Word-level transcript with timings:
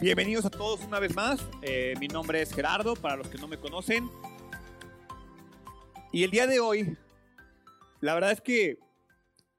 Bienvenidos 0.00 0.44
a 0.44 0.50
todos 0.50 0.84
una 0.84 1.00
vez 1.00 1.12
más. 1.16 1.44
Eh, 1.60 1.94
mi 1.98 2.06
nombre 2.06 2.40
es 2.40 2.54
Gerardo, 2.54 2.94
para 2.94 3.16
los 3.16 3.26
que 3.26 3.36
no 3.36 3.48
me 3.48 3.58
conocen. 3.58 4.08
Y 6.12 6.22
el 6.22 6.30
día 6.30 6.46
de 6.46 6.60
hoy, 6.60 6.96
la 8.00 8.14
verdad 8.14 8.30
es 8.30 8.40
que 8.40 8.78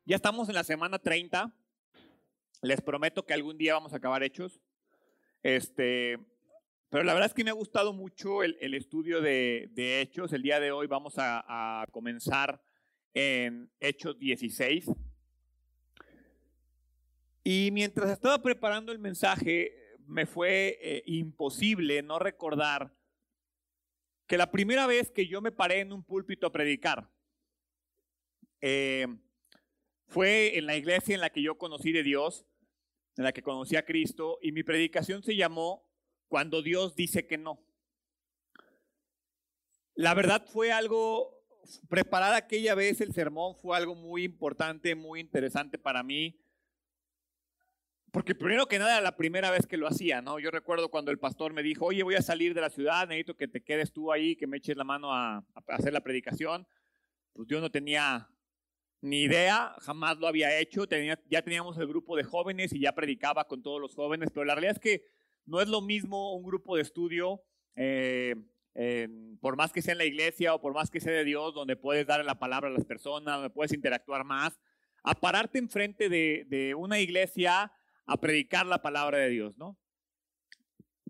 ya 0.06 0.16
estamos 0.16 0.48
en 0.48 0.56
la 0.56 0.64
semana 0.64 0.98
30. 0.98 1.54
Les 2.62 2.80
prometo 2.80 3.26
que 3.26 3.34
algún 3.34 3.58
día 3.58 3.74
vamos 3.74 3.92
a 3.92 3.98
acabar 3.98 4.24
hechos. 4.24 4.62
Este, 5.44 6.18
pero 6.88 7.04
la 7.04 7.14
verdad 7.14 7.28
es 7.28 7.34
que 7.34 7.44
me 7.44 7.50
ha 7.50 7.54
gustado 7.54 7.92
mucho 7.92 8.42
el, 8.42 8.74
estudio 8.74 9.20
de, 9.20 9.70
hechos. 9.76 10.32
El 10.32 10.42
día 10.42 10.62
de 10.62 10.72
hoy 10.72 10.88
vamos 10.88 11.18
a, 11.18 11.82
a 11.82 11.86
comenzar 11.88 12.62
en 13.14 13.70
Hechos 13.82 14.18
16. 14.18 14.86
Y 17.44 17.72
mientras 17.74 18.10
estaba 18.10 18.42
preparando 18.42 18.94
el 18.94 19.00
mensaje, 19.00 19.79
me 20.10 20.26
fue 20.26 20.80
eh, 20.82 21.04
imposible 21.06 22.02
no 22.02 22.20
recordar 22.20 22.96
que 24.28 24.38
la 24.38 24.52
primera 24.52 24.88
vez 24.88 25.12
que 25.12 25.28
yo 25.28 25.40
me 25.40 25.52
paré 25.52 25.80
en 25.80 25.94
un 25.94 26.04
púlpito 26.04 26.48
a 26.48 26.52
predicar 26.52 27.10
eh, 28.62 29.08
fue 30.08 30.58
en 30.58 30.66
la 30.66 30.76
iglesia 30.76 31.16
en 31.16 31.22
la 31.22 31.30
que 31.30 31.44
yo 31.44 31.58
conocí 31.58 31.92
de 31.92 32.04
Dios, 32.04 32.46
en 33.18 33.24
la 33.24 33.32
que 33.32 33.44
conocí 33.44 33.76
a 33.76 33.86
Cristo, 33.86 34.40
y 34.42 34.52
mi 34.52 34.64
predicación 34.64 35.24
se 35.24 35.36
llamó 35.36 35.88
Cuando 36.28 36.62
Dios 36.62 36.96
dice 36.96 37.28
que 37.28 37.38
no. 37.38 37.64
La 39.94 40.14
verdad 40.16 40.46
fue 40.48 40.72
algo, 40.72 41.44
preparar 41.88 42.34
aquella 42.34 42.74
vez 42.74 43.02
el 43.02 43.14
sermón 43.14 43.56
fue 43.56 43.78
algo 43.78 43.94
muy 43.96 44.24
importante, 44.24 44.96
muy 44.96 45.20
interesante 45.20 45.78
para 45.78 46.02
mí 46.04 46.40
porque 48.12 48.36
primero 48.36 48.68
que 48.68 48.80
nada, 48.80 49.02
la 49.02 49.16
primera 49.16 49.52
vez 49.52 49.68
que 49.68 49.78
lo 49.78 49.88
hacía, 49.88 50.22
¿no? 50.22 50.40
Yo 50.40 50.52
recuerdo 50.52 50.90
cuando 50.90 51.12
el 51.12 51.20
pastor 51.20 51.54
me 51.54 51.64
dijo, 51.64 51.86
oye, 51.86 52.04
voy 52.04 52.16
a 52.16 52.22
salir 52.22 52.54
de 52.54 52.62
la 52.62 52.70
ciudad, 52.70 53.08
necesito 53.08 53.36
que 53.36 53.48
te 53.48 53.62
quedes 53.62 53.92
tú 53.92 54.12
ahí, 54.12 54.36
que 54.36 54.48
me 54.48 54.58
eches 54.58 54.78
la 54.78 54.84
mano 54.84 55.14
a, 55.14 55.46
hacer 55.68 55.94
la 55.94 56.02
predicación. 56.02 56.68
Pues 57.34 57.48
yo 57.48 57.62
no 57.62 57.70
tenía 57.72 58.30
ni 59.02 59.22
idea, 59.24 59.76
jamás 59.80 60.18
lo 60.18 60.28
había 60.28 60.58
hecho, 60.60 60.88
tenía, 60.88 61.22
ya 61.30 61.42
teníamos 61.42 61.78
el 61.78 61.88
grupo 61.88 62.16
de 62.16 62.24
jóvenes 62.24 62.74
y 62.74 62.82
ya 62.82 62.94
predicaba 62.94 63.48
con 63.48 63.62
todos 63.62 63.80
los 63.80 63.96
jóvenes, 63.96 64.30
pero 64.34 64.46
la 64.46 64.56
realidad 64.56 64.76
es 64.76 64.82
que 64.82 65.06
no 65.46 65.62
es 65.62 65.68
lo 65.68 65.82
mismo 65.82 66.36
un 66.36 66.44
grupo 66.44 66.76
de 66.76 66.82
estudio, 66.82 67.44
eh, 67.76 68.36
por 69.42 69.56
más 69.56 69.72
que 69.72 69.82
sea 69.82 69.94
en 69.94 70.00
la 70.00 70.06
iglesia 70.06 70.54
o 70.54 70.62
por 70.62 70.74
más 70.74 70.90
que 70.90 71.00
sea 71.00 71.14
de 71.14 71.24
Dios, 71.24 71.54
donde 71.54 71.76
puedes 71.76 72.06
dar 72.06 72.24
la 72.26 72.40
palabra 72.40 72.70
a 72.70 72.74
las 72.74 72.86
personas, 72.86 73.36
donde 73.36 73.50
puedes 73.50 73.74
interactuar 73.74 74.24
más, 74.24 74.60
a 75.04 75.16
pararte 75.16 75.60
enfrente 75.60 76.10
de, 76.10 76.46
de 76.50 76.76
una 76.76 77.00
iglesia 77.00 77.72
a 78.10 78.18
predicar 78.18 78.66
la 78.66 78.82
palabra 78.82 79.20
de 79.20 79.30
Dios, 79.30 79.56
¿no? 79.58 79.78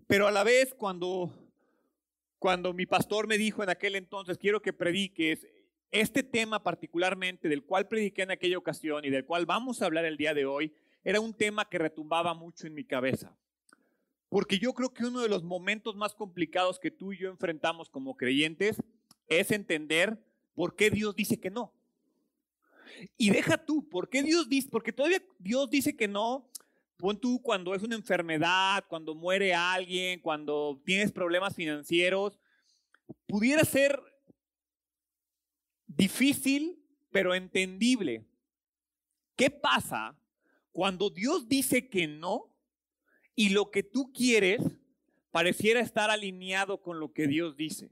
Pero 0.06 0.28
a 0.28 0.30
la 0.30 0.44
vez 0.44 0.74
cuando, 0.74 1.32
cuando 2.38 2.74
mi 2.74 2.84
pastor 2.84 3.26
me 3.26 3.38
dijo 3.38 3.62
en 3.62 3.70
aquel 3.70 3.96
entonces, 3.96 4.36
quiero 4.36 4.60
que 4.60 4.74
prediques 4.74 5.46
este 5.90 6.22
tema 6.22 6.62
particularmente 6.62 7.48
del 7.48 7.64
cual 7.64 7.88
prediqué 7.88 8.22
en 8.22 8.32
aquella 8.32 8.58
ocasión 8.58 9.04
y 9.06 9.10
del 9.10 9.24
cual 9.24 9.46
vamos 9.46 9.80
a 9.80 9.86
hablar 9.86 10.04
el 10.04 10.18
día 10.18 10.34
de 10.34 10.44
hoy, 10.44 10.74
era 11.02 11.20
un 11.20 11.32
tema 11.32 11.68
que 11.70 11.78
retumbaba 11.78 12.34
mucho 12.34 12.66
en 12.66 12.74
mi 12.74 12.84
cabeza. 12.84 13.34
Porque 14.28 14.58
yo 14.58 14.74
creo 14.74 14.92
que 14.92 15.06
uno 15.06 15.22
de 15.22 15.30
los 15.30 15.42
momentos 15.42 15.96
más 15.96 16.14
complicados 16.14 16.78
que 16.78 16.90
tú 16.90 17.14
y 17.14 17.18
yo 17.18 17.30
enfrentamos 17.30 17.88
como 17.88 18.14
creyentes 18.14 18.82
es 19.26 19.50
entender 19.50 20.22
por 20.54 20.76
qué 20.76 20.90
Dios 20.90 21.16
dice 21.16 21.40
que 21.40 21.50
no. 21.50 21.72
Y 23.16 23.30
deja 23.30 23.64
tú, 23.64 23.88
¿por 23.88 24.10
qué 24.10 24.22
Dios 24.22 24.50
dice? 24.50 24.68
Porque 24.70 24.92
todavía 24.92 25.22
Dios 25.38 25.70
dice 25.70 25.96
que 25.96 26.06
no 26.06 26.49
Pon 27.00 27.18
tú 27.18 27.40
cuando 27.40 27.74
es 27.74 27.82
una 27.82 27.96
enfermedad, 27.96 28.84
cuando 28.88 29.14
muere 29.14 29.54
alguien, 29.54 30.20
cuando 30.20 30.80
tienes 30.84 31.10
problemas 31.10 31.54
financieros, 31.54 32.38
pudiera 33.26 33.64
ser 33.64 34.00
difícil, 35.86 36.78
pero 37.10 37.34
entendible. 37.34 38.26
¿Qué 39.34 39.50
pasa 39.50 40.16
cuando 40.72 41.08
Dios 41.10 41.48
dice 41.48 41.88
que 41.88 42.06
no 42.06 42.54
y 43.34 43.48
lo 43.48 43.70
que 43.70 43.82
tú 43.82 44.12
quieres 44.12 44.60
pareciera 45.30 45.80
estar 45.80 46.10
alineado 46.10 46.82
con 46.82 47.00
lo 47.00 47.12
que 47.12 47.26
Dios 47.26 47.56
dice? 47.56 47.90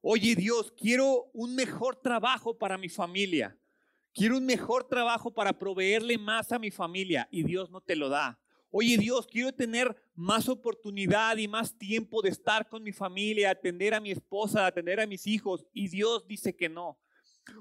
Oye 0.00 0.36
Dios, 0.36 0.72
quiero 0.72 1.30
un 1.32 1.56
mejor 1.56 1.96
trabajo 1.96 2.56
para 2.56 2.78
mi 2.78 2.88
familia. 2.88 3.58
Quiero 4.18 4.36
un 4.36 4.46
mejor 4.46 4.82
trabajo 4.82 5.32
para 5.32 5.56
proveerle 5.56 6.18
más 6.18 6.50
a 6.50 6.58
mi 6.58 6.72
familia 6.72 7.28
y 7.30 7.44
Dios 7.44 7.70
no 7.70 7.80
te 7.80 7.94
lo 7.94 8.08
da. 8.08 8.36
Oye 8.68 8.98
Dios, 8.98 9.28
quiero 9.28 9.52
tener 9.52 9.94
más 10.16 10.48
oportunidad 10.48 11.36
y 11.36 11.46
más 11.46 11.78
tiempo 11.78 12.20
de 12.20 12.30
estar 12.30 12.68
con 12.68 12.82
mi 12.82 12.90
familia, 12.90 13.52
atender 13.52 13.94
a 13.94 14.00
mi 14.00 14.10
esposa, 14.10 14.66
atender 14.66 14.98
a 14.98 15.06
mis 15.06 15.24
hijos 15.28 15.64
y 15.72 15.86
Dios 15.86 16.26
dice 16.26 16.56
que 16.56 16.68
no. 16.68 16.98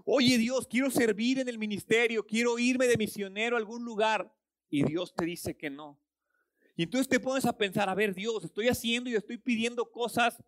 Oye 0.04 0.40
Dios, 0.40 0.66
quiero 0.66 0.90
servir 0.90 1.38
en 1.38 1.48
el 1.48 1.60
ministerio, 1.60 2.26
quiero 2.26 2.58
irme 2.58 2.88
de 2.88 2.98
misionero 2.98 3.56
a 3.56 3.60
algún 3.60 3.86
lugar 3.86 4.34
y 4.68 4.84
Dios 4.84 5.14
te 5.14 5.26
dice 5.26 5.56
que 5.56 5.70
no. 5.70 6.02
Y 6.76 6.82
entonces 6.82 7.08
te 7.08 7.20
pones 7.20 7.46
a 7.46 7.56
pensar, 7.56 7.88
a 7.88 7.94
ver 7.94 8.16
Dios, 8.16 8.44
estoy 8.44 8.68
haciendo 8.68 9.12
y 9.12 9.16
estoy 9.16 9.38
pidiendo 9.38 9.92
cosas 9.92 10.44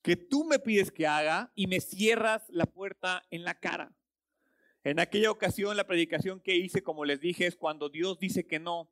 que 0.00 0.14
tú 0.14 0.44
me 0.44 0.60
pides 0.60 0.92
que 0.92 1.08
haga 1.08 1.50
y 1.56 1.66
me 1.66 1.80
cierras 1.80 2.44
la 2.50 2.66
puerta 2.66 3.24
en 3.30 3.42
la 3.42 3.58
cara. 3.58 3.92
En 4.84 4.98
aquella 4.98 5.30
ocasión, 5.30 5.76
la 5.76 5.86
predicación 5.86 6.40
que 6.40 6.56
hice, 6.56 6.82
como 6.82 7.04
les 7.04 7.20
dije, 7.20 7.46
es 7.46 7.56
cuando 7.56 7.88
Dios 7.88 8.18
dice 8.18 8.46
que 8.46 8.58
no. 8.58 8.90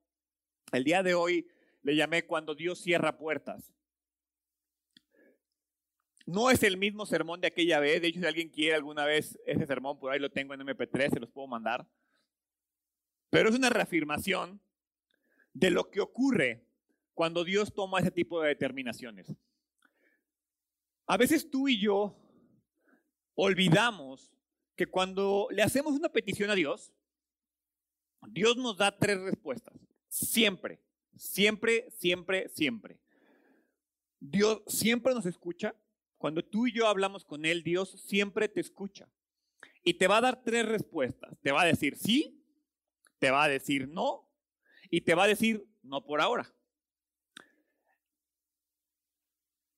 El 0.73 0.85
día 0.85 1.03
de 1.03 1.15
hoy 1.15 1.49
le 1.83 1.97
llamé 1.97 2.27
cuando 2.27 2.55
Dios 2.55 2.81
cierra 2.81 3.19
puertas. 3.19 3.73
No 6.27 6.51
es 6.51 6.63
el 6.63 6.77
mismo 6.77 7.07
sermón 7.07 7.41
de 7.41 7.49
aquella 7.49 7.81
vez. 7.81 8.01
De 8.01 8.09
hecho, 8.09 8.21
si 8.21 8.27
alguien 8.27 8.51
quiere 8.51 8.77
alguna 8.77 9.05
vez 9.05 9.37
ese 9.47 9.67
sermón, 9.67 9.99
por 9.99 10.13
ahí 10.13 10.21
lo 10.21 10.31
tengo 10.31 10.55
en 10.55 10.61
MP3, 10.61 11.11
se 11.11 11.21
los 11.21 11.31
puedo 11.31 11.49
mandar. 11.49 11.89
Pero 13.31 13.49
es 13.49 13.57
una 13.57 13.71
reafirmación 13.71 14.61
de 15.53 15.71
lo 15.71 15.91
que 15.91 16.01
ocurre 16.01 16.65
cuando 17.15 17.43
Dios 17.43 17.75
toma 17.75 17.99
ese 17.99 18.13
tipo 18.13 18.41
de 18.41 18.49
determinaciones. 18.49 19.35
A 21.07 21.17
veces 21.17 21.51
tú 21.51 21.69
y 21.69 21.81
yo 21.81 22.17
olvidamos 23.35 24.33
que 24.81 24.87
cuando 24.87 25.47
le 25.51 25.61
hacemos 25.61 25.93
una 25.93 26.09
petición 26.09 26.49
a 26.49 26.55
Dios, 26.55 26.91
Dios 28.31 28.57
nos 28.57 28.79
da 28.79 28.97
tres 28.97 29.21
respuestas. 29.21 29.79
Siempre, 30.09 30.81
siempre, 31.15 31.91
siempre, 31.91 32.49
siempre. 32.49 32.99
Dios 34.21 34.63
siempre 34.67 35.13
nos 35.13 35.27
escucha. 35.27 35.77
Cuando 36.17 36.43
tú 36.43 36.67
y 36.67 36.73
yo 36.73 36.87
hablamos 36.87 37.27
con 37.27 37.45
Él, 37.45 37.63
Dios 37.63 37.91
siempre 38.07 38.49
te 38.49 38.63
escucha. 38.63 39.07
Y 39.85 39.93
te 39.93 40.07
va 40.07 40.17
a 40.17 40.23
dar 40.23 40.43
tres 40.43 40.65
respuestas. 40.65 41.39
Te 41.43 41.53
va 41.53 41.61
a 41.61 41.67
decir 41.67 41.99
sí, 41.99 42.43
te 43.19 43.31
va 43.31 43.45
a 43.45 43.49
decir 43.49 43.87
no 43.87 44.33
y 44.89 45.03
te 45.03 45.15
va 45.15 45.25
a 45.25 45.29
decir 45.29 45.69
no 45.83 46.07
por 46.07 46.23
ahora. 46.23 46.51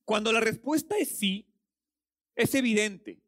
Cuando 0.05 0.31
la 0.31 0.39
respuesta 0.39 0.97
es 0.97 1.19
sí, 1.19 1.53
es 2.37 2.55
evidente 2.55 3.22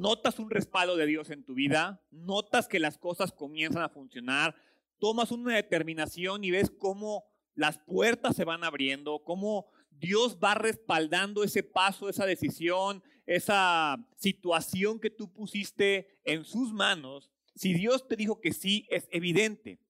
notas 0.00 0.38
un 0.38 0.50
respaldo 0.50 0.96
de 0.96 1.06
Dios 1.06 1.30
en 1.30 1.44
tu 1.44 1.54
vida, 1.54 2.02
notas 2.10 2.68
que 2.68 2.78
las 2.78 2.98
cosas 2.98 3.32
comienzan 3.32 3.82
a 3.82 3.88
funcionar, 3.88 4.54
tomas 4.98 5.30
una 5.30 5.54
determinación 5.54 6.44
y 6.44 6.50
ves 6.50 6.70
cómo 6.70 7.24
las 7.54 7.78
puertas 7.78 8.36
se 8.36 8.44
van 8.44 8.64
abriendo, 8.64 9.22
cómo 9.24 9.66
Dios 9.90 10.38
va 10.42 10.54
respaldando 10.54 11.42
ese 11.42 11.62
paso, 11.62 12.08
esa 12.08 12.26
decisión, 12.26 13.02
esa 13.26 13.96
situación 14.16 15.00
que 15.00 15.10
tú 15.10 15.32
pusiste 15.32 16.20
en 16.24 16.44
sus 16.44 16.72
manos. 16.72 17.30
Si 17.54 17.74
Dios 17.74 18.06
te 18.06 18.16
dijo 18.16 18.40
que 18.40 18.52
sí, 18.52 18.86
es 18.90 19.08
evidente. 19.10 19.80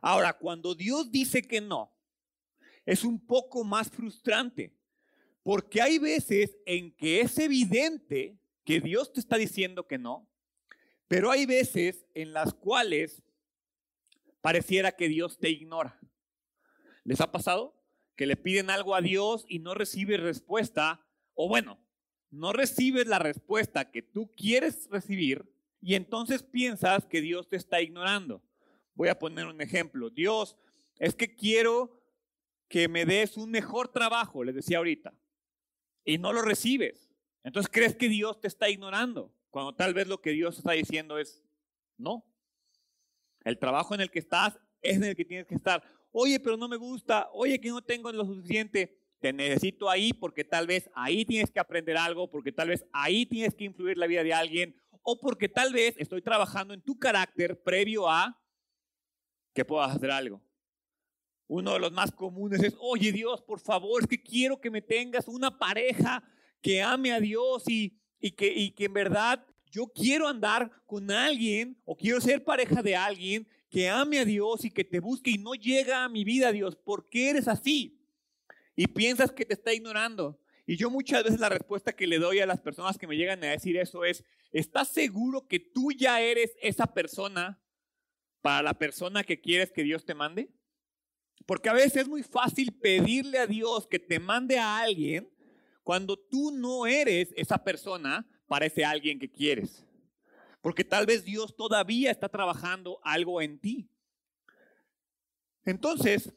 Ahora, 0.00 0.32
cuando 0.32 0.74
Dios 0.74 1.10
dice 1.12 1.42
que 1.42 1.60
no, 1.60 1.92
es 2.84 3.04
un 3.04 3.24
poco 3.24 3.62
más 3.62 3.90
frustrante, 3.90 4.74
porque 5.42 5.80
hay 5.80 5.98
veces 5.98 6.56
en 6.66 6.94
que 6.96 7.20
es 7.20 7.38
evidente 7.38 8.38
que 8.64 8.80
Dios 8.80 9.12
te 9.12 9.20
está 9.20 9.36
diciendo 9.36 9.86
que 9.86 9.98
no, 9.98 10.28
pero 11.08 11.30
hay 11.30 11.46
veces 11.46 12.06
en 12.14 12.32
las 12.32 12.54
cuales 12.54 13.22
pareciera 14.40 14.92
que 14.92 15.08
Dios 15.08 15.38
te 15.38 15.50
ignora. 15.50 16.00
¿Les 17.04 17.20
ha 17.20 17.32
pasado? 17.32 17.78
Que 18.16 18.26
le 18.26 18.36
piden 18.36 18.70
algo 18.70 18.94
a 18.94 19.00
Dios 19.00 19.44
y 19.48 19.58
no 19.58 19.74
recibes 19.74 20.20
respuesta, 20.20 21.06
o 21.34 21.48
bueno, 21.48 21.84
no 22.30 22.52
recibes 22.52 23.06
la 23.06 23.18
respuesta 23.18 23.90
que 23.90 24.02
tú 24.02 24.30
quieres 24.36 24.88
recibir 24.90 25.52
y 25.80 25.96
entonces 25.96 26.42
piensas 26.42 27.04
que 27.06 27.20
Dios 27.20 27.48
te 27.48 27.56
está 27.56 27.82
ignorando. 27.82 28.42
Voy 28.94 29.08
a 29.08 29.18
poner 29.18 29.46
un 29.46 29.60
ejemplo. 29.60 30.10
Dios, 30.10 30.56
es 30.98 31.14
que 31.14 31.34
quiero 31.34 32.00
que 32.68 32.88
me 32.88 33.04
des 33.04 33.36
un 33.36 33.50
mejor 33.50 33.88
trabajo, 33.88 34.44
les 34.44 34.54
decía 34.54 34.78
ahorita, 34.78 35.12
y 36.04 36.18
no 36.18 36.32
lo 36.32 36.42
recibes. 36.42 37.11
Entonces 37.44 37.70
crees 37.72 37.96
que 37.96 38.08
Dios 38.08 38.40
te 38.40 38.48
está 38.48 38.68
ignorando, 38.68 39.32
cuando 39.50 39.74
tal 39.74 39.94
vez 39.94 40.06
lo 40.08 40.20
que 40.20 40.30
Dios 40.30 40.58
está 40.58 40.72
diciendo 40.72 41.18
es, 41.18 41.42
no. 41.98 42.24
El 43.44 43.58
trabajo 43.58 43.94
en 43.94 44.00
el 44.00 44.10
que 44.10 44.20
estás 44.20 44.58
es 44.80 44.96
en 44.96 45.04
el 45.04 45.16
que 45.16 45.24
tienes 45.24 45.46
que 45.46 45.54
estar. 45.54 45.82
oye, 46.12 46.38
pero 46.40 46.56
no 46.56 46.68
me 46.68 46.76
gusta, 46.76 47.28
oye, 47.32 47.60
que 47.60 47.70
no 47.70 47.82
tengo 47.82 48.12
lo 48.12 48.24
suficiente. 48.24 48.98
Te 49.20 49.32
necesito 49.32 49.88
ahí 49.88 50.12
porque 50.12 50.42
tal 50.42 50.66
vez 50.66 50.90
ahí 50.94 51.24
tienes 51.24 51.50
que 51.50 51.60
aprender 51.60 51.96
algo, 51.96 52.28
porque 52.28 52.50
tal 52.50 52.68
vez 52.68 52.84
ahí 52.92 53.24
tienes 53.24 53.54
que 53.54 53.64
influir 53.64 53.96
la 53.96 54.08
vida 54.08 54.24
de 54.24 54.34
alguien, 54.34 54.74
o 55.02 55.18
porque 55.20 55.48
tal 55.48 55.72
vez 55.72 55.94
estoy 55.98 56.22
trabajando 56.22 56.74
en 56.74 56.80
tu 56.80 56.98
carácter 56.98 57.62
previo 57.62 58.10
a 58.10 58.40
que 59.54 59.64
puedas 59.64 59.94
hacer 59.94 60.10
algo. 60.10 60.42
Uno 61.46 61.74
de 61.74 61.78
los 61.78 61.92
más 61.92 62.10
comunes 62.10 62.62
es, 62.62 62.74
oye 62.80 63.12
Dios, 63.12 63.42
por 63.42 63.60
favor, 63.60 64.02
es 64.02 64.08
que 64.08 64.20
quiero 64.20 64.60
que 64.60 64.70
me 64.70 64.82
tengas 64.82 65.28
una 65.28 65.56
pareja 65.56 66.22
que 66.62 66.80
ame 66.80 67.12
a 67.12 67.20
Dios 67.20 67.64
y, 67.68 67.98
y, 68.20 68.30
que, 68.30 68.52
y 68.52 68.70
que 68.70 68.86
en 68.86 68.94
verdad 68.94 69.44
yo 69.70 69.86
quiero 69.88 70.28
andar 70.28 70.70
con 70.86 71.10
alguien 71.10 71.80
o 71.84 71.96
quiero 71.96 72.20
ser 72.20 72.44
pareja 72.44 72.82
de 72.82 72.94
alguien 72.94 73.48
que 73.68 73.88
ame 73.88 74.18
a 74.18 74.24
Dios 74.24 74.64
y 74.64 74.70
que 74.70 74.84
te 74.84 75.00
busque 75.00 75.30
y 75.30 75.38
no 75.38 75.54
llega 75.54 76.04
a 76.04 76.08
mi 76.08 76.24
vida, 76.24 76.52
Dios. 76.52 76.76
¿Por 76.76 77.08
qué 77.08 77.30
eres 77.30 77.48
así? 77.48 77.98
Y 78.76 78.86
piensas 78.86 79.32
que 79.32 79.46
te 79.46 79.54
está 79.54 79.72
ignorando. 79.72 80.38
Y 80.66 80.76
yo 80.76 80.90
muchas 80.90 81.24
veces 81.24 81.40
la 81.40 81.48
respuesta 81.48 81.94
que 81.94 82.06
le 82.06 82.18
doy 82.18 82.40
a 82.40 82.46
las 82.46 82.60
personas 82.60 82.98
que 82.98 83.06
me 83.06 83.16
llegan 83.16 83.42
a 83.42 83.48
decir 83.50 83.76
eso 83.78 84.04
es, 84.04 84.24
¿estás 84.52 84.88
seguro 84.88 85.48
que 85.48 85.58
tú 85.58 85.90
ya 85.90 86.20
eres 86.20 86.54
esa 86.60 86.86
persona 86.92 87.60
para 88.42 88.62
la 88.62 88.74
persona 88.74 89.24
que 89.24 89.40
quieres 89.40 89.72
que 89.72 89.82
Dios 89.82 90.04
te 90.04 90.14
mande? 90.14 90.50
Porque 91.46 91.70
a 91.70 91.72
veces 91.72 92.02
es 92.02 92.08
muy 92.08 92.22
fácil 92.22 92.72
pedirle 92.72 93.38
a 93.38 93.46
Dios 93.46 93.86
que 93.86 93.98
te 93.98 94.20
mande 94.20 94.58
a 94.58 94.78
alguien 94.78 95.32
cuando 95.82 96.16
tú 96.16 96.50
no 96.50 96.86
eres 96.86 97.32
esa 97.36 97.62
persona 97.62 98.26
para 98.46 98.66
ese 98.66 98.84
alguien 98.84 99.18
que 99.18 99.30
quieres. 99.30 99.84
Porque 100.60 100.84
tal 100.84 101.06
vez 101.06 101.24
Dios 101.24 101.56
todavía 101.56 102.10
está 102.10 102.28
trabajando 102.28 103.00
algo 103.02 103.42
en 103.42 103.58
ti. 103.58 103.88
Entonces, 105.64 106.32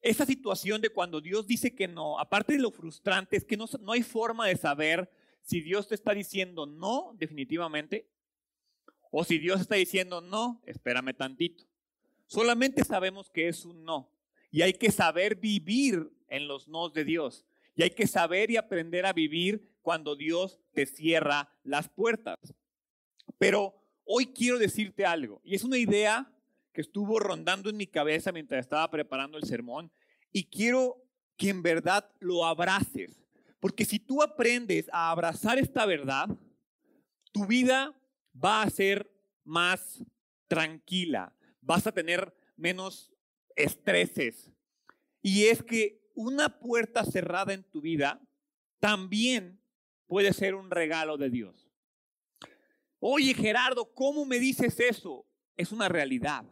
esa 0.00 0.26
situación 0.26 0.80
de 0.80 0.90
cuando 0.90 1.20
Dios 1.20 1.46
dice 1.46 1.74
que 1.74 1.86
no, 1.86 2.18
aparte 2.18 2.54
de 2.54 2.58
lo 2.58 2.72
frustrante, 2.72 3.36
es 3.36 3.44
que 3.44 3.56
no, 3.56 3.66
no 3.80 3.92
hay 3.92 4.02
forma 4.02 4.48
de 4.48 4.56
saber 4.56 5.10
si 5.42 5.60
Dios 5.60 5.88
te 5.88 5.94
está 5.94 6.12
diciendo 6.12 6.66
no 6.66 7.14
definitivamente 7.18 8.08
o 9.10 9.24
si 9.24 9.38
Dios 9.38 9.60
está 9.60 9.76
diciendo 9.76 10.20
no, 10.20 10.60
espérame 10.66 11.14
tantito. 11.14 11.64
Solamente 12.26 12.82
sabemos 12.82 13.30
que 13.30 13.48
es 13.48 13.64
un 13.64 13.84
no. 13.84 14.10
Y 14.50 14.62
hay 14.62 14.72
que 14.72 14.90
saber 14.90 15.36
vivir 15.36 16.10
en 16.28 16.48
los 16.48 16.66
nos 16.66 16.92
de 16.92 17.04
Dios. 17.04 17.44
Y 17.74 17.82
hay 17.82 17.90
que 17.90 18.06
saber 18.06 18.50
y 18.50 18.56
aprender 18.56 19.06
a 19.06 19.12
vivir 19.12 19.72
cuando 19.82 20.16
Dios 20.16 20.60
te 20.72 20.86
cierra 20.86 21.50
las 21.64 21.88
puertas. 21.88 22.38
Pero 23.38 23.74
hoy 24.04 24.26
quiero 24.26 24.58
decirte 24.58 25.04
algo, 25.04 25.40
y 25.44 25.54
es 25.54 25.64
una 25.64 25.78
idea 25.78 26.32
que 26.72 26.80
estuvo 26.80 27.18
rondando 27.18 27.70
en 27.70 27.76
mi 27.76 27.86
cabeza 27.86 28.32
mientras 28.32 28.60
estaba 28.60 28.90
preparando 28.90 29.38
el 29.38 29.44
sermón, 29.44 29.92
y 30.32 30.44
quiero 30.44 31.04
que 31.36 31.50
en 31.50 31.62
verdad 31.62 32.10
lo 32.20 32.44
abraces, 32.44 33.22
porque 33.60 33.84
si 33.84 33.98
tú 33.98 34.22
aprendes 34.22 34.88
a 34.92 35.10
abrazar 35.10 35.58
esta 35.58 35.86
verdad, 35.86 36.28
tu 37.32 37.46
vida 37.46 37.96
va 38.32 38.62
a 38.62 38.70
ser 38.70 39.10
más 39.44 40.02
tranquila, 40.48 41.34
vas 41.60 41.86
a 41.86 41.92
tener 41.92 42.34
menos 42.56 43.12
estreses. 43.56 44.50
Y 45.22 45.44
es 45.44 45.62
que 45.62 46.01
una 46.22 46.60
puerta 46.60 47.04
cerrada 47.04 47.52
en 47.52 47.64
tu 47.64 47.80
vida 47.80 48.20
también 48.80 49.60
puede 50.06 50.32
ser 50.32 50.54
un 50.54 50.70
regalo 50.70 51.16
de 51.16 51.30
Dios. 51.30 51.70
Oye 52.98 53.34
Gerardo, 53.34 53.92
¿cómo 53.94 54.24
me 54.24 54.38
dices 54.38 54.78
eso? 54.78 55.26
Es 55.56 55.72
una 55.72 55.88
realidad. 55.88 56.44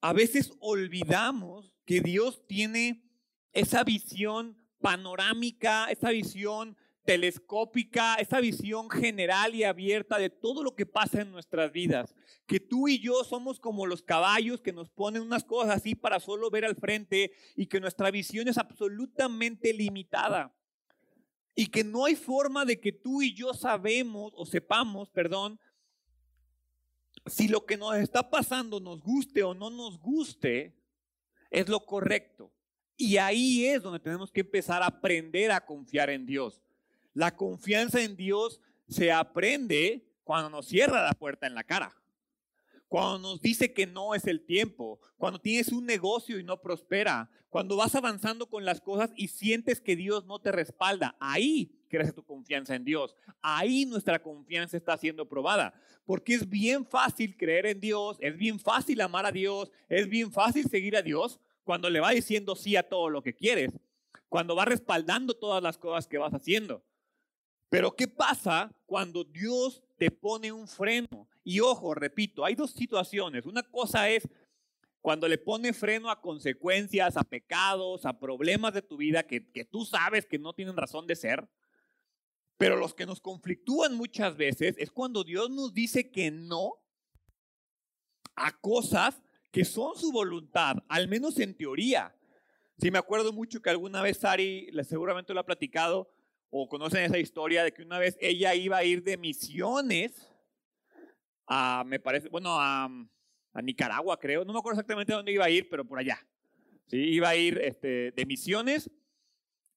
A 0.00 0.12
veces 0.12 0.52
olvidamos 0.58 1.72
que 1.84 2.00
Dios 2.00 2.46
tiene 2.46 3.04
esa 3.52 3.84
visión 3.84 4.56
panorámica, 4.80 5.90
esa 5.90 6.10
visión 6.10 6.76
telescópica, 7.04 8.16
esa 8.16 8.40
visión 8.40 8.88
general 8.90 9.54
y 9.54 9.64
abierta 9.64 10.18
de 10.18 10.30
todo 10.30 10.62
lo 10.62 10.74
que 10.74 10.86
pasa 10.86 11.22
en 11.22 11.32
nuestras 11.32 11.72
vidas. 11.72 12.14
Que 12.46 12.60
tú 12.60 12.88
y 12.88 12.98
yo 12.98 13.24
somos 13.24 13.58
como 13.58 13.86
los 13.86 14.02
caballos 14.02 14.60
que 14.60 14.72
nos 14.72 14.90
ponen 14.90 15.22
unas 15.22 15.44
cosas 15.44 15.76
así 15.76 15.94
para 15.94 16.20
solo 16.20 16.50
ver 16.50 16.64
al 16.64 16.76
frente 16.76 17.32
y 17.56 17.66
que 17.66 17.80
nuestra 17.80 18.10
visión 18.10 18.48
es 18.48 18.58
absolutamente 18.58 19.72
limitada. 19.72 20.54
Y 21.54 21.66
que 21.66 21.84
no 21.84 22.06
hay 22.06 22.14
forma 22.14 22.64
de 22.64 22.80
que 22.80 22.92
tú 22.92 23.20
y 23.20 23.34
yo 23.34 23.52
sabemos 23.52 24.32
o 24.36 24.46
sepamos, 24.46 25.10
perdón, 25.10 25.60
si 27.26 27.48
lo 27.48 27.66
que 27.66 27.76
nos 27.76 27.96
está 27.96 28.30
pasando 28.30 28.80
nos 28.80 29.02
guste 29.02 29.42
o 29.42 29.54
no 29.54 29.70
nos 29.70 29.98
guste, 30.00 30.74
es 31.50 31.68
lo 31.68 31.84
correcto. 31.84 32.52
Y 32.96 33.16
ahí 33.16 33.66
es 33.66 33.82
donde 33.82 34.00
tenemos 34.00 34.30
que 34.30 34.40
empezar 34.40 34.82
a 34.82 34.86
aprender 34.86 35.50
a 35.50 35.64
confiar 35.64 36.10
en 36.10 36.24
Dios. 36.24 36.62
La 37.14 37.36
confianza 37.36 38.02
en 38.02 38.16
Dios 38.16 38.60
se 38.88 39.12
aprende 39.12 40.06
cuando 40.24 40.50
nos 40.50 40.66
cierra 40.66 41.04
la 41.04 41.12
puerta 41.12 41.46
en 41.46 41.54
la 41.54 41.64
cara. 41.64 41.94
Cuando 42.88 43.30
nos 43.30 43.40
dice 43.40 43.72
que 43.72 43.86
no 43.86 44.14
es 44.14 44.26
el 44.26 44.44
tiempo, 44.44 45.00
cuando 45.16 45.40
tienes 45.40 45.68
un 45.68 45.86
negocio 45.86 46.38
y 46.38 46.44
no 46.44 46.60
prospera, 46.60 47.30
cuando 47.48 47.76
vas 47.76 47.94
avanzando 47.94 48.50
con 48.50 48.66
las 48.66 48.82
cosas 48.82 49.10
y 49.16 49.28
sientes 49.28 49.80
que 49.80 49.96
Dios 49.96 50.26
no 50.26 50.38
te 50.40 50.52
respalda, 50.52 51.16
ahí 51.18 51.72
crece 51.88 52.12
tu 52.12 52.22
confianza 52.22 52.74
en 52.74 52.84
Dios. 52.84 53.14
Ahí 53.40 53.86
nuestra 53.86 54.22
confianza 54.22 54.76
está 54.76 54.96
siendo 54.98 55.28
probada. 55.28 55.72
Porque 56.04 56.34
es 56.34 56.48
bien 56.48 56.84
fácil 56.84 57.36
creer 57.36 57.66
en 57.66 57.80
Dios, 57.80 58.18
es 58.20 58.36
bien 58.36 58.58
fácil 58.58 59.00
amar 59.00 59.24
a 59.24 59.32
Dios, 59.32 59.70
es 59.88 60.08
bien 60.08 60.32
fácil 60.32 60.68
seguir 60.68 60.96
a 60.96 61.02
Dios 61.02 61.40
cuando 61.64 61.88
le 61.88 62.00
va 62.00 62.10
diciendo 62.10 62.56
sí 62.56 62.76
a 62.76 62.88
todo 62.88 63.08
lo 63.08 63.22
que 63.22 63.34
quieres, 63.34 63.72
cuando 64.28 64.56
va 64.56 64.64
respaldando 64.64 65.34
todas 65.34 65.62
las 65.62 65.78
cosas 65.78 66.06
que 66.06 66.18
vas 66.18 66.34
haciendo. 66.34 66.82
Pero 67.72 67.96
¿qué 67.96 68.06
pasa 68.06 68.70
cuando 68.84 69.24
Dios 69.24 69.82
te 69.96 70.10
pone 70.10 70.52
un 70.52 70.68
freno? 70.68 71.26
Y 71.42 71.60
ojo, 71.60 71.94
repito, 71.94 72.44
hay 72.44 72.54
dos 72.54 72.72
situaciones. 72.72 73.46
Una 73.46 73.62
cosa 73.62 74.10
es 74.10 74.28
cuando 75.00 75.26
le 75.26 75.38
pone 75.38 75.72
freno 75.72 76.10
a 76.10 76.20
consecuencias, 76.20 77.16
a 77.16 77.24
pecados, 77.24 78.04
a 78.04 78.20
problemas 78.20 78.74
de 78.74 78.82
tu 78.82 78.98
vida 78.98 79.22
que, 79.22 79.50
que 79.50 79.64
tú 79.64 79.86
sabes 79.86 80.26
que 80.26 80.38
no 80.38 80.52
tienen 80.52 80.76
razón 80.76 81.06
de 81.06 81.16
ser. 81.16 81.48
Pero 82.58 82.76
los 82.76 82.92
que 82.92 83.06
nos 83.06 83.22
conflictúan 83.22 83.94
muchas 83.94 84.36
veces 84.36 84.74
es 84.76 84.90
cuando 84.90 85.24
Dios 85.24 85.48
nos 85.48 85.72
dice 85.72 86.10
que 86.10 86.30
no 86.30 86.74
a 88.36 88.52
cosas 88.60 89.22
que 89.50 89.64
son 89.64 89.96
su 89.96 90.12
voluntad, 90.12 90.76
al 90.88 91.08
menos 91.08 91.38
en 91.38 91.56
teoría. 91.56 92.14
Sí, 92.76 92.90
me 92.90 92.98
acuerdo 92.98 93.32
mucho 93.32 93.62
que 93.62 93.70
alguna 93.70 94.02
vez 94.02 94.18
Sari, 94.18 94.70
seguramente 94.86 95.32
lo 95.32 95.40
ha 95.40 95.46
platicado, 95.46 96.10
o 96.54 96.68
conocen 96.68 97.04
esa 97.04 97.18
historia 97.18 97.64
de 97.64 97.72
que 97.72 97.80
una 97.80 97.98
vez 97.98 98.18
ella 98.20 98.54
iba 98.54 98.76
a 98.76 98.84
ir 98.84 99.02
de 99.02 99.16
misiones 99.16 100.30
a, 101.46 101.82
me 101.86 101.98
parece, 101.98 102.28
bueno, 102.28 102.60
a, 102.60 102.90
a 103.54 103.62
Nicaragua, 103.62 104.20
creo. 104.20 104.44
No 104.44 104.52
me 104.52 104.58
acuerdo 104.58 104.78
exactamente 104.78 105.14
dónde 105.14 105.32
iba 105.32 105.46
a 105.46 105.50
ir, 105.50 105.70
pero 105.70 105.86
por 105.86 105.98
allá. 105.98 106.18
Sí, 106.88 106.98
iba 106.98 107.30
a 107.30 107.36
ir 107.36 107.58
este, 107.58 108.12
de 108.12 108.26
misiones 108.26 108.90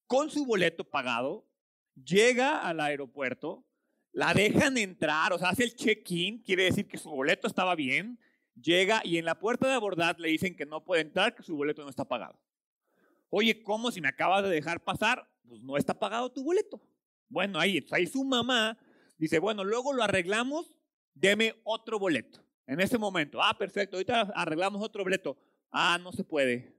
con 0.05 0.29
su 0.29 0.45
boleto 0.45 0.83
pagado. 0.83 1.47
Llega 1.95 2.59
al 2.59 2.81
aeropuerto, 2.81 3.65
la 4.11 4.33
dejan 4.33 4.77
entrar, 4.77 5.31
o 5.31 5.39
sea, 5.39 5.49
hace 5.49 5.63
el 5.63 5.75
check-in, 5.75 6.43
quiere 6.43 6.65
decir 6.65 6.89
que 6.89 6.97
su 6.97 7.09
boleto 7.09 7.47
estaba 7.47 7.75
bien. 7.75 8.19
Llega 8.61 9.01
y 9.05 9.17
en 9.17 9.23
la 9.23 9.39
puerta 9.39 9.69
de 9.69 9.75
abordar 9.75 10.19
le 10.19 10.27
dicen 10.27 10.57
que 10.57 10.65
no 10.65 10.83
puede 10.83 11.03
entrar, 11.03 11.35
que 11.35 11.43
su 11.43 11.55
boleto 11.55 11.83
no 11.83 11.89
está 11.89 12.03
pagado. 12.03 12.37
Oye, 13.29 13.63
¿cómo 13.63 13.91
si 13.91 14.01
me 14.01 14.09
acabas 14.09 14.43
de 14.43 14.49
dejar 14.49 14.83
pasar? 14.83 15.29
Pues 15.47 15.61
no 15.61 15.77
está 15.77 15.97
pagado 15.97 16.31
tu 16.31 16.43
boleto. 16.43 16.81
Bueno, 17.29 17.59
ahí, 17.59 17.85
ahí 17.91 18.07
su 18.07 18.23
mamá 18.23 18.77
dice, 19.17 19.39
bueno, 19.39 19.63
luego 19.63 19.93
lo 19.93 20.03
arreglamos, 20.03 20.75
deme 21.13 21.55
otro 21.63 21.99
boleto. 21.99 22.43
En 22.67 22.79
ese 22.79 22.97
momento, 22.97 23.41
ah, 23.41 23.55
perfecto, 23.57 23.97
ahorita 23.97 24.33
arreglamos 24.35 24.81
otro 24.81 25.03
boleto. 25.03 25.37
Ah, 25.71 25.99
no 26.01 26.11
se 26.11 26.23
puede. 26.23 26.75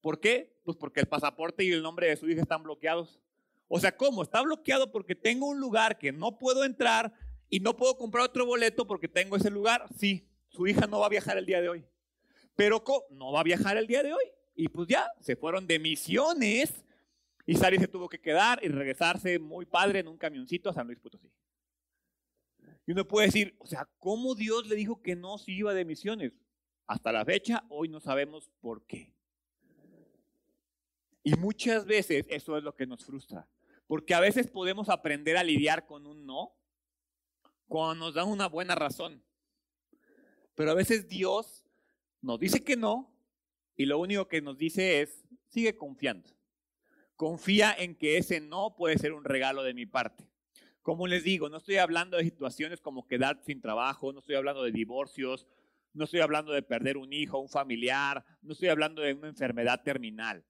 ¿Por 0.00 0.20
qué? 0.20 0.60
Pues 0.64 0.76
porque 0.76 1.00
el 1.00 1.06
pasaporte 1.06 1.64
y 1.64 1.70
el 1.70 1.82
nombre 1.82 2.08
de 2.08 2.16
su 2.16 2.28
hija 2.28 2.42
están 2.42 2.62
bloqueados. 2.62 3.20
O 3.68 3.78
sea, 3.78 3.96
¿cómo? 3.96 4.22
Está 4.22 4.40
bloqueado 4.42 4.90
porque 4.90 5.14
tengo 5.14 5.46
un 5.46 5.60
lugar 5.60 5.98
que 5.98 6.12
no 6.12 6.38
puedo 6.38 6.64
entrar 6.64 7.12
y 7.50 7.60
no 7.60 7.76
puedo 7.76 7.96
comprar 7.96 8.24
otro 8.24 8.46
boleto 8.46 8.86
porque 8.86 9.08
tengo 9.08 9.36
ese 9.36 9.50
lugar. 9.50 9.86
Sí, 9.96 10.28
su 10.48 10.66
hija 10.66 10.86
no 10.86 11.00
va 11.00 11.06
a 11.06 11.10
viajar 11.10 11.36
el 11.38 11.46
día 11.46 11.60
de 11.60 11.68
hoy. 11.68 11.84
Pero 12.56 12.82
¿cómo? 12.82 13.04
no 13.10 13.32
va 13.32 13.40
a 13.40 13.44
viajar 13.44 13.76
el 13.76 13.86
día 13.86 14.02
de 14.02 14.12
hoy. 14.12 14.24
Y 14.56 14.68
pues 14.68 14.88
ya, 14.88 15.08
se 15.20 15.36
fueron 15.36 15.66
de 15.66 15.78
misiones. 15.78 16.84
Y 17.48 17.54
Sari 17.54 17.78
se 17.78 17.88
tuvo 17.88 18.10
que 18.10 18.20
quedar 18.20 18.62
y 18.62 18.68
regresarse 18.68 19.38
muy 19.38 19.64
padre 19.64 20.00
en 20.00 20.08
un 20.08 20.18
camioncito 20.18 20.68
a 20.68 20.74
San 20.74 20.86
Luis 20.86 20.98
Potosí. 20.98 21.32
Y 22.86 22.92
uno 22.92 23.08
puede 23.08 23.28
decir, 23.28 23.56
o 23.58 23.66
sea, 23.66 23.88
¿cómo 23.98 24.34
Dios 24.34 24.68
le 24.68 24.76
dijo 24.76 25.00
que 25.00 25.16
no 25.16 25.38
se 25.38 25.52
iba 25.52 25.72
de 25.72 25.86
misiones? 25.86 26.34
Hasta 26.86 27.10
la 27.10 27.24
fecha, 27.24 27.64
hoy 27.70 27.88
no 27.88 28.00
sabemos 28.00 28.50
por 28.60 28.84
qué. 28.84 29.14
Y 31.22 31.36
muchas 31.36 31.86
veces 31.86 32.26
eso 32.28 32.54
es 32.58 32.62
lo 32.62 32.74
que 32.76 32.86
nos 32.86 33.06
frustra. 33.06 33.48
Porque 33.86 34.12
a 34.12 34.20
veces 34.20 34.50
podemos 34.50 34.90
aprender 34.90 35.38
a 35.38 35.42
lidiar 35.42 35.86
con 35.86 36.06
un 36.06 36.26
no 36.26 36.54
cuando 37.66 38.04
nos 38.04 38.14
dan 38.14 38.28
una 38.28 38.46
buena 38.46 38.74
razón. 38.74 39.24
Pero 40.54 40.72
a 40.72 40.74
veces 40.74 41.08
Dios 41.08 41.64
nos 42.20 42.38
dice 42.38 42.62
que 42.62 42.76
no 42.76 43.10
Y 43.74 43.86
lo 43.86 43.98
único 43.98 44.28
que 44.28 44.42
nos 44.42 44.58
dice 44.58 45.00
es, 45.00 45.24
sigue 45.46 45.78
confiando. 45.78 46.37
Confía 47.18 47.74
en 47.76 47.96
que 47.96 48.16
ese 48.16 48.40
no 48.40 48.76
puede 48.76 48.96
ser 48.96 49.12
un 49.12 49.24
regalo 49.24 49.64
de 49.64 49.74
mi 49.74 49.86
parte. 49.86 50.30
Como 50.82 51.08
les 51.08 51.24
digo, 51.24 51.48
no 51.48 51.56
estoy 51.56 51.78
hablando 51.78 52.16
de 52.16 52.22
situaciones 52.22 52.80
como 52.80 53.08
quedar 53.08 53.42
sin 53.42 53.60
trabajo, 53.60 54.12
no 54.12 54.20
estoy 54.20 54.36
hablando 54.36 54.62
de 54.62 54.70
divorcios, 54.70 55.48
no 55.94 56.04
estoy 56.04 56.20
hablando 56.20 56.52
de 56.52 56.62
perder 56.62 56.96
un 56.96 57.12
hijo, 57.12 57.40
un 57.40 57.48
familiar, 57.48 58.24
no 58.40 58.52
estoy 58.52 58.68
hablando 58.68 59.02
de 59.02 59.14
una 59.14 59.26
enfermedad 59.26 59.82
terminal. 59.82 60.44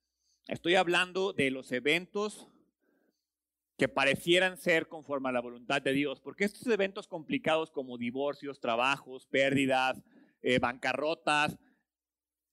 Estoy 0.46 0.74
hablando 0.74 1.32
de 1.32 1.50
los 1.50 1.72
eventos 1.72 2.48
que 3.78 3.88
parecieran 3.88 4.58
ser 4.58 4.88
conforme 4.88 5.30
a 5.30 5.32
la 5.32 5.40
voluntad 5.40 5.80
de 5.80 5.94
Dios, 5.94 6.20
porque 6.20 6.44
estos 6.44 6.66
eventos 6.66 7.08
complicados 7.08 7.70
como 7.70 7.96
divorcios, 7.96 8.60
trabajos, 8.60 9.26
pérdidas, 9.26 10.02
eh, 10.42 10.58
bancarrotas, 10.58 11.56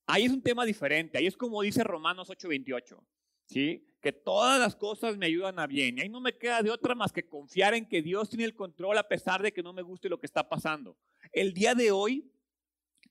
ahí 0.07 0.23
es 0.23 0.31
un 0.31 0.41
tema 0.41 0.63
diferente, 0.63 1.17
ahí 1.17 1.27
es 1.27 1.35
como 1.35 1.61
dice 1.63 1.83
Romanos 1.83 2.29
8:28, 2.29 3.03
¿sí? 3.43 3.85
Que 4.05 4.13
todas 4.13 4.59
las 4.59 4.75
cosas 4.75 5.17
me 5.17 5.25
ayudan 5.25 5.57
a 5.57 5.65
bien. 5.65 5.97
Y 5.97 6.01
ahí 6.01 6.09
no 6.09 6.21
me 6.21 6.37
queda 6.37 6.61
de 6.61 6.69
otra 6.69 6.93
más 6.93 7.11
que 7.11 7.27
confiar 7.27 7.73
en 7.73 7.87
que 7.87 8.03
Dios 8.03 8.29
tiene 8.29 8.43
el 8.43 8.53
control 8.53 8.99
a 8.99 9.07
pesar 9.07 9.41
de 9.41 9.51
que 9.51 9.63
no 9.63 9.73
me 9.73 9.81
guste 9.81 10.09
lo 10.09 10.19
que 10.19 10.27
está 10.27 10.47
pasando. 10.47 10.95
El 11.31 11.55
día 11.55 11.73
de 11.73 11.89
hoy 11.89 12.31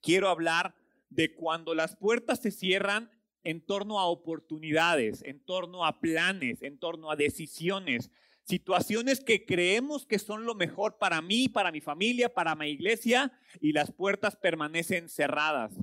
quiero 0.00 0.28
hablar 0.28 0.76
de 1.10 1.34
cuando 1.34 1.74
las 1.74 1.96
puertas 1.96 2.38
se 2.38 2.52
cierran 2.52 3.10
en 3.42 3.60
torno 3.60 3.98
a 3.98 4.06
oportunidades, 4.06 5.24
en 5.24 5.40
torno 5.40 5.84
a 5.84 5.98
planes, 5.98 6.62
en 6.62 6.78
torno 6.78 7.10
a 7.10 7.16
decisiones, 7.16 8.12
situaciones 8.44 9.18
que 9.18 9.44
creemos 9.44 10.06
que 10.06 10.20
son 10.20 10.44
lo 10.44 10.54
mejor 10.54 10.98
para 10.98 11.20
mí, 11.20 11.48
para 11.48 11.72
mi 11.72 11.80
familia, 11.80 12.32
para 12.32 12.54
mi 12.54 12.68
iglesia, 12.68 13.32
y 13.60 13.72
las 13.72 13.90
puertas 13.90 14.36
permanecen 14.36 15.08
cerradas. 15.08 15.74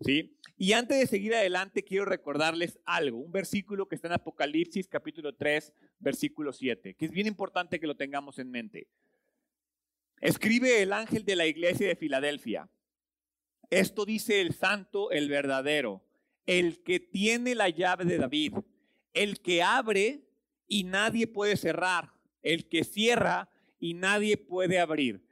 ¿Sí? 0.00 0.36
Y 0.56 0.72
antes 0.72 0.98
de 0.98 1.06
seguir 1.06 1.34
adelante, 1.34 1.84
quiero 1.84 2.04
recordarles 2.04 2.78
algo, 2.84 3.18
un 3.18 3.32
versículo 3.32 3.88
que 3.88 3.94
está 3.94 4.08
en 4.08 4.14
Apocalipsis 4.14 4.88
capítulo 4.88 5.34
3, 5.34 5.72
versículo 5.98 6.52
7, 6.52 6.94
que 6.94 7.04
es 7.04 7.10
bien 7.10 7.26
importante 7.26 7.78
que 7.78 7.86
lo 7.86 7.96
tengamos 7.96 8.38
en 8.38 8.50
mente. 8.50 8.88
Escribe 10.20 10.82
el 10.82 10.92
ángel 10.92 11.24
de 11.24 11.36
la 11.36 11.46
iglesia 11.46 11.88
de 11.88 11.96
Filadelfia. 11.96 12.70
Esto 13.68 14.06
dice 14.06 14.40
el 14.40 14.54
santo, 14.54 15.10
el 15.10 15.28
verdadero, 15.28 16.02
el 16.46 16.82
que 16.82 17.00
tiene 17.00 17.54
la 17.54 17.68
llave 17.68 18.04
de 18.04 18.18
David, 18.18 18.54
el 19.12 19.40
que 19.40 19.62
abre 19.62 20.22
y 20.68 20.84
nadie 20.84 21.26
puede 21.26 21.56
cerrar, 21.56 22.12
el 22.42 22.68
que 22.68 22.84
cierra 22.84 23.50
y 23.78 23.94
nadie 23.94 24.36
puede 24.36 24.78
abrir. 24.78 25.25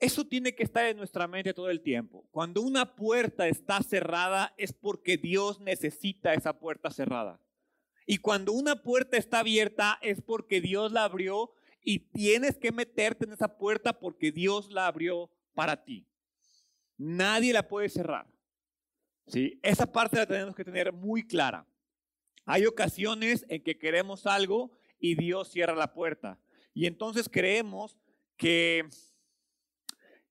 Eso 0.00 0.26
tiene 0.26 0.54
que 0.54 0.62
estar 0.62 0.86
en 0.86 0.96
nuestra 0.96 1.28
mente 1.28 1.52
todo 1.52 1.68
el 1.68 1.82
tiempo. 1.82 2.26
Cuando 2.30 2.62
una 2.62 2.96
puerta 2.96 3.46
está 3.46 3.82
cerrada 3.82 4.54
es 4.56 4.72
porque 4.72 5.18
Dios 5.18 5.60
necesita 5.60 6.32
esa 6.32 6.58
puerta 6.58 6.90
cerrada. 6.90 7.38
Y 8.06 8.16
cuando 8.16 8.52
una 8.52 8.82
puerta 8.82 9.18
está 9.18 9.40
abierta 9.40 9.98
es 10.00 10.22
porque 10.22 10.62
Dios 10.62 10.90
la 10.90 11.04
abrió 11.04 11.52
y 11.82 11.98
tienes 11.98 12.56
que 12.56 12.72
meterte 12.72 13.26
en 13.26 13.34
esa 13.34 13.58
puerta 13.58 13.92
porque 14.00 14.32
Dios 14.32 14.72
la 14.72 14.86
abrió 14.86 15.30
para 15.54 15.84
ti. 15.84 16.08
Nadie 16.96 17.52
la 17.52 17.68
puede 17.68 17.90
cerrar. 17.90 18.26
¿sí? 19.26 19.60
Esa 19.62 19.92
parte 19.92 20.16
la 20.16 20.26
tenemos 20.26 20.56
que 20.56 20.64
tener 20.64 20.92
muy 20.92 21.26
clara. 21.26 21.66
Hay 22.46 22.64
ocasiones 22.64 23.44
en 23.50 23.62
que 23.62 23.78
queremos 23.78 24.26
algo 24.26 24.72
y 24.98 25.14
Dios 25.14 25.50
cierra 25.50 25.74
la 25.74 25.92
puerta. 25.92 26.40
Y 26.72 26.86
entonces 26.86 27.28
creemos 27.28 27.98
que 28.36 28.88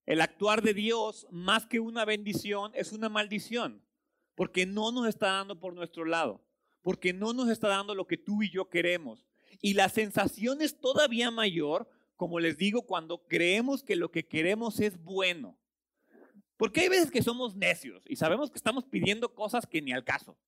el 0.09 0.21
actuar 0.21 0.63
de 0.63 0.73
Dios, 0.73 1.27
más 1.29 1.67
que 1.67 1.79
una 1.79 2.03
bendición, 2.03 2.71
es 2.73 2.93
una 2.93 3.09
maldición, 3.09 3.85
porque 4.33 4.65
no 4.65 4.91
nos 4.91 5.07
está 5.07 5.33
dando 5.33 5.59
por 5.59 5.75
nuestro 5.75 6.03
lado, 6.03 6.43
porque 6.81 7.13
no 7.13 7.31
nos 7.31 7.47
está 7.47 7.67
dando 7.67 7.93
lo 7.93 8.07
que 8.07 8.17
tú 8.17 8.41
y 8.41 8.49
yo 8.49 8.69
queremos. 8.69 9.27
Y 9.61 9.75
la 9.75 9.87
sensación 9.87 10.63
es 10.63 10.79
todavía 10.79 11.29
mayor, 11.29 11.87
como 12.15 12.39
les 12.39 12.57
digo, 12.57 12.87
cuando 12.87 13.27
creemos 13.27 13.83
que 13.83 13.95
lo 13.95 14.09
que 14.09 14.27
queremos 14.27 14.79
es 14.79 14.99
bueno. 14.99 15.59
Porque 16.57 16.81
hay 16.81 16.89
veces 16.89 17.11
que 17.11 17.21
somos 17.21 17.55
necios 17.55 18.03
y 18.07 18.15
sabemos 18.15 18.49
que 18.49 18.57
estamos 18.57 18.85
pidiendo 18.85 19.35
cosas 19.35 19.67
que 19.67 19.79
ni 19.79 19.91
al 19.91 20.03
caso. 20.03 20.39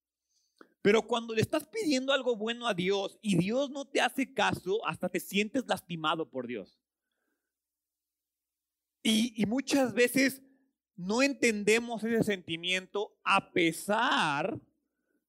Pero 0.81 1.03
cuando 1.03 1.35
le 1.35 1.41
estás 1.41 1.67
pidiendo 1.67 2.13
algo 2.13 2.35
bueno 2.35 2.67
a 2.67 2.73
Dios 2.73 3.19
y 3.21 3.37
Dios 3.37 3.69
no 3.69 3.85
te 3.85 4.01
hace 4.01 4.33
caso, 4.33 4.83
hasta 4.87 5.07
te 5.07 5.19
sientes 5.19 5.67
lastimado 5.67 6.31
por 6.31 6.47
Dios. 6.47 6.80
Y, 9.03 9.45
muchas 9.47 9.93
veces 9.93 10.41
no 10.95 11.23
entendemos 11.23 12.03
ese 12.03 12.23
sentimiento 12.23 13.17
a 13.23 13.51
pesar 13.51 14.59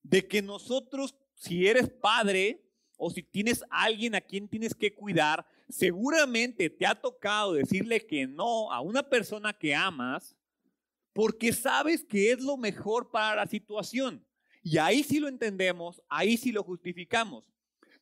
de 0.03 0.27
que 0.27 0.43
nosotros, 0.43 1.15
si 1.35 1.67
eres 1.67 1.89
padre 1.89 2.63
o 2.97 3.11
si 3.11 3.23
tienes 3.23 3.65
alguien 3.71 4.15
a 4.15 4.21
quien 4.21 4.49
tienes 4.49 4.75
que 4.75 4.95
cuidar, 4.95 5.47
seguramente 5.69 6.69
te 6.69 6.87
ha 6.87 6.95
tocado 6.95 7.55
decirle 7.55 8.07
que 8.07 8.27
no 8.27 8.71
a 8.71 8.81
una 8.81 9.03
persona 9.03 9.53
que 9.53 9.75
amas 9.75 10.37
porque 11.15 11.53
sabes 11.53 12.05
que 12.05 12.33
es 12.33 12.41
lo 12.41 12.57
mejor 12.57 13.11
para 13.11 13.37
la 13.37 13.47
situación. 13.47 14.25
Y 14.63 14.79
ahí 14.79 15.03
sí 15.03 15.19
lo 15.19 15.29
entendemos, 15.29 16.03
ahí 16.09 16.37
sí 16.37 16.53
lo 16.53 16.63
justificamos. 16.63 17.45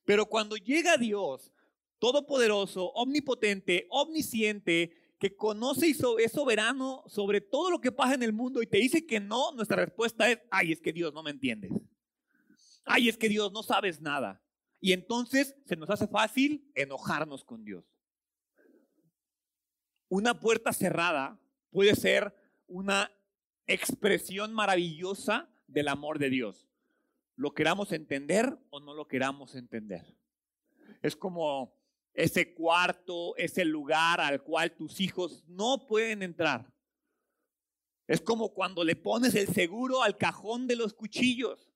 Pero 0.04 0.26
cuando 0.26 0.56
llega 0.56 0.96
Dios, 0.96 1.52
todopoderoso, 1.98 2.86
omnipotente, 2.92 3.86
omnisciente, 3.90 4.92
que 5.20 5.36
conoce 5.36 5.86
y 5.86 5.96
es 6.18 6.32
soberano 6.32 7.04
sobre 7.06 7.42
todo 7.42 7.70
lo 7.70 7.80
que 7.80 7.92
pasa 7.92 8.14
en 8.14 8.22
el 8.22 8.32
mundo 8.32 8.62
y 8.62 8.66
te 8.66 8.78
dice 8.78 9.06
que 9.06 9.20
no, 9.20 9.52
nuestra 9.52 9.76
respuesta 9.76 10.30
es, 10.30 10.40
ay, 10.50 10.72
es 10.72 10.80
que 10.80 10.94
Dios 10.94 11.12
no 11.12 11.22
me 11.22 11.30
entiendes. 11.30 11.70
Ay, 12.86 13.10
es 13.10 13.18
que 13.18 13.28
Dios 13.28 13.52
no 13.52 13.62
sabes 13.62 14.00
nada. 14.00 14.42
Y 14.80 14.94
entonces 14.94 15.54
se 15.66 15.76
nos 15.76 15.90
hace 15.90 16.08
fácil 16.08 16.66
enojarnos 16.74 17.44
con 17.44 17.66
Dios. 17.66 17.84
Una 20.08 20.40
puerta 20.40 20.72
cerrada 20.72 21.38
puede 21.70 21.94
ser 21.94 22.34
una 22.66 23.12
expresión 23.66 24.54
maravillosa 24.54 25.50
del 25.66 25.88
amor 25.88 26.18
de 26.18 26.30
Dios. 26.30 26.66
Lo 27.36 27.52
queramos 27.52 27.92
entender 27.92 28.58
o 28.70 28.80
no 28.80 28.94
lo 28.94 29.06
queramos 29.06 29.54
entender. 29.54 30.16
Es 31.02 31.14
como 31.14 31.74
ese 32.14 32.54
cuarto, 32.54 33.36
ese 33.36 33.64
lugar 33.64 34.20
al 34.20 34.42
cual 34.42 34.74
tus 34.74 35.00
hijos 35.00 35.44
no 35.46 35.86
pueden 35.86 36.22
entrar. 36.22 36.72
Es 38.06 38.20
como 38.20 38.52
cuando 38.52 38.82
le 38.82 38.96
pones 38.96 39.34
el 39.34 39.48
seguro 39.48 40.02
al 40.02 40.16
cajón 40.16 40.66
de 40.66 40.76
los 40.76 40.92
cuchillos. 40.92 41.70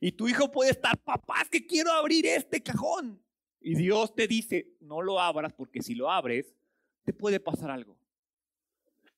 Y 0.00 0.12
tu 0.12 0.26
hijo 0.26 0.50
puede 0.50 0.70
estar, 0.70 0.96
papá, 0.98 1.42
es 1.42 1.50
que 1.50 1.66
quiero 1.66 1.92
abrir 1.92 2.24
este 2.24 2.62
cajón. 2.62 3.22
Y 3.60 3.74
Dios 3.74 4.14
te 4.14 4.26
dice, 4.26 4.74
no 4.80 5.02
lo 5.02 5.20
abras 5.20 5.52
porque 5.52 5.82
si 5.82 5.94
lo 5.94 6.10
abres, 6.10 6.54
te 7.04 7.12
puede 7.12 7.40
pasar 7.40 7.70
algo. 7.70 7.98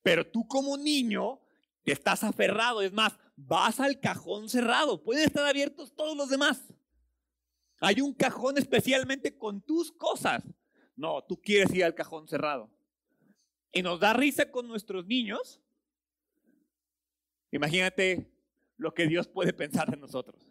Pero 0.02 0.26
tú 0.26 0.48
como 0.48 0.76
niño 0.76 1.40
te 1.84 1.92
estás 1.92 2.24
aferrado. 2.24 2.82
Es 2.82 2.92
más, 2.92 3.16
vas 3.36 3.78
al 3.78 4.00
cajón 4.00 4.48
cerrado. 4.48 5.02
Pueden 5.02 5.24
estar 5.24 5.46
abiertos 5.46 5.94
todos 5.94 6.16
los 6.16 6.28
demás. 6.28 6.74
Hay 7.84 8.00
un 8.00 8.14
cajón 8.14 8.58
especialmente 8.58 9.36
con 9.36 9.60
tus 9.60 9.90
cosas. 9.90 10.44
No, 10.94 11.20
tú 11.24 11.42
quieres 11.42 11.74
ir 11.74 11.82
al 11.82 11.96
cajón 11.96 12.28
cerrado. 12.28 12.70
Y 13.72 13.82
nos 13.82 13.98
da 13.98 14.12
risa 14.12 14.52
con 14.52 14.68
nuestros 14.68 15.04
niños. 15.04 15.60
Imagínate 17.50 18.30
lo 18.76 18.94
que 18.94 19.08
Dios 19.08 19.26
puede 19.26 19.52
pensar 19.52 19.90
de 19.90 19.96
nosotros. 19.96 20.46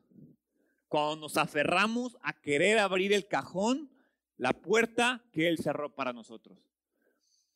Cuando 0.90 1.16
nos 1.16 1.38
aferramos 1.38 2.18
a 2.22 2.34
querer 2.34 2.80
abrir 2.80 3.14
el 3.14 3.26
cajón, 3.30 3.90
la 4.36 4.52
puerta 4.52 5.24
que 5.32 5.48
Él 5.48 5.58
cerró 5.58 5.96
para 5.96 6.12
nosotros. 6.12 6.60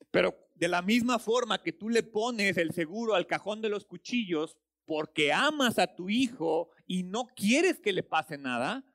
Pero 0.10 0.38
de 0.56 0.70
la 0.70 0.82
misma 0.82 1.20
forma 1.20 1.62
que 1.62 1.74
tú 1.74 1.90
le 1.90 2.02
pones 2.02 2.56
el 2.56 2.72
seguro 2.72 3.14
al 3.14 3.28
cajón 3.28 3.62
de 3.62 3.68
los 3.68 3.84
cuchillos 3.84 4.56
porque 4.86 5.34
amas 5.34 5.80
a 5.80 5.96
tu 5.96 6.10
hijo 6.10 6.70
y 6.88 7.04
no 7.04 7.28
quieres 7.36 7.82
que 7.82 7.92
le 7.92 8.04
pase 8.04 8.38
nada, 8.38 8.86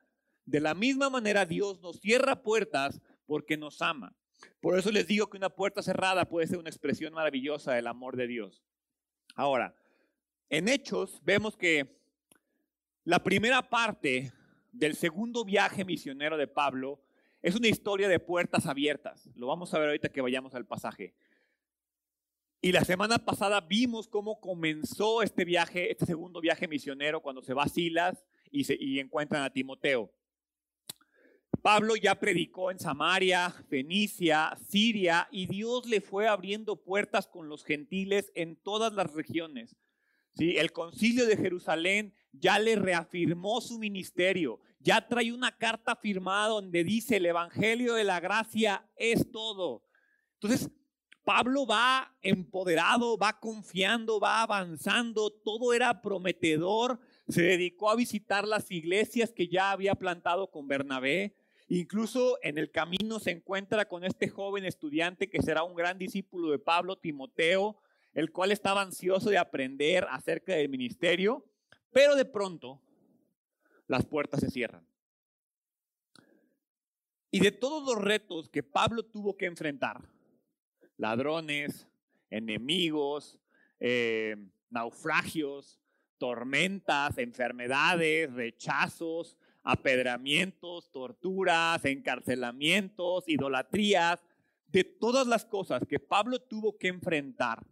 de 0.50 0.60
la 0.60 0.74
misma 0.74 1.08
manera 1.08 1.46
Dios 1.46 1.80
nos 1.80 2.00
cierra 2.00 2.42
puertas 2.42 3.00
porque 3.24 3.56
nos 3.56 3.80
ama. 3.82 4.16
Por 4.60 4.76
eso 4.76 4.90
les 4.90 5.06
digo 5.06 5.30
que 5.30 5.36
una 5.36 5.50
puerta 5.50 5.80
cerrada 5.80 6.28
puede 6.28 6.48
ser 6.48 6.58
una 6.58 6.70
expresión 6.70 7.12
maravillosa 7.12 7.74
del 7.74 7.86
amor 7.86 8.16
de 8.16 8.26
Dios. 8.26 8.64
Ahora, 9.36 9.76
en 10.48 10.68
Hechos 10.68 11.20
vemos 11.22 11.56
que 11.56 12.00
la 13.04 13.22
primera 13.22 13.68
parte 13.68 14.32
del 14.72 14.96
segundo 14.96 15.44
viaje 15.44 15.84
misionero 15.84 16.36
de 16.36 16.48
Pablo 16.48 17.00
es 17.42 17.54
una 17.54 17.68
historia 17.68 18.08
de 18.08 18.18
puertas 18.18 18.66
abiertas. 18.66 19.30
Lo 19.36 19.46
vamos 19.46 19.72
a 19.72 19.78
ver 19.78 19.88
ahorita 19.88 20.08
que 20.08 20.20
vayamos 20.20 20.54
al 20.56 20.66
pasaje. 20.66 21.14
Y 22.60 22.72
la 22.72 22.84
semana 22.84 23.18
pasada 23.18 23.60
vimos 23.60 24.08
cómo 24.08 24.40
comenzó 24.40 25.22
este 25.22 25.44
viaje, 25.44 25.92
este 25.92 26.06
segundo 26.06 26.40
viaje 26.40 26.66
misionero, 26.66 27.22
cuando 27.22 27.40
se 27.40 27.54
va 27.54 27.62
a 27.62 27.68
Silas 27.68 28.24
y, 28.50 28.64
se, 28.64 28.76
y 28.78 28.98
encuentran 28.98 29.44
a 29.44 29.50
Timoteo. 29.50 30.12
Pablo 31.62 31.94
ya 31.96 32.14
predicó 32.14 32.70
en 32.70 32.78
Samaria, 32.78 33.50
Fenicia, 33.68 34.56
Siria, 34.68 35.28
y 35.30 35.46
Dios 35.46 35.86
le 35.86 36.00
fue 36.00 36.26
abriendo 36.26 36.82
puertas 36.82 37.26
con 37.26 37.48
los 37.48 37.64
gentiles 37.64 38.32
en 38.34 38.56
todas 38.56 38.94
las 38.94 39.12
regiones. 39.12 39.76
¿sí? 40.34 40.56
El 40.56 40.72
concilio 40.72 41.26
de 41.26 41.36
Jerusalén 41.36 42.14
ya 42.32 42.58
le 42.58 42.76
reafirmó 42.76 43.60
su 43.60 43.78
ministerio, 43.78 44.60
ya 44.78 45.06
trae 45.06 45.32
una 45.32 45.56
carta 45.56 45.96
firmada 45.96 46.48
donde 46.48 46.84
dice 46.84 47.16
el 47.16 47.26
Evangelio 47.26 47.94
de 47.94 48.04
la 48.04 48.20
Gracia 48.20 48.88
es 48.96 49.30
todo. 49.30 49.84
Entonces, 50.34 50.70
Pablo 51.24 51.66
va 51.66 52.16
empoderado, 52.22 53.18
va 53.18 53.38
confiando, 53.38 54.18
va 54.18 54.42
avanzando, 54.42 55.30
todo 55.30 55.74
era 55.74 56.00
prometedor, 56.00 56.98
se 57.28 57.42
dedicó 57.42 57.90
a 57.90 57.96
visitar 57.96 58.48
las 58.48 58.70
iglesias 58.70 59.32
que 59.32 59.46
ya 59.46 59.70
había 59.70 59.94
plantado 59.94 60.50
con 60.50 60.66
Bernabé, 60.66 61.36
incluso 61.78 62.38
en 62.42 62.58
el 62.58 62.70
camino 62.70 63.20
se 63.20 63.30
encuentra 63.30 63.86
con 63.86 64.04
este 64.04 64.28
joven 64.28 64.64
estudiante 64.64 65.30
que 65.30 65.40
será 65.40 65.62
un 65.62 65.76
gran 65.76 65.98
discípulo 65.98 66.50
de 66.50 66.58
Pablo, 66.58 66.98
Timoteo, 66.98 67.78
el 68.12 68.32
cual 68.32 68.50
estaba 68.50 68.82
ansioso 68.82 69.30
de 69.30 69.38
aprender 69.38 70.04
acerca 70.10 70.54
del 70.54 70.68
ministerio, 70.68 71.46
pero 71.92 72.16
de 72.16 72.24
pronto 72.24 72.82
las 73.86 74.04
puertas 74.04 74.40
se 74.40 74.50
cierran. 74.50 74.84
Y 77.30 77.38
de 77.38 77.52
todos 77.52 77.84
los 77.84 78.02
retos 78.02 78.48
que 78.48 78.64
Pablo 78.64 79.04
tuvo 79.04 79.36
que 79.36 79.46
enfrentar, 79.46 80.00
ladrones, 80.96 81.86
enemigos, 82.30 83.38
eh, 83.78 84.36
naufragios, 84.70 85.80
tormentas, 86.18 87.16
enfermedades, 87.18 88.32
rechazos, 88.32 89.36
apedramientos, 89.62 90.90
torturas, 90.90 91.84
encarcelamientos, 91.84 93.24
idolatrías, 93.28 94.20
de 94.66 94.84
todas 94.84 95.26
las 95.26 95.44
cosas 95.44 95.82
que 95.88 95.98
Pablo 95.98 96.40
tuvo 96.40 96.78
que 96.78 96.88
enfrentar. 96.88 97.66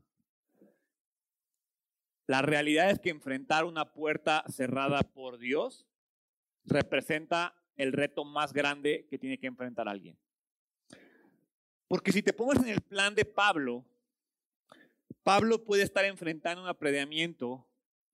La 2.27 2.43
realidad 2.43 2.91
es 2.91 2.99
que 2.99 3.11
enfrentar 3.11 3.65
una 3.65 3.93
puerta 3.93 4.45
cerrada 4.49 5.03
por 5.03 5.39
Dios 5.39 5.87
representa 6.65 7.55
el 7.77 7.93
reto 7.93 8.25
más 8.25 8.53
grande 8.53 9.07
que 9.09 9.19
tiene 9.19 9.39
que 9.39 9.47
enfrentar 9.47 9.89
alguien. 9.89 10.19
Porque 11.87 12.13
si 12.13 12.23
te 12.23 12.35
pones 12.35 12.63
en 12.63 12.69
el 12.69 12.83
plan 12.83 13.15
de 13.15 13.25
Pablo, 13.25 13.87
Pablo 15.23 15.65
puede 15.65 15.85
estar 15.85 16.05
enfrentando 16.05 16.63
un 16.63 16.69
apedreamiento, 16.69 17.67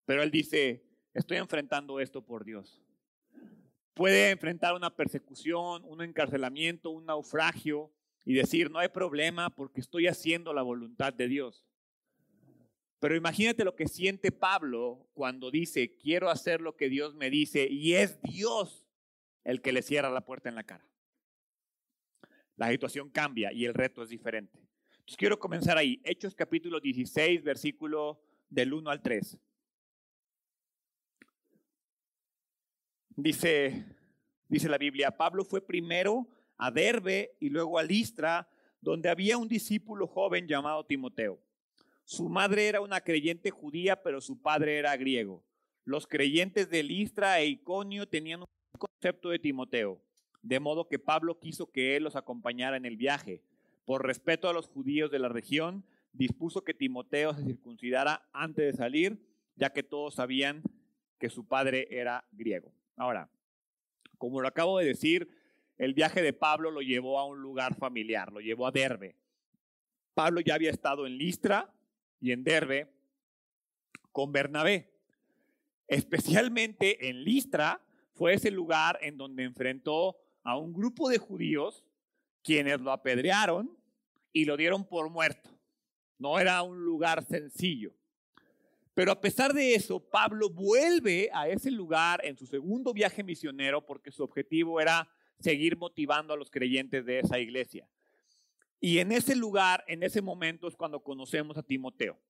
pero 0.04 0.22
él 0.22 0.30
dice, 0.30 0.84
estoy 1.12 1.38
enfrentando 1.38 1.98
esto 1.98 2.24
por 2.24 2.44
Dios. 2.44 2.83
Puede 3.94 4.30
enfrentar 4.30 4.74
una 4.74 4.94
persecución, 4.94 5.84
un 5.84 6.02
encarcelamiento, 6.02 6.90
un 6.90 7.06
naufragio 7.06 7.92
y 8.24 8.34
decir, 8.34 8.70
no 8.70 8.78
hay 8.78 8.88
problema 8.88 9.50
porque 9.50 9.80
estoy 9.80 10.06
haciendo 10.06 10.52
la 10.52 10.62
voluntad 10.62 11.12
de 11.12 11.28
Dios. 11.28 11.64
Pero 12.98 13.16
imagínate 13.16 13.64
lo 13.64 13.76
que 13.76 13.86
siente 13.86 14.32
Pablo 14.32 15.08
cuando 15.14 15.50
dice, 15.50 15.96
quiero 15.96 16.30
hacer 16.30 16.60
lo 16.60 16.76
que 16.76 16.88
Dios 16.88 17.14
me 17.14 17.30
dice 17.30 17.68
y 17.70 17.94
es 17.94 18.20
Dios 18.22 18.86
el 19.44 19.60
que 19.60 19.72
le 19.72 19.82
cierra 19.82 20.10
la 20.10 20.24
puerta 20.24 20.48
en 20.48 20.54
la 20.54 20.64
cara 20.64 20.84
la 22.56 22.70
situación 22.70 23.10
cambia 23.10 23.52
y 23.52 23.64
el 23.64 23.74
reto 23.74 24.02
es 24.02 24.08
diferente. 24.08 24.58
Entonces 24.92 25.16
quiero 25.16 25.38
comenzar 25.38 25.76
ahí. 25.76 26.00
Hechos 26.04 26.34
capítulo 26.34 26.80
16, 26.80 27.42
versículo 27.42 28.20
del 28.48 28.72
1 28.72 28.90
al 28.90 29.02
3. 29.02 29.38
Dice, 33.16 33.84
dice 34.48 34.68
la 34.68 34.78
Biblia, 34.78 35.16
Pablo 35.16 35.44
fue 35.44 35.60
primero 35.60 36.26
a 36.56 36.70
Derbe 36.70 37.36
y 37.40 37.48
luego 37.48 37.78
a 37.78 37.82
Listra, 37.82 38.48
donde 38.80 39.08
había 39.08 39.38
un 39.38 39.48
discípulo 39.48 40.06
joven 40.06 40.46
llamado 40.46 40.84
Timoteo. 40.84 41.38
Su 42.04 42.28
madre 42.28 42.68
era 42.68 42.80
una 42.80 43.00
creyente 43.00 43.50
judía, 43.50 44.02
pero 44.02 44.20
su 44.20 44.40
padre 44.40 44.78
era 44.78 44.96
griego. 44.96 45.42
Los 45.84 46.06
creyentes 46.06 46.68
de 46.68 46.82
Listra 46.82 47.40
e 47.40 47.46
Iconio 47.46 48.08
tenían 48.08 48.40
un 48.40 48.46
concepto 48.78 49.30
de 49.30 49.38
Timoteo 49.38 50.00
de 50.44 50.60
modo 50.60 50.88
que 50.88 50.98
Pablo 50.98 51.40
quiso 51.40 51.72
que 51.72 51.96
él 51.96 52.04
los 52.04 52.16
acompañara 52.16 52.76
en 52.76 52.84
el 52.84 52.96
viaje. 52.96 53.42
Por 53.86 54.06
respeto 54.06 54.48
a 54.48 54.52
los 54.52 54.68
judíos 54.68 55.10
de 55.10 55.18
la 55.18 55.28
región, 55.28 55.84
dispuso 56.12 56.62
que 56.62 56.74
Timoteo 56.74 57.34
se 57.34 57.44
circuncidara 57.44 58.28
antes 58.32 58.66
de 58.66 58.72
salir, 58.74 59.18
ya 59.56 59.70
que 59.70 59.82
todos 59.82 60.14
sabían 60.14 60.62
que 61.18 61.30
su 61.30 61.46
padre 61.46 61.88
era 61.90 62.26
griego. 62.32 62.72
Ahora, 62.96 63.30
como 64.18 64.40
lo 64.40 64.48
acabo 64.48 64.78
de 64.78 64.86
decir, 64.86 65.28
el 65.76 65.94
viaje 65.94 66.22
de 66.22 66.32
Pablo 66.32 66.70
lo 66.70 66.80
llevó 66.80 67.18
a 67.18 67.26
un 67.26 67.40
lugar 67.40 67.74
familiar, 67.76 68.32
lo 68.32 68.40
llevó 68.40 68.66
a 68.66 68.70
Derbe. 68.70 69.16
Pablo 70.14 70.40
ya 70.40 70.54
había 70.54 70.70
estado 70.70 71.06
en 71.06 71.18
Listra 71.18 71.74
y 72.20 72.32
en 72.32 72.44
Derbe 72.44 72.92
con 74.12 74.32
Bernabé. 74.32 74.92
Especialmente 75.88 77.08
en 77.08 77.24
Listra 77.24 77.84
fue 78.12 78.34
ese 78.34 78.50
lugar 78.50 78.98
en 79.02 79.16
donde 79.16 79.42
enfrentó 79.42 80.16
a 80.44 80.56
un 80.56 80.72
grupo 80.72 81.08
de 81.08 81.18
judíos 81.18 81.84
quienes 82.42 82.80
lo 82.80 82.92
apedrearon 82.92 83.76
y 84.32 84.44
lo 84.44 84.56
dieron 84.56 84.86
por 84.86 85.10
muerto. 85.10 85.50
No 86.18 86.38
era 86.38 86.62
un 86.62 86.84
lugar 86.84 87.24
sencillo. 87.24 87.92
Pero 88.94 89.10
a 89.10 89.20
pesar 89.20 89.52
de 89.52 89.74
eso, 89.74 89.98
Pablo 89.98 90.48
vuelve 90.48 91.28
a 91.32 91.48
ese 91.48 91.70
lugar 91.70 92.24
en 92.24 92.36
su 92.36 92.46
segundo 92.46 92.92
viaje 92.92 93.24
misionero 93.24 93.84
porque 93.84 94.12
su 94.12 94.22
objetivo 94.22 94.80
era 94.80 95.08
seguir 95.40 95.76
motivando 95.76 96.32
a 96.32 96.36
los 96.36 96.50
creyentes 96.50 97.04
de 97.04 97.18
esa 97.18 97.40
iglesia. 97.40 97.88
Y 98.80 98.98
en 98.98 99.10
ese 99.10 99.34
lugar, 99.34 99.84
en 99.88 100.02
ese 100.04 100.22
momento 100.22 100.68
es 100.68 100.76
cuando 100.76 101.02
conocemos 101.02 101.56
a 101.56 101.62
Timoteo, 101.62 102.20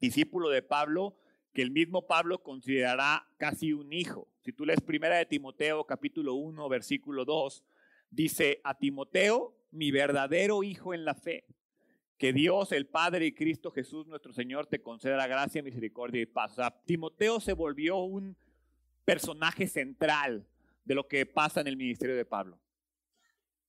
discípulo 0.00 0.48
de 0.48 0.62
Pablo, 0.62 1.16
que 1.52 1.62
el 1.62 1.70
mismo 1.70 2.06
Pablo 2.06 2.42
considerará 2.42 3.26
casi 3.38 3.72
un 3.72 3.92
hijo. 3.92 4.28
Si 4.40 4.52
tú 4.52 4.66
lees 4.66 4.80
primera 4.80 5.16
de 5.16 5.26
Timoteo 5.26 5.84
capítulo 5.84 6.34
1 6.34 6.68
versículo 6.68 7.24
2, 7.24 7.64
dice 8.10 8.60
a 8.64 8.76
Timoteo, 8.76 9.56
mi 9.70 9.90
verdadero 9.90 10.62
hijo 10.62 10.92
en 10.92 11.04
la 11.04 11.14
fe, 11.14 11.44
que 12.18 12.32
Dios 12.32 12.72
el 12.72 12.86
Padre 12.86 13.26
y 13.26 13.32
Cristo 13.32 13.70
Jesús 13.70 14.06
nuestro 14.06 14.32
Señor 14.32 14.66
te 14.66 14.82
conceda 14.82 15.26
gracia, 15.26 15.62
misericordia 15.62 16.22
y 16.22 16.26
paz. 16.26 16.56
Timoteo 16.84 17.40
se 17.40 17.52
volvió 17.52 17.98
un 17.98 18.36
personaje 19.04 19.66
central 19.66 20.46
de 20.84 20.94
lo 20.94 21.06
que 21.06 21.26
pasa 21.26 21.60
en 21.60 21.66
el 21.66 21.76
ministerio 21.76 22.16
de 22.16 22.24
Pablo. 22.24 22.58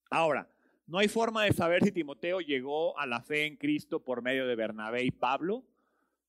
Ahora, 0.09 0.49
no 0.85 0.99
hay 0.99 1.09
forma 1.09 1.43
de 1.43 1.51
saber 1.51 1.83
si 1.83 1.91
Timoteo 1.91 2.39
llegó 2.39 2.97
a 2.97 3.05
la 3.05 3.21
fe 3.21 3.45
en 3.45 3.57
Cristo 3.57 4.03
por 4.03 4.21
medio 4.21 4.47
de 4.47 4.55
Bernabé 4.55 5.03
y 5.03 5.11
Pablo, 5.11 5.65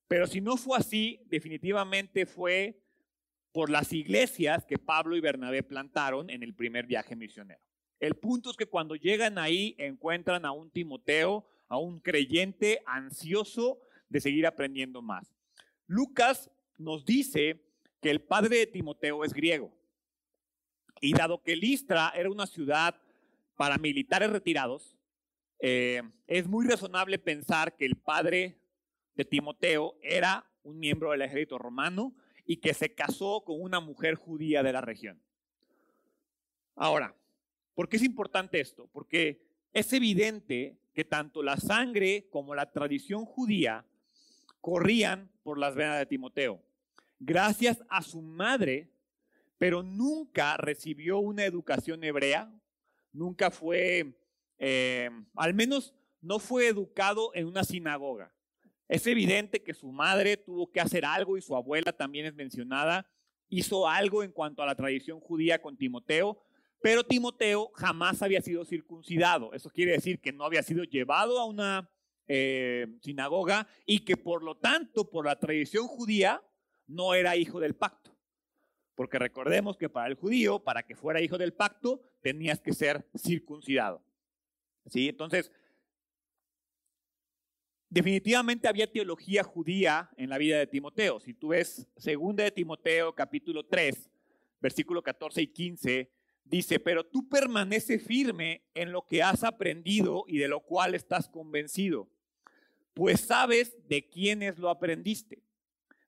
pero 0.09 0.27
si 0.27 0.41
no 0.41 0.57
fue 0.57 0.77
así, 0.77 1.21
definitivamente 1.27 2.25
fue 2.25 2.81
por 3.53 3.69
las 3.69 3.93
iglesias 3.93 4.65
que 4.65 4.77
Pablo 4.77 5.15
y 5.15 5.21
Bernabé 5.21 5.63
plantaron 5.63 6.29
en 6.29 6.43
el 6.43 6.53
primer 6.53 6.85
viaje 6.85 7.15
misionero. 7.15 7.61
El 7.99 8.15
punto 8.15 8.49
es 8.49 8.57
que 8.57 8.65
cuando 8.65 8.95
llegan 8.95 9.37
ahí 9.37 9.75
encuentran 9.77 10.45
a 10.45 10.51
un 10.51 10.71
Timoteo, 10.71 11.45
a 11.69 11.77
un 11.77 11.99
creyente 11.99 12.81
ansioso 12.85 13.79
de 14.09 14.19
seguir 14.19 14.45
aprendiendo 14.45 15.01
más. 15.01 15.33
Lucas 15.87 16.51
nos 16.77 17.05
dice 17.05 17.63
que 18.01 18.09
el 18.09 18.21
padre 18.21 18.57
de 18.57 18.67
Timoteo 18.67 19.23
es 19.23 19.33
griego. 19.33 19.73
Y 20.99 21.13
dado 21.13 21.41
que 21.41 21.55
Listra 21.55 22.11
era 22.15 22.29
una 22.29 22.47
ciudad 22.47 22.99
para 23.55 23.77
militares 23.77 24.29
retirados, 24.29 24.97
eh, 25.59 26.01
es 26.27 26.47
muy 26.47 26.65
razonable 26.65 27.19
pensar 27.19 27.75
que 27.75 27.85
el 27.85 27.97
padre 27.97 28.59
de 29.15 29.25
Timoteo 29.25 29.97
era 30.01 30.49
un 30.63 30.79
miembro 30.79 31.11
del 31.11 31.21
ejército 31.21 31.57
romano 31.57 32.15
y 32.45 32.57
que 32.57 32.73
se 32.73 32.93
casó 32.93 33.43
con 33.45 33.61
una 33.61 33.79
mujer 33.79 34.15
judía 34.15 34.63
de 34.63 34.73
la 34.73 34.81
región. 34.81 35.21
Ahora, 36.75 37.15
¿por 37.75 37.89
qué 37.89 37.97
es 37.97 38.03
importante 38.03 38.59
esto? 38.59 38.89
Porque 38.93 39.45
es 39.73 39.91
evidente 39.91 40.78
que 40.93 41.05
tanto 41.05 41.43
la 41.43 41.57
sangre 41.57 42.27
como 42.29 42.55
la 42.55 42.71
tradición 42.71 43.25
judía 43.25 43.85
corrían 44.61 45.31
por 45.43 45.57
las 45.57 45.75
venas 45.75 45.99
de 45.99 46.05
Timoteo. 46.05 46.61
Gracias 47.19 47.83
a 47.89 48.01
su 48.01 48.21
madre, 48.21 48.89
pero 49.57 49.83
nunca 49.83 50.57
recibió 50.57 51.19
una 51.19 51.45
educación 51.45 52.03
hebrea, 52.03 52.51
nunca 53.11 53.51
fue, 53.51 54.13
eh, 54.57 55.09
al 55.35 55.53
menos 55.53 55.93
no 56.21 56.39
fue 56.39 56.67
educado 56.67 57.31
en 57.33 57.47
una 57.47 57.63
sinagoga. 57.63 58.33
Es 58.87 59.05
evidente 59.05 59.61
que 59.61 59.73
su 59.73 59.91
madre 59.91 60.37
tuvo 60.37 60.71
que 60.71 60.79
hacer 60.79 61.05
algo 61.05 61.37
y 61.37 61.41
su 61.41 61.55
abuela 61.55 61.93
también 61.93 62.25
es 62.25 62.33
mencionada, 62.33 63.07
hizo 63.47 63.87
algo 63.87 64.23
en 64.23 64.31
cuanto 64.31 64.63
a 64.63 64.65
la 64.65 64.75
tradición 64.75 65.19
judía 65.19 65.61
con 65.61 65.77
Timoteo, 65.77 66.41
pero 66.81 67.03
Timoteo 67.03 67.71
jamás 67.73 68.21
había 68.21 68.41
sido 68.41 68.63
circuncidado. 68.65 69.53
Eso 69.53 69.69
quiere 69.69 69.93
decir 69.93 70.19
que 70.19 70.31
no 70.31 70.45
había 70.45 70.63
sido 70.63 70.83
llevado 70.83 71.39
a 71.39 71.45
una 71.45 71.89
eh, 72.27 72.87
sinagoga 73.01 73.67
y 73.85 73.99
que 74.05 74.15
por 74.15 74.43
lo 74.43 74.57
tanto, 74.57 75.09
por 75.09 75.25
la 75.25 75.37
tradición 75.37 75.87
judía, 75.87 76.41
no 76.87 77.13
era 77.13 77.35
hijo 77.35 77.59
del 77.59 77.75
pacto. 77.75 78.15
Porque 78.95 79.19
recordemos 79.19 79.77
que 79.77 79.89
para 79.89 80.07
el 80.07 80.15
judío, 80.15 80.59
para 80.59 80.83
que 80.83 80.95
fuera 80.95 81.21
hijo 81.21 81.37
del 81.37 81.53
pacto, 81.53 82.01
tenías 82.21 82.59
que 82.59 82.73
ser 82.73 83.07
circuncidado. 83.17 84.03
¿Sí? 84.85 85.09
Entonces, 85.09 85.51
definitivamente 87.89 88.67
había 88.67 88.91
teología 88.91 89.43
judía 89.43 90.09
en 90.17 90.29
la 90.29 90.37
vida 90.37 90.57
de 90.57 90.67
Timoteo. 90.67 91.19
Si 91.19 91.33
tú 91.33 91.49
ves 91.49 91.87
2 91.95 92.35
de 92.35 92.51
Timoteo 92.51 93.13
capítulo 93.13 93.65
3, 93.65 94.09
versículo 94.59 95.01
14 95.01 95.41
y 95.41 95.47
15, 95.47 96.11
dice, 96.49 96.79
pero 96.79 97.05
tú 97.05 97.29
permanece 97.29 97.99
firme 97.99 98.63
en 98.73 98.91
lo 98.91 99.05
que 99.05 99.21
has 99.21 99.43
aprendido 99.43 100.25
y 100.27 100.37
de 100.39 100.47
lo 100.47 100.61
cual 100.61 100.95
estás 100.95 101.29
convencido, 101.29 102.09
pues 102.93 103.21
sabes 103.21 103.77
de 103.87 104.07
quiénes 104.09 104.57
lo 104.57 104.69
aprendiste. 104.69 105.43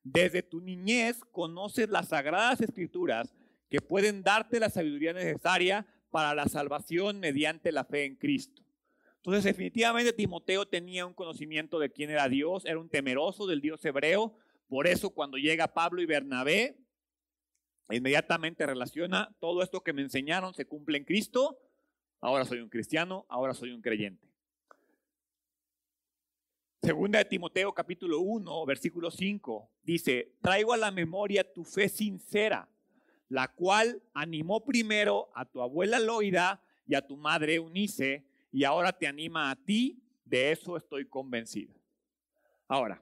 Desde 0.02 0.42
tu 0.42 0.60
niñez 0.60 1.20
conoces 1.30 1.88
las 1.88 2.08
sagradas 2.08 2.60
escrituras 2.60 3.32
que 3.70 3.80
pueden 3.80 4.22
darte 4.22 4.58
la 4.58 4.68
sabiduría 4.68 5.12
necesaria 5.12 5.86
para 6.10 6.34
la 6.34 6.48
salvación 6.48 7.20
mediante 7.20 7.72
la 7.72 7.84
fe 7.84 8.04
en 8.04 8.16
Cristo. 8.16 8.62
Entonces, 9.16 9.44
definitivamente 9.44 10.12
Timoteo 10.12 10.66
tenía 10.66 11.06
un 11.06 11.14
conocimiento 11.14 11.78
de 11.78 11.90
quién 11.90 12.10
era 12.10 12.28
Dios, 12.28 12.64
era 12.66 12.80
un 12.80 12.88
temeroso 12.88 13.46
del 13.46 13.60
Dios 13.60 13.84
hebreo. 13.84 14.36
Por 14.68 14.88
eso 14.88 15.10
cuando 15.10 15.38
llega 15.38 15.72
Pablo 15.72 16.02
y 16.02 16.06
Bernabé, 16.06 16.81
inmediatamente 17.94 18.66
relaciona 18.66 19.34
todo 19.40 19.62
esto 19.62 19.82
que 19.82 19.92
me 19.92 20.02
enseñaron 20.02 20.54
se 20.54 20.66
cumple 20.66 20.98
en 20.98 21.04
Cristo. 21.04 21.58
Ahora 22.20 22.44
soy 22.44 22.60
un 22.60 22.68
cristiano, 22.68 23.26
ahora 23.28 23.54
soy 23.54 23.72
un 23.72 23.82
creyente. 23.82 24.32
Segunda 26.82 27.20
de 27.20 27.24
Timoteo 27.26 27.72
capítulo 27.72 28.20
1, 28.20 28.66
versículo 28.66 29.10
5, 29.10 29.70
dice, 29.82 30.34
traigo 30.40 30.72
a 30.72 30.76
la 30.76 30.90
memoria 30.90 31.52
tu 31.52 31.64
fe 31.64 31.88
sincera, 31.88 32.68
la 33.28 33.48
cual 33.54 34.02
animó 34.14 34.64
primero 34.64 35.30
a 35.34 35.44
tu 35.44 35.62
abuela 35.62 36.00
Loida 36.00 36.60
y 36.84 36.96
a 36.96 37.06
tu 37.06 37.16
madre 37.16 37.60
Unice, 37.60 38.26
y 38.50 38.64
ahora 38.64 38.92
te 38.92 39.06
anima 39.06 39.50
a 39.50 39.56
ti, 39.56 40.02
de 40.24 40.50
eso 40.50 40.76
estoy 40.76 41.06
convencido. 41.06 41.72
Ahora, 42.66 43.00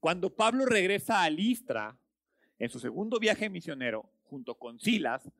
cuando 0.00 0.34
Pablo 0.34 0.66
regresa 0.66 1.22
a 1.22 1.30
Listra, 1.30 1.96
en 2.58 2.68
su 2.68 2.78
segundo 2.78 3.18
viaje 3.18 3.50
misionero, 3.50 4.10
junto 4.24 4.56
con 4.56 4.78
Silas, 4.78 5.30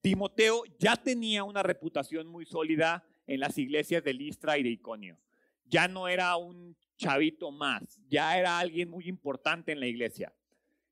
Timoteo 0.00 0.64
ya 0.78 0.96
tenía 0.96 1.44
una 1.44 1.62
reputación 1.62 2.26
muy 2.26 2.44
sólida 2.44 3.04
en 3.26 3.40
las 3.40 3.56
iglesias 3.58 4.02
de 4.02 4.14
Listra 4.14 4.58
y 4.58 4.62
de 4.62 4.70
Iconio. 4.70 5.18
Ya 5.66 5.86
no 5.88 6.08
era 6.08 6.36
un 6.36 6.76
chavito 6.96 7.50
más, 7.50 8.00
ya 8.08 8.38
era 8.38 8.58
alguien 8.58 8.90
muy 8.90 9.08
importante 9.08 9.72
en 9.72 9.80
la 9.80 9.86
iglesia. 9.86 10.34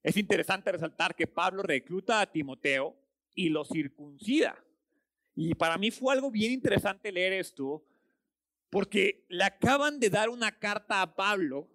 Es 0.02 0.16
interesante 0.16 0.72
resaltar 0.72 1.14
que 1.14 1.26
Pablo 1.26 1.62
recluta 1.62 2.20
a 2.20 2.30
Timoteo 2.30 2.96
y 3.34 3.48
lo 3.48 3.64
circuncida. 3.64 4.56
Y 5.34 5.54
para 5.54 5.76
mí 5.76 5.90
fue 5.90 6.14
algo 6.14 6.30
bien 6.30 6.52
interesante 6.52 7.12
leer 7.12 7.32
esto, 7.34 7.84
porque 8.70 9.24
le 9.28 9.44
acaban 9.44 9.98
de 9.98 10.10
dar 10.10 10.28
una 10.28 10.58
carta 10.58 11.02
a 11.02 11.14
Pablo 11.14 11.68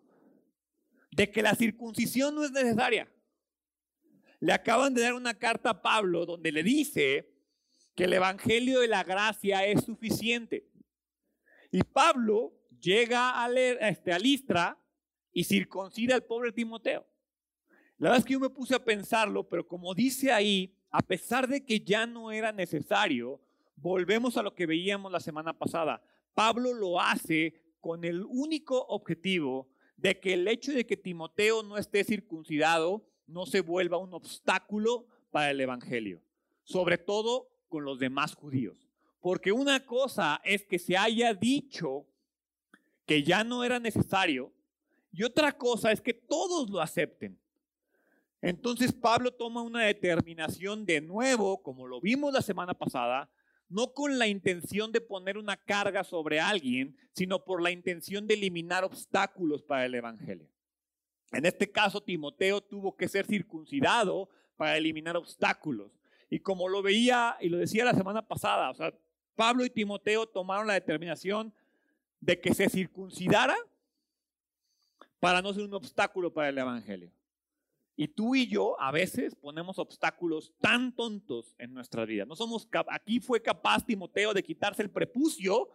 de 1.11 1.29
que 1.29 1.41
la 1.41 1.55
circuncisión 1.55 2.35
no 2.35 2.43
es 2.43 2.51
necesaria. 2.51 3.09
Le 4.45 4.53
acaban 4.53 4.93
de 4.93 5.01
dar 5.01 5.15
una 5.15 5.34
carta 5.34 5.71
a 5.71 5.81
Pablo 5.81 6.23
donde 6.23 6.51
le 6.51 6.62
dice 6.62 7.34
que 7.95 8.03
el 8.03 8.13
Evangelio 8.13 8.81
de 8.81 8.88
la 8.88 9.03
Gracia 9.03 9.65
es 9.65 9.84
suficiente. 9.84 10.69
Y 11.71 11.81
Pablo 11.81 12.53
llega 12.79 13.43
a, 13.43 13.49
leer, 13.49 13.79
este, 13.81 14.13
a 14.13 14.19
Listra 14.19 14.79
y 15.31 15.45
circuncida 15.45 16.13
al 16.13 16.25
pobre 16.25 16.51
Timoteo. 16.51 17.08
La 17.97 18.10
verdad 18.10 18.19
es 18.19 18.25
que 18.25 18.34
yo 18.34 18.39
me 18.39 18.51
puse 18.51 18.75
a 18.75 18.86
pensarlo, 18.86 19.49
pero 19.49 19.67
como 19.67 19.95
dice 19.95 20.31
ahí, 20.31 20.77
a 20.91 21.01
pesar 21.01 21.47
de 21.47 21.65
que 21.65 21.79
ya 21.79 22.05
no 22.05 22.31
era 22.31 22.51
necesario, 22.51 23.41
volvemos 23.75 24.38
a 24.38 24.43
lo 24.43 24.53
que 24.53 24.67
veíamos 24.67 25.12
la 25.12 25.21
semana 25.21 25.58
pasada. 25.58 26.03
Pablo 26.36 26.71
lo 26.71 27.01
hace 27.01 27.63
con 27.79 28.03
el 28.03 28.23
único 28.23 28.86
objetivo 28.89 29.71
de 29.97 30.19
que 30.19 30.34
el 30.34 30.47
hecho 30.47 30.71
de 30.71 30.86
que 30.86 30.97
Timoteo 30.97 31.63
no 31.63 31.79
esté 31.79 32.03
circuncidado 32.03 33.10
no 33.27 33.45
se 33.45 33.61
vuelva 33.61 33.97
un 33.97 34.13
obstáculo 34.13 35.07
para 35.31 35.51
el 35.51 35.59
Evangelio, 35.59 36.21
sobre 36.63 36.97
todo 36.97 37.49
con 37.67 37.83
los 37.83 37.99
demás 37.99 38.35
judíos. 38.35 38.89
Porque 39.19 39.51
una 39.51 39.85
cosa 39.85 40.39
es 40.43 40.65
que 40.65 40.79
se 40.79 40.97
haya 40.97 41.33
dicho 41.33 42.05
que 43.05 43.23
ya 43.23 43.43
no 43.43 43.63
era 43.63 43.79
necesario 43.79 44.53
y 45.11 45.23
otra 45.23 45.57
cosa 45.57 45.91
es 45.91 46.01
que 46.01 46.13
todos 46.13 46.69
lo 46.69 46.81
acepten. 46.81 47.39
Entonces 48.41 48.93
Pablo 48.93 49.31
toma 49.31 49.63
una 49.63 49.81
determinación 49.81 50.85
de 50.85 51.01
nuevo, 51.01 51.63
como 51.63 51.88
lo 51.88 51.99
vimos 51.99 52.33
la 52.33 52.41
semana 52.41 52.73
pasada, 52.73 53.29
no 53.69 53.93
con 53.93 54.19
la 54.19 54.27
intención 54.27 54.91
de 54.91 55.01
poner 55.01 55.38
una 55.38 55.57
carga 55.57 56.03
sobre 56.03 56.39
alguien, 56.39 56.95
sino 57.13 57.43
por 57.43 57.61
la 57.61 57.71
intención 57.71 58.27
de 58.27 58.35
eliminar 58.35 58.83
obstáculos 58.83 59.63
para 59.63 59.85
el 59.85 59.95
Evangelio. 59.95 60.49
En 61.31 61.45
este 61.45 61.71
caso, 61.71 62.01
Timoteo 62.01 62.61
tuvo 62.61 62.95
que 62.95 63.07
ser 63.07 63.25
circuncidado 63.25 64.29
para 64.55 64.77
eliminar 64.77 65.17
obstáculos. 65.17 65.91
Y 66.29 66.39
como 66.39 66.67
lo 66.67 66.81
veía 66.81 67.38
y 67.39 67.49
lo 67.49 67.57
decía 67.57 67.85
la 67.85 67.93
semana 67.93 68.27
pasada, 68.27 68.69
o 68.69 68.75
sea, 68.75 68.93
Pablo 69.35 69.65
y 69.65 69.69
Timoteo 69.69 70.27
tomaron 70.27 70.67
la 70.67 70.73
determinación 70.73 71.53
de 72.21 72.39
que 72.39 72.53
se 72.53 72.69
circuncidara 72.69 73.55
para 75.19 75.41
no 75.41 75.53
ser 75.53 75.63
un 75.63 75.73
obstáculo 75.73 76.33
para 76.33 76.49
el 76.49 76.57
Evangelio. 76.57 77.11
Y 77.97 78.07
tú 78.09 78.35
y 78.35 78.47
yo 78.47 78.79
a 78.79 78.91
veces 78.91 79.35
ponemos 79.35 79.79
obstáculos 79.79 80.53
tan 80.59 80.93
tontos 80.93 81.55
en 81.57 81.73
nuestra 81.73 82.05
vida. 82.05 82.25
No 82.25 82.35
somos 82.35 82.67
aquí 82.89 83.19
fue 83.19 83.41
capaz 83.41 83.85
Timoteo 83.85 84.33
de 84.33 84.43
quitarse 84.43 84.81
el 84.81 84.89
prepucio 84.89 85.69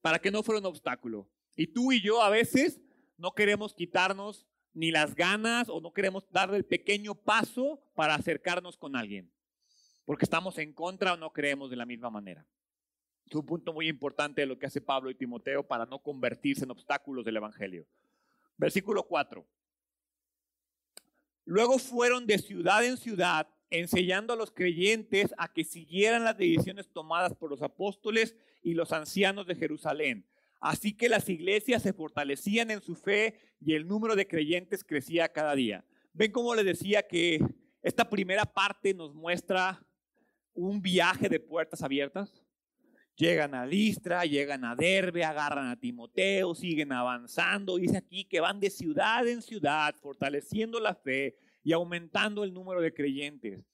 para 0.00 0.18
que 0.18 0.30
no 0.30 0.42
fuera 0.42 0.60
un 0.60 0.66
obstáculo. 0.66 1.28
Y 1.56 1.66
tú 1.66 1.92
y 1.92 2.00
yo 2.00 2.22
a 2.22 2.30
veces 2.30 2.80
no 3.16 3.32
queremos 3.32 3.74
quitarnos 3.74 4.46
ni 4.74 4.90
las 4.90 5.14
ganas 5.14 5.68
o 5.68 5.80
no 5.80 5.92
queremos 5.92 6.26
darle 6.30 6.56
el 6.56 6.64
pequeño 6.64 7.14
paso 7.14 7.82
para 7.94 8.14
acercarnos 8.14 8.76
con 8.76 8.96
alguien, 8.96 9.30
porque 10.04 10.24
estamos 10.24 10.58
en 10.58 10.72
contra 10.72 11.14
o 11.14 11.16
no 11.16 11.32
creemos 11.32 11.70
de 11.70 11.76
la 11.76 11.86
misma 11.86 12.10
manera. 12.10 12.46
Es 13.26 13.34
un 13.34 13.46
punto 13.46 13.72
muy 13.72 13.88
importante 13.88 14.42
de 14.42 14.46
lo 14.46 14.58
que 14.58 14.66
hace 14.66 14.80
Pablo 14.80 15.10
y 15.10 15.14
Timoteo 15.14 15.66
para 15.66 15.86
no 15.86 16.02
convertirse 16.02 16.64
en 16.64 16.70
obstáculos 16.70 17.24
del 17.24 17.36
Evangelio. 17.36 17.86
Versículo 18.56 19.04
4. 19.04 19.46
Luego 21.44 21.78
fueron 21.78 22.26
de 22.26 22.38
ciudad 22.38 22.84
en 22.84 22.96
ciudad 22.96 23.48
enseñando 23.70 24.34
a 24.34 24.36
los 24.36 24.50
creyentes 24.50 25.34
a 25.38 25.52
que 25.52 25.64
siguieran 25.64 26.24
las 26.24 26.36
decisiones 26.36 26.88
tomadas 26.92 27.34
por 27.34 27.50
los 27.50 27.62
apóstoles 27.62 28.36
y 28.62 28.74
los 28.74 28.92
ancianos 28.92 29.46
de 29.46 29.54
Jerusalén. 29.54 30.26
Así 30.62 30.92
que 30.92 31.08
las 31.08 31.28
iglesias 31.28 31.82
se 31.82 31.92
fortalecían 31.92 32.70
en 32.70 32.80
su 32.80 32.94
fe 32.94 33.34
y 33.60 33.74
el 33.74 33.84
número 33.88 34.14
de 34.14 34.28
creyentes 34.28 34.84
crecía 34.84 35.28
cada 35.28 35.56
día. 35.56 35.84
¿Ven 36.12 36.30
cómo 36.30 36.54
les 36.54 36.64
decía 36.64 37.02
que 37.02 37.44
esta 37.82 38.08
primera 38.08 38.44
parte 38.44 38.94
nos 38.94 39.12
muestra 39.12 39.84
un 40.54 40.80
viaje 40.80 41.28
de 41.28 41.40
puertas 41.40 41.82
abiertas? 41.82 42.44
Llegan 43.16 43.56
a 43.56 43.66
Listra, 43.66 44.24
llegan 44.24 44.64
a 44.64 44.76
Derbe, 44.76 45.24
agarran 45.24 45.66
a 45.66 45.80
Timoteo, 45.80 46.54
siguen 46.54 46.92
avanzando. 46.92 47.76
Dice 47.76 47.96
aquí 47.96 48.24
que 48.24 48.40
van 48.40 48.60
de 48.60 48.70
ciudad 48.70 49.26
en 49.26 49.42
ciudad, 49.42 49.96
fortaleciendo 49.96 50.78
la 50.78 50.94
fe 50.94 51.36
y 51.64 51.72
aumentando 51.72 52.44
el 52.44 52.54
número 52.54 52.80
de 52.80 52.94
creyentes. 52.94 53.64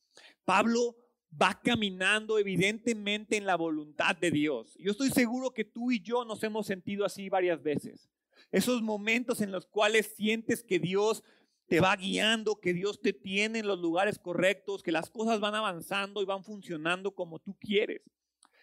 Pablo 0.47 0.97
va 1.31 1.61
caminando 1.63 2.39
evidentemente 2.39 3.37
en 3.37 3.47
la 3.47 3.57
voluntad 3.57 4.17
de 4.17 4.31
Dios. 4.31 4.77
Yo 4.79 4.93
estoy 4.93 5.11
seguro 5.11 5.53
que 5.53 5.65
tú 5.65 5.91
y 5.91 6.01
yo 6.01 6.25
nos 6.25 6.43
hemos 6.43 6.67
sentido 6.67 7.05
así 7.05 7.29
varias 7.29 7.63
veces. 7.63 8.09
Esos 8.51 8.83
momentos 8.83 9.41
en 9.41 9.53
los 9.53 9.67
cuales 9.67 10.15
sientes 10.17 10.63
que 10.63 10.79
Dios 10.79 11.23
te 11.69 11.81
va 11.81 11.95
guiando, 11.97 12.61
que 12.61 12.73
Dios 12.73 13.01
te 13.01 13.13
tiene 13.13 13.59
en 13.59 13.67
los 13.67 13.79
lugares 13.79 14.19
correctos, 14.19 14.83
que 14.83 14.91
las 14.91 15.11
cosas 15.11 15.39
van 15.39 15.55
avanzando 15.55 16.23
y 16.23 16.25
van 16.25 16.43
funcionando 16.43 17.15
como 17.15 17.39
tú 17.39 17.57
quieres. 17.61 18.03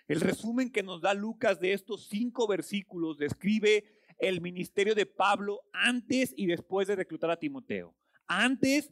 El 0.08 0.22
resumen 0.22 0.72
que 0.72 0.84
nos 0.84 1.02
da 1.02 1.14
Lucas 1.14 1.60
de 1.60 1.74
estos 1.74 2.08
cinco 2.08 2.48
versículos 2.48 3.18
describe 3.18 3.86
el 4.18 4.42
ministerio 4.42 4.96
de 4.96 5.06
Pablo 5.06 5.62
antes 5.72 6.34
y 6.36 6.48
después 6.48 6.88
de 6.88 6.96
reclutar 6.96 7.30
a 7.30 7.38
Timoteo. 7.38 7.96
Antes 8.28 8.92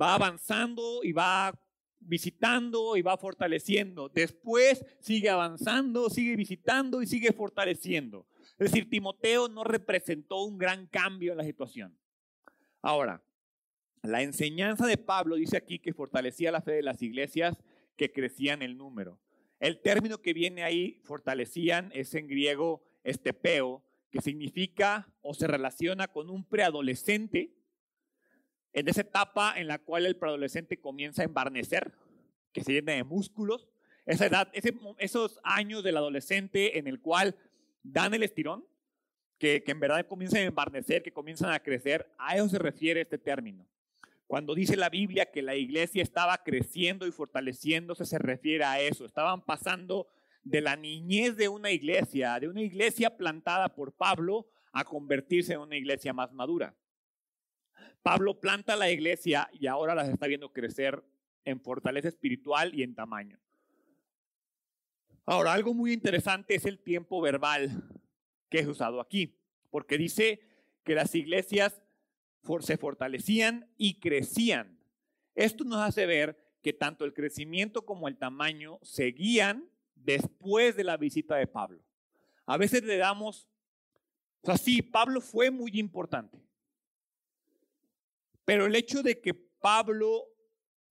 va 0.00 0.14
avanzando 0.14 1.00
y 1.02 1.12
va 1.12 1.58
visitando 2.06 2.96
y 2.96 3.02
va 3.02 3.16
fortaleciendo. 3.16 4.08
Después 4.08 4.84
sigue 5.00 5.30
avanzando, 5.30 6.10
sigue 6.10 6.36
visitando 6.36 7.02
y 7.02 7.06
sigue 7.06 7.32
fortaleciendo. 7.32 8.26
Es 8.58 8.70
decir, 8.70 8.88
Timoteo 8.88 9.48
no 9.48 9.64
representó 9.64 10.44
un 10.44 10.58
gran 10.58 10.86
cambio 10.86 11.32
en 11.32 11.38
la 11.38 11.44
situación. 11.44 11.98
Ahora, 12.82 13.22
la 14.02 14.22
enseñanza 14.22 14.86
de 14.86 14.98
Pablo 14.98 15.36
dice 15.36 15.56
aquí 15.56 15.78
que 15.78 15.94
fortalecía 15.94 16.52
la 16.52 16.60
fe 16.60 16.72
de 16.72 16.82
las 16.82 17.02
iglesias 17.02 17.56
que 17.96 18.12
crecían 18.12 18.62
el 18.62 18.76
número. 18.76 19.18
El 19.60 19.80
término 19.80 20.20
que 20.20 20.34
viene 20.34 20.62
ahí, 20.62 21.00
fortalecían, 21.04 21.90
es 21.94 22.14
en 22.14 22.26
griego 22.26 22.82
estepeo, 23.02 23.82
que 24.10 24.20
significa 24.20 25.12
o 25.22 25.34
se 25.34 25.46
relaciona 25.46 26.08
con 26.08 26.30
un 26.30 26.44
preadolescente 26.44 27.54
en 28.74 28.88
esa 28.88 29.00
etapa 29.02 29.54
en 29.56 29.68
la 29.68 29.78
cual 29.78 30.04
el 30.04 30.16
preadolescente 30.16 30.76
comienza 30.78 31.22
a 31.22 31.24
embarnecer, 31.24 31.92
que 32.52 32.62
se 32.62 32.72
llena 32.72 32.92
de 32.92 33.04
músculos, 33.04 33.68
esa 34.04 34.26
edad, 34.26 34.52
esos 34.98 35.40
años 35.42 35.82
del 35.82 35.96
adolescente 35.96 36.78
en 36.78 36.86
el 36.86 37.00
cual 37.00 37.36
dan 37.82 38.12
el 38.12 38.22
estirón, 38.22 38.66
que, 39.38 39.62
que 39.62 39.72
en 39.72 39.80
verdad 39.80 40.06
comienzan 40.06 40.40
a 40.40 40.44
embarnecer, 40.44 41.02
que 41.02 41.12
comienzan 41.12 41.52
a 41.52 41.60
crecer, 41.60 42.12
a 42.18 42.36
eso 42.36 42.48
se 42.48 42.58
refiere 42.58 43.00
este 43.00 43.18
término. 43.18 43.66
Cuando 44.26 44.54
dice 44.54 44.76
la 44.76 44.90
Biblia 44.90 45.30
que 45.30 45.42
la 45.42 45.54
iglesia 45.54 46.02
estaba 46.02 46.42
creciendo 46.42 47.06
y 47.06 47.12
fortaleciéndose, 47.12 48.04
se 48.04 48.18
refiere 48.18 48.64
a 48.64 48.80
eso. 48.80 49.04
Estaban 49.04 49.44
pasando 49.44 50.08
de 50.42 50.60
la 50.60 50.76
niñez 50.76 51.36
de 51.36 51.48
una 51.48 51.70
iglesia, 51.70 52.38
de 52.40 52.48
una 52.48 52.62
iglesia 52.62 53.16
plantada 53.16 53.74
por 53.74 53.92
Pablo, 53.92 54.48
a 54.72 54.84
convertirse 54.84 55.52
en 55.52 55.60
una 55.60 55.76
iglesia 55.76 56.12
más 56.12 56.32
madura. 56.32 56.74
Pablo 58.04 58.38
planta 58.38 58.76
la 58.76 58.90
iglesia 58.90 59.48
y 59.50 59.66
ahora 59.66 59.94
las 59.94 60.10
está 60.10 60.26
viendo 60.26 60.52
crecer 60.52 61.02
en 61.46 61.58
fortaleza 61.58 62.08
espiritual 62.08 62.74
y 62.74 62.82
en 62.82 62.94
tamaño. 62.94 63.40
Ahora, 65.24 65.54
algo 65.54 65.72
muy 65.72 65.94
interesante 65.94 66.54
es 66.54 66.66
el 66.66 66.78
tiempo 66.80 67.22
verbal 67.22 67.82
que 68.50 68.58
es 68.58 68.66
usado 68.66 69.00
aquí, 69.00 69.40
porque 69.70 69.96
dice 69.96 70.42
que 70.84 70.94
las 70.94 71.14
iglesias 71.14 71.80
se 72.60 72.76
fortalecían 72.76 73.70
y 73.78 74.00
crecían. 74.00 74.78
Esto 75.34 75.64
nos 75.64 75.78
hace 75.78 76.04
ver 76.04 76.38
que 76.60 76.74
tanto 76.74 77.06
el 77.06 77.14
crecimiento 77.14 77.86
como 77.86 78.06
el 78.06 78.18
tamaño 78.18 78.80
seguían 78.82 79.66
después 79.94 80.76
de 80.76 80.84
la 80.84 80.98
visita 80.98 81.36
de 81.36 81.46
Pablo. 81.46 81.82
A 82.44 82.58
veces 82.58 82.84
le 82.84 82.98
damos, 82.98 83.48
o 84.42 84.46
sea, 84.46 84.58
sí, 84.58 84.82
Pablo 84.82 85.22
fue 85.22 85.50
muy 85.50 85.70
importante, 85.80 86.43
pero 88.44 88.66
el 88.66 88.76
hecho 88.76 89.02
de 89.02 89.20
que 89.20 89.34
Pablo 89.34 90.26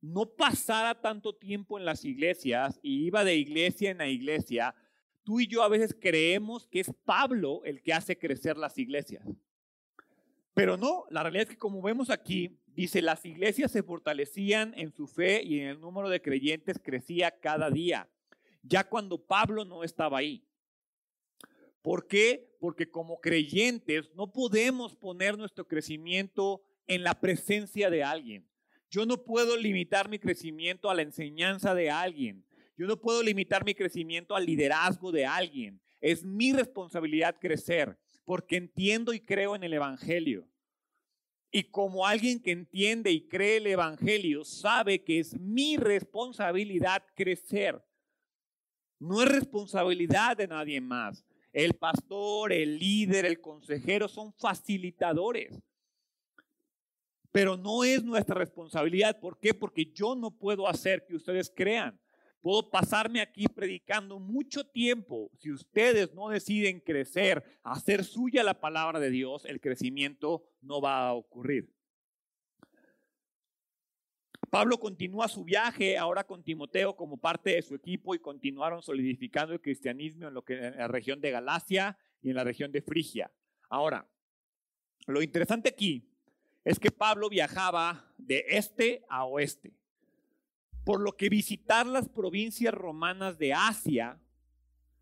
no 0.02 0.26
pasara 0.36 1.00
tanto 1.00 1.36
tiempo 1.36 1.80
en 1.80 1.86
las 1.86 2.04
iglesias 2.04 2.80
y 2.84 3.06
iba 3.06 3.24
de 3.24 3.36
iglesia 3.36 3.92
en 3.92 4.00
la 4.00 4.08
iglesia, 4.08 4.76
tú 5.24 5.40
y 5.40 5.48
yo 5.48 5.64
a 5.64 5.70
veces 5.70 5.96
creemos 6.00 6.68
que 6.68 6.82
es 6.82 6.92
Pablo 7.06 7.62
el 7.64 7.82
que 7.82 7.94
hace 7.94 8.18
crecer 8.18 8.58
las 8.58 8.78
iglesias. 8.78 9.26
Pero 10.54 10.78
no, 10.78 11.06
la 11.10 11.24
realidad 11.24 11.44
es 11.44 11.50
que 11.50 11.58
como 11.58 11.82
vemos 11.82 12.10
aquí, 12.10 12.60
dice, 12.68 13.02
las 13.02 13.26
iglesias 13.26 13.72
se 13.72 13.82
fortalecían 13.82 14.74
en 14.78 14.92
su 14.92 15.08
fe 15.08 15.42
y 15.42 15.60
en 15.60 15.68
el 15.68 15.80
número 15.80 16.10
de 16.10 16.22
creyentes 16.22 16.80
crecía 16.84 17.32
cada 17.40 17.70
día, 17.70 18.10
ya 18.62 18.84
cuando 18.84 19.24
Pablo 19.26 19.66
no 19.66 19.84
estaba 19.84 20.20
ahí. 20.20 20.46
¿Por 21.82 22.08
qué? 22.08 22.56
Porque 22.60 22.90
como 22.90 23.20
creyentes 23.20 24.14
no 24.16 24.32
podemos 24.32 24.96
poner 24.96 25.38
nuestro 25.38 25.68
crecimiento 25.68 26.62
en 26.88 27.04
la 27.04 27.20
presencia 27.20 27.90
de 27.90 28.04
alguien. 28.04 28.48
Yo 28.90 29.06
no 29.06 29.24
puedo 29.24 29.58
limitar 29.58 30.10
mi 30.10 30.20
crecimiento 30.20 30.90
a 30.90 30.96
la 30.96 31.02
enseñanza 31.02 31.74
de 31.74 31.90
alguien. 31.90 32.46
Yo 32.78 32.88
no 32.88 33.00
puedo 33.00 33.24
limitar 33.24 33.66
mi 33.66 33.74
crecimiento 33.74 34.36
al 34.36 34.46
liderazgo 34.46 35.12
de 35.12 35.26
alguien. 35.26 35.82
Es 36.00 36.24
mi 36.24 36.54
responsabilidad 36.54 37.38
crecer 37.40 37.98
porque 38.26 38.58
entiendo 38.58 39.14
y 39.14 39.20
creo 39.20 39.56
en 39.56 39.64
el 39.64 39.74
Evangelio. 39.74 40.48
Y 41.52 41.64
como 41.64 42.08
alguien 42.08 42.42
que 42.42 42.52
entiende 42.52 43.12
y 43.12 43.28
cree 43.28 43.58
el 43.58 43.68
Evangelio, 43.68 44.44
sabe 44.44 45.04
que 45.04 45.20
es 45.20 45.40
mi 45.40 45.78
responsabilidad 45.78 47.04
crecer. 47.16 47.84
No 49.00 49.22
es 49.22 49.30
responsabilidad 49.30 50.38
de 50.38 50.48
nadie 50.48 50.82
más. 50.82 51.24
El 51.52 51.74
pastor, 51.74 52.52
el 52.52 52.80
líder, 52.80 53.26
el 53.26 53.40
consejero 53.40 54.08
son 54.08 54.34
facilitadores. 54.34 55.62
Pero 57.34 57.58
no 57.58 57.84
es 57.84 58.04
nuestra 58.04 58.36
responsabilidad. 58.36 59.20
¿Por 59.20 59.40
qué? 59.40 59.56
Porque 59.56 59.88
yo 59.88 60.14
no 60.16 60.30
puedo 60.30 60.68
hacer 60.68 61.04
que 61.06 61.16
ustedes 61.16 61.52
crean. 61.54 62.00
Puedo 62.42 62.70
pasarme 62.70 63.22
aquí 63.22 63.48
predicando 63.48 64.20
mucho 64.20 64.66
tiempo. 64.66 65.32
Si 65.40 65.52
ustedes 65.52 66.14
no 66.14 66.30
deciden 66.30 66.80
crecer, 66.80 67.44
hacer 67.64 68.04
suya 68.04 68.44
la 68.44 68.60
palabra 68.60 69.00
de 69.00 69.10
Dios, 69.10 69.46
el 69.46 69.60
crecimiento 69.60 70.44
no 70.62 70.80
va 70.80 71.08
a 71.08 71.14
ocurrir. 71.14 71.74
Pablo 74.52 74.78
continúa 74.78 75.28
su 75.28 75.44
viaje 75.44 75.98
ahora 75.98 76.26
con 76.26 76.44
Timoteo 76.44 76.96
como 76.96 77.18
parte 77.18 77.56
de 77.56 77.64
su 77.64 77.74
equipo 77.74 78.14
y 78.14 78.20
continuaron 78.20 78.84
solidificando 78.84 79.54
el 79.54 79.62
cristianismo 79.62 80.28
en, 80.28 80.36
lo 80.36 80.44
que, 80.44 80.68
en 80.68 80.78
la 80.78 80.88
región 80.88 81.20
de 81.20 81.32
Galacia 81.32 81.98
y 82.22 82.30
en 82.30 82.36
la 82.36 82.44
región 82.44 82.72
de 82.72 82.84
Frigia. 82.84 83.32
Ahora, 83.70 84.08
lo 85.08 85.24
interesante 85.24 85.70
aquí 85.70 86.13
es 86.64 86.80
que 86.80 86.92
Pablo 86.92 87.30
viajaba 87.30 88.14
de 88.18 88.46
este 88.48 89.06
a 89.10 89.26
oeste 89.26 89.74
por 90.84 91.00
lo 91.00 91.16
que 91.16 91.30
visitar 91.30 91.86
las 91.86 92.10
provincias 92.10 92.74
romanas 92.74 93.38
de 93.38 93.54
Asia 93.54 94.20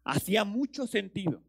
hacía 0.04 0.44
mucho 0.44 0.88
sentido. 0.88 1.44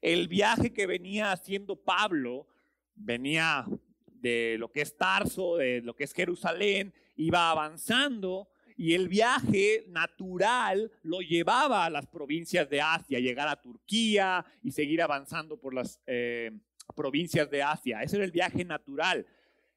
El 0.00 0.28
viaje 0.28 0.72
que 0.72 0.86
venía 0.86 1.32
haciendo 1.32 1.76
Pablo 1.76 2.46
venía 2.94 3.66
de 4.06 4.56
lo 4.58 4.70
que 4.70 4.82
es 4.82 4.96
Tarso, 4.96 5.56
de 5.56 5.82
lo 5.82 5.94
que 5.94 6.04
es 6.04 6.12
Jerusalén, 6.12 6.94
iba 7.16 7.50
avanzando 7.50 8.48
y 8.76 8.94
el 8.94 9.08
viaje 9.08 9.84
natural 9.88 10.90
lo 11.02 11.20
llevaba 11.20 11.84
a 11.84 11.90
las 11.90 12.06
provincias 12.06 12.70
de 12.70 12.80
Asia, 12.80 13.18
llegar 13.18 13.48
a 13.48 13.60
Turquía 13.60 14.44
y 14.62 14.70
seguir 14.70 15.02
avanzando 15.02 15.58
por 15.58 15.74
las 15.74 16.00
eh, 16.06 16.52
provincias 16.94 17.50
de 17.50 17.62
Asia. 17.62 18.02
Ese 18.02 18.16
era 18.16 18.24
el 18.24 18.30
viaje 18.30 18.64
natural. 18.64 19.26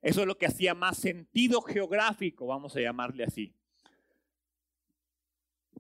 Eso 0.02 0.22
es 0.22 0.28
lo 0.28 0.38
que 0.38 0.48
hacía 0.48 0.74
más 0.74 0.98
sentido 0.98 1.62
geográfico, 1.62 2.48
vamos 2.48 2.76
a 2.76 2.82
llamarle 2.82 3.24
así. 3.24 3.54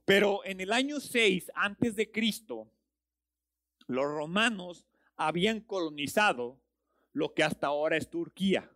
Pero 0.05 0.45
en 0.45 0.61
el 0.61 0.71
año 0.71 0.99
6 0.99 1.51
antes 1.55 1.95
de 1.95 2.11
Cristo, 2.11 2.71
los 3.87 4.05
romanos 4.05 4.87
habían 5.15 5.61
colonizado 5.61 6.59
lo 7.13 7.33
que 7.33 7.43
hasta 7.43 7.67
ahora 7.67 7.97
es 7.97 8.09
Turquía. 8.09 8.71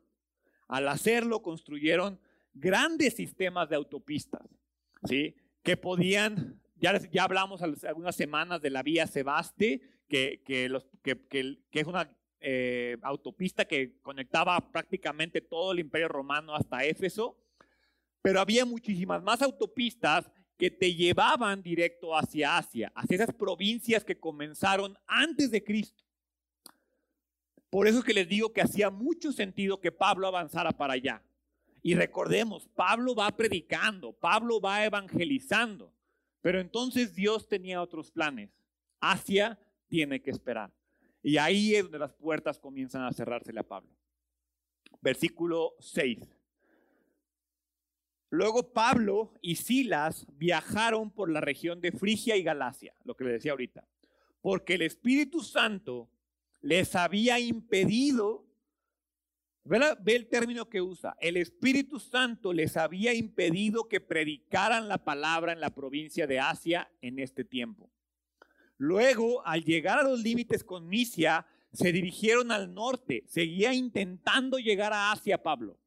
Al 0.67 0.87
hacerlo 0.87 1.41
construyeron 1.41 2.19
grandes 2.53 3.15
sistemas 3.15 3.69
de 3.69 3.75
autopistas, 3.75 4.47
¿sí? 5.03 5.35
Que 5.61 5.77
podían, 5.77 6.59
ya, 6.75 6.97
ya 7.11 7.23
hablamos 7.23 7.61
algunas 7.61 8.15
semanas 8.15 8.61
de 8.61 8.71
la 8.71 8.83
vía 8.83 9.07
Sebaste, 9.07 9.81
que, 10.07 10.41
que, 10.43 10.69
los, 10.69 10.87
que, 11.01 11.25
que 11.27 11.79
es 11.79 11.87
una 11.87 12.15
eh, 12.47 12.97
autopista 13.01 13.65
que 13.65 13.99
conectaba 14.03 14.71
prácticamente 14.71 15.41
todo 15.41 15.71
el 15.71 15.79
imperio 15.79 16.07
romano 16.07 16.53
hasta 16.53 16.85
Éfeso, 16.85 17.35
pero 18.21 18.39
había 18.39 18.65
muchísimas 18.65 19.23
más 19.23 19.41
autopistas 19.41 20.29
que 20.55 20.69
te 20.69 20.93
llevaban 20.93 21.63
directo 21.63 22.15
hacia 22.15 22.57
Asia, 22.57 22.91
hacia 22.93 23.15
esas 23.15 23.33
provincias 23.33 24.03
que 24.03 24.19
comenzaron 24.19 24.95
antes 25.07 25.49
de 25.49 25.63
Cristo. 25.63 26.03
Por 27.71 27.87
eso 27.87 27.97
es 27.97 28.05
que 28.05 28.13
les 28.13 28.29
digo 28.29 28.53
que 28.53 28.61
hacía 28.61 28.91
mucho 28.91 29.31
sentido 29.31 29.81
que 29.81 29.91
Pablo 29.91 30.27
avanzara 30.27 30.71
para 30.71 30.93
allá. 30.93 31.23
Y 31.81 31.95
recordemos, 31.95 32.67
Pablo 32.75 33.15
va 33.15 33.35
predicando, 33.35 34.13
Pablo 34.13 34.61
va 34.61 34.85
evangelizando, 34.85 35.91
pero 36.41 36.59
entonces 36.59 37.15
Dios 37.15 37.47
tenía 37.47 37.81
otros 37.81 38.11
planes. 38.11 38.51
Asia 38.99 39.57
tiene 39.87 40.21
que 40.21 40.29
esperar. 40.29 40.71
Y 41.25 41.39
ahí 41.39 41.73
es 41.73 41.81
donde 41.81 41.97
las 41.97 42.13
puertas 42.13 42.59
comienzan 42.59 43.01
a 43.01 43.11
cerrársele 43.11 43.59
a 43.59 43.67
Pablo. 43.67 43.89
Versículo 45.01 45.73
6. 45.79 46.19
Luego 48.29 48.71
Pablo 48.71 49.33
y 49.41 49.55
Silas 49.55 50.27
viajaron 50.33 51.09
por 51.09 51.31
la 51.31 51.41
región 51.41 51.81
de 51.81 51.91
Frigia 51.91 52.37
y 52.37 52.43
Galacia, 52.43 52.93
lo 53.05 53.15
que 53.15 53.23
le 53.23 53.31
decía 53.31 53.53
ahorita, 53.53 53.87
porque 54.39 54.75
el 54.75 54.83
Espíritu 54.83 55.41
Santo 55.41 56.11
les 56.61 56.95
había 56.95 57.39
impedido, 57.39 58.45
ve, 59.63 59.79
ve 60.01 60.15
el 60.17 60.27
término 60.27 60.69
que 60.69 60.83
usa, 60.83 61.17
el 61.19 61.37
Espíritu 61.37 61.99
Santo 61.99 62.53
les 62.53 62.77
había 62.77 63.15
impedido 63.15 63.87
que 63.87 63.99
predicaran 63.99 64.87
la 64.87 65.03
palabra 65.03 65.53
en 65.53 65.59
la 65.59 65.73
provincia 65.73 66.27
de 66.27 66.39
Asia 66.39 66.87
en 67.01 67.17
este 67.17 67.43
tiempo. 67.43 67.89
Luego, 68.77 69.45
al 69.45 69.63
llegar 69.63 69.99
a 69.99 70.03
los 70.03 70.21
límites 70.21 70.63
con 70.63 70.87
Misia, 70.87 71.45
se 71.71 71.91
dirigieron 71.91 72.51
al 72.51 72.73
norte, 72.73 73.23
seguía 73.27 73.73
intentando 73.73 74.57
llegar 74.57 74.93
a 74.93 75.11
Asia 75.11 75.41
Pablo 75.41 75.77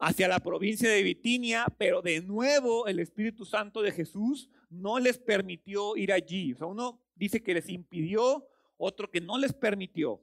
hacia 0.00 0.28
la 0.28 0.40
provincia 0.40 0.90
de 0.90 1.02
Bitinia, 1.02 1.66
pero 1.76 2.00
de 2.00 2.22
nuevo 2.22 2.86
el 2.86 2.98
Espíritu 2.98 3.44
Santo 3.44 3.82
de 3.82 3.92
Jesús 3.92 4.48
no 4.70 4.98
les 4.98 5.18
permitió 5.18 5.94
ir 5.94 6.10
allí. 6.10 6.54
O 6.54 6.56
sea, 6.56 6.66
uno 6.66 7.02
dice 7.14 7.42
que 7.42 7.52
les 7.52 7.68
impidió, 7.68 8.48
otro 8.78 9.10
que 9.10 9.20
no 9.20 9.36
les 9.36 9.52
permitió. 9.52 10.22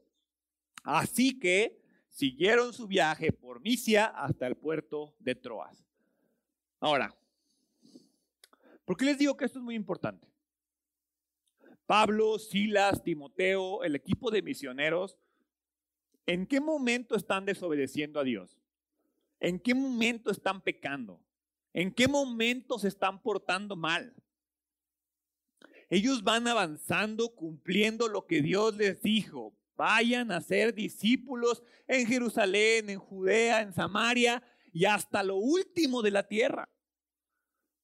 Así 0.84 1.38
que 1.40 1.80
siguieron 2.10 2.74
su 2.74 2.88
viaje 2.88 3.32
por 3.32 3.62
Misia 3.62 4.06
hasta 4.06 4.48
el 4.48 4.56
puerto 4.56 5.14
de 5.20 5.36
Troas. 5.36 5.86
Ahora, 6.80 7.16
¿por 8.84 8.98
qué 8.98 9.06
les 9.06 9.20
digo 9.20 9.38
que 9.38 9.46
esto 9.46 9.60
es 9.60 9.66
muy 9.66 9.76
importante? 9.76 10.28
Pablo, 11.88 12.38
Silas, 12.38 13.02
Timoteo, 13.02 13.82
el 13.84 13.96
equipo 13.96 14.30
de 14.30 14.42
misioneros, 14.42 15.18
¿en 16.26 16.46
qué 16.46 16.60
momento 16.60 17.16
están 17.16 17.46
desobedeciendo 17.46 18.20
a 18.20 18.26
Dios? 18.26 18.60
¿En 19.40 19.58
qué 19.58 19.74
momento 19.74 20.30
están 20.30 20.62
pecando? 20.62 21.24
¿En 21.74 21.94
qué 21.94 22.10
momento 22.10 22.78
se 22.78 22.90
están 22.90 23.22
portando 23.22 23.78
mal? 23.78 24.14
Ellos 25.90 26.24
van 26.24 26.50
avanzando, 26.50 27.34
cumpliendo 27.34 28.10
lo 28.10 28.28
que 28.28 28.42
Dios 28.42 28.76
les 28.76 29.02
dijo. 29.02 29.56
Vayan 29.78 30.34
a 30.34 30.42
ser 30.42 30.74
discípulos 30.74 31.64
en 31.88 32.06
Jerusalén, 32.06 32.90
en 32.90 33.00
Judea, 33.00 33.62
en 33.62 33.72
Samaria 33.72 34.44
y 34.74 34.84
hasta 34.84 35.24
lo 35.24 35.38
último 35.38 36.02
de 36.02 36.12
la 36.12 36.28
tierra. 36.28 36.68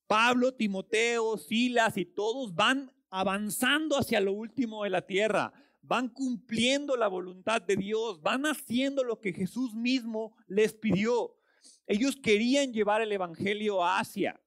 Pablo, 0.07 0.53
Timoteo, 0.53 1.37
Silas 1.37 1.95
y 1.95 2.03
todos 2.03 2.53
van 2.53 2.91
avanzando 3.13 3.95
hacia 3.95 4.19
lo 4.19 4.33
último 4.33 4.83
de 4.83 4.89
la 4.89 5.05
tierra, 5.05 5.53
van 5.83 6.09
cumpliendo 6.09 6.97
la 6.97 7.07
voluntad 7.07 7.61
de 7.61 7.75
Dios, 7.75 8.19
van 8.23 8.47
haciendo 8.47 9.03
lo 9.03 9.21
que 9.21 9.31
Jesús 9.31 9.75
mismo 9.75 10.35
les 10.47 10.73
pidió. 10.73 11.37
Ellos 11.85 12.15
querían 12.15 12.73
llevar 12.73 13.03
el 13.03 13.11
Evangelio 13.11 13.83
a 13.83 13.99
Asia, 13.99 14.41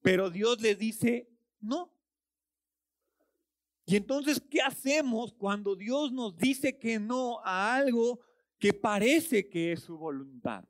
pero 0.00 0.30
Dios 0.30 0.60
les 0.60 0.78
dice, 0.78 1.28
no. 1.60 1.92
Y 3.84 3.96
entonces, 3.96 4.40
¿qué 4.48 4.62
hacemos 4.62 5.32
cuando 5.32 5.74
Dios 5.74 6.12
nos 6.12 6.36
dice 6.36 6.78
que 6.78 7.00
no 7.00 7.40
a 7.44 7.74
algo 7.74 8.20
que 8.60 8.72
parece 8.72 9.48
que 9.48 9.72
es 9.72 9.80
su 9.80 9.98
voluntad? 9.98 10.64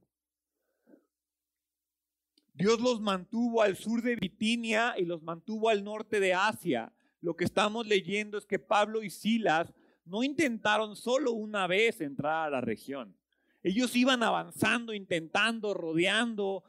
Dios 2.55 2.81
los 2.81 3.03
mantuvo 3.03 3.61
al 3.61 3.77
sur 3.77 4.01
de 4.01 4.17
Bitinia 4.17 4.95
y 4.97 5.05
los 5.05 5.23
mantuvo 5.23 5.69
al 5.69 5.85
norte 5.85 6.21
de 6.21 6.33
Asia. 6.33 6.91
Lo 7.25 7.35
que 7.35 7.45
estamos 7.45 7.87
leyendo 7.87 8.37
es 8.37 8.45
que 8.45 8.59
Pablo 8.59 9.03
y 9.03 9.09
Silas 9.09 9.73
no 10.05 10.23
intentaron 10.23 10.95
solo 10.95 11.33
una 11.33 11.67
vez 11.67 12.03
entrar 12.03 12.49
a 12.49 12.51
la 12.51 12.61
región. 12.61 13.17
Ellos 13.63 13.97
iban 13.97 14.23
avanzando, 14.23 14.93
intentando, 14.93 15.73
rodeando. 15.73 16.65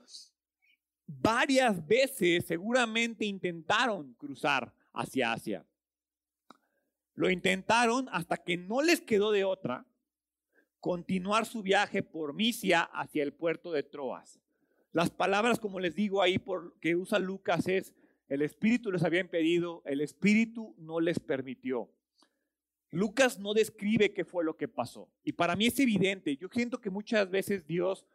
Varias 1.07 1.85
veces 1.85 2.45
seguramente 2.45 3.25
intentaron 3.25 4.13
cruzar 4.13 4.73
hacia 4.93 5.33
Asia. 5.33 5.65
Lo 7.15 7.29
intentaron 7.29 8.07
hasta 8.13 8.37
que 8.37 8.55
no 8.55 8.81
les 8.81 9.01
quedó 9.01 9.33
de 9.33 9.43
otra 9.43 9.85
continuar 10.79 11.45
su 11.45 11.63
viaje 11.63 12.01
por 12.01 12.33
Misia 12.33 12.83
hacia 12.93 13.23
el 13.23 13.33
puerto 13.33 13.73
de 13.73 13.83
Troas. 13.83 14.39
Las 14.93 15.09
palabras, 15.09 15.59
como 15.59 15.81
les 15.81 15.95
digo 15.95 16.21
ahí, 16.21 16.41
que 16.79 16.95
usa 16.95 17.19
Lucas 17.19 17.67
es, 17.67 17.93
el 18.27 18.41
Espíritu 18.41 18.91
les 18.91 19.03
había 19.03 19.21
impedido, 19.21 19.81
el 19.85 20.01
Espíritu 20.01 20.75
no 20.77 20.99
les 20.99 21.19
permitió. 21.19 21.89
Lucas 22.91 23.39
no 23.39 23.53
describe 23.53 24.13
qué 24.13 24.23
fue 24.23 24.43
lo 24.43 24.55
que 24.55 24.67
pasó. 24.67 25.09
Y 25.23 25.33
para 25.33 25.55
mí 25.55 25.67
es 25.67 25.79
evidente, 25.79 26.37
yo 26.37 26.47
siento 26.51 26.79
que 26.79 26.89
muchas 26.89 27.29
veces 27.29 27.65
Dios 27.67 28.05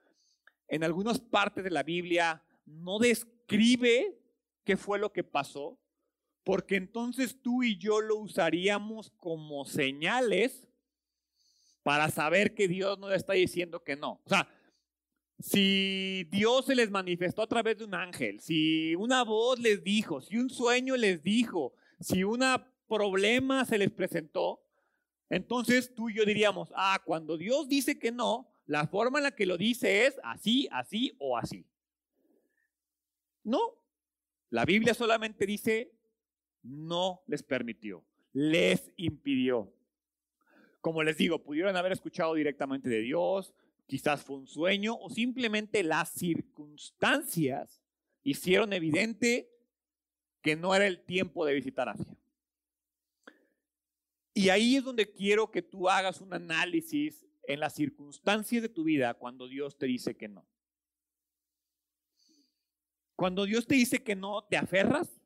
en 0.68 0.84
algunas 0.84 1.20
partes 1.20 1.64
de 1.64 1.70
la 1.70 1.82
Biblia 1.82 2.42
no 2.64 2.98
describe 2.98 4.18
qué 4.64 4.76
fue 4.76 4.98
lo 4.98 5.12
que 5.12 5.24
pasó, 5.24 5.78
porque 6.44 6.76
entonces 6.76 7.40
tú 7.42 7.62
y 7.62 7.76
yo 7.76 8.00
lo 8.00 8.16
usaríamos 8.16 9.10
como 9.10 9.64
señales 9.64 10.66
para 11.82 12.08
saber 12.08 12.54
que 12.54 12.68
Dios 12.68 12.98
no 12.98 13.10
está 13.10 13.34
diciendo 13.34 13.82
que 13.82 13.96
no. 13.96 14.20
O 14.24 14.28
sea, 14.28 14.48
si 15.40 16.24
Dios 16.30 16.66
se 16.66 16.74
les 16.74 16.90
manifestó 16.90 17.42
a 17.42 17.46
través 17.46 17.78
de 17.78 17.84
un 17.84 17.94
ángel, 17.94 18.40
si 18.40 18.94
una 18.94 19.24
voz 19.24 19.58
les 19.58 19.82
dijo, 19.82 20.20
si 20.20 20.36
un 20.36 20.50
sueño 20.50 20.96
les 20.96 21.22
dijo, 21.22 21.74
si 21.98 22.24
un 22.24 22.44
problema 22.86 23.64
se 23.64 23.78
les 23.78 23.90
presentó, 23.90 24.62
entonces 25.30 25.94
tú 25.94 26.10
y 26.10 26.14
yo 26.14 26.24
diríamos, 26.24 26.70
ah, 26.74 27.00
cuando 27.04 27.38
Dios 27.38 27.68
dice 27.68 27.98
que 27.98 28.12
no, 28.12 28.50
la 28.66 28.86
forma 28.86 29.18
en 29.18 29.24
la 29.24 29.34
que 29.34 29.46
lo 29.46 29.56
dice 29.56 30.06
es 30.06 30.20
así, 30.22 30.68
así 30.70 31.16
o 31.18 31.38
así. 31.38 31.64
No, 33.42 33.58
la 34.50 34.64
Biblia 34.64 34.92
solamente 34.92 35.46
dice, 35.46 35.92
no 36.62 37.22
les 37.26 37.42
permitió, 37.42 38.04
les 38.32 38.92
impidió. 38.96 39.72
Como 40.80 41.02
les 41.02 41.16
digo, 41.16 41.42
pudieron 41.42 41.76
haber 41.76 41.92
escuchado 41.92 42.34
directamente 42.34 42.88
de 42.88 43.00
Dios, 43.00 43.54
Quizás 43.90 44.22
fue 44.22 44.36
un 44.36 44.46
sueño 44.46 44.94
o 44.94 45.10
simplemente 45.10 45.82
las 45.82 46.12
circunstancias 46.12 47.82
hicieron 48.22 48.72
evidente 48.72 49.50
que 50.40 50.54
no 50.54 50.76
era 50.76 50.86
el 50.86 51.04
tiempo 51.04 51.44
de 51.44 51.54
visitar 51.54 51.88
Asia. 51.88 52.16
Y 54.32 54.48
ahí 54.48 54.76
es 54.76 54.84
donde 54.84 55.10
quiero 55.10 55.50
que 55.50 55.60
tú 55.60 55.88
hagas 55.88 56.20
un 56.20 56.32
análisis 56.32 57.26
en 57.42 57.58
las 57.58 57.74
circunstancias 57.74 58.62
de 58.62 58.68
tu 58.68 58.84
vida 58.84 59.14
cuando 59.14 59.48
Dios 59.48 59.76
te 59.76 59.86
dice 59.86 60.16
que 60.16 60.28
no. 60.28 60.46
Cuando 63.16 63.44
Dios 63.44 63.66
te 63.66 63.74
dice 63.74 64.04
que 64.04 64.14
no, 64.14 64.44
¿te 64.44 64.56
aferras? 64.56 65.20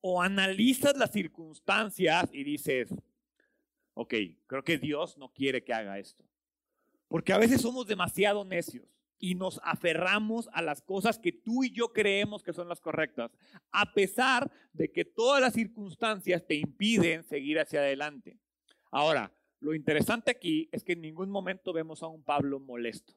¿O 0.00 0.22
analizas 0.22 0.96
las 0.96 1.10
circunstancias 1.10 2.30
y 2.32 2.44
dices, 2.44 2.94
ok, 3.94 4.14
creo 4.46 4.62
que 4.62 4.78
Dios 4.78 5.18
no 5.18 5.32
quiere 5.32 5.64
que 5.64 5.74
haga 5.74 5.98
esto? 5.98 6.24
Porque 7.08 7.32
a 7.32 7.38
veces 7.38 7.60
somos 7.60 7.86
demasiado 7.86 8.44
necios 8.44 8.86
y 9.18 9.34
nos 9.34 9.60
aferramos 9.64 10.48
a 10.52 10.62
las 10.62 10.82
cosas 10.82 11.18
que 11.18 11.32
tú 11.32 11.64
y 11.64 11.70
yo 11.70 11.92
creemos 11.92 12.42
que 12.42 12.52
son 12.52 12.68
las 12.68 12.80
correctas, 12.80 13.30
a 13.72 13.92
pesar 13.92 14.50
de 14.72 14.92
que 14.92 15.04
todas 15.04 15.40
las 15.40 15.54
circunstancias 15.54 16.46
te 16.46 16.56
impiden 16.56 17.24
seguir 17.24 17.58
hacia 17.58 17.80
adelante. 17.80 18.38
Ahora, 18.90 19.32
lo 19.60 19.74
interesante 19.74 20.30
aquí 20.30 20.68
es 20.72 20.84
que 20.84 20.92
en 20.92 21.00
ningún 21.00 21.30
momento 21.30 21.72
vemos 21.72 22.02
a 22.02 22.08
un 22.08 22.22
Pablo 22.22 22.60
molesto. 22.60 23.14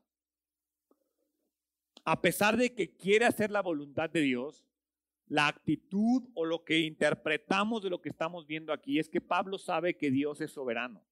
A 2.05 2.21
pesar 2.21 2.57
de 2.57 2.73
que 2.73 2.95
quiere 2.95 3.25
hacer 3.25 3.51
la 3.51 3.61
voluntad 3.61 4.09
de 4.09 4.21
Dios, 4.21 4.65
la 5.27 5.47
actitud 5.47 6.23
o 6.33 6.45
lo 6.45 6.63
que 6.63 6.79
interpretamos 6.79 7.83
de 7.83 7.89
lo 7.89 8.01
que 8.01 8.09
estamos 8.09 8.47
viendo 8.47 8.73
aquí 8.73 8.99
es 8.99 9.09
que 9.09 9.21
Pablo 9.21 9.57
sabe 9.57 9.95
que 9.95 10.09
Dios 10.09 10.41
es 10.41 10.51
soberano. 10.51 11.03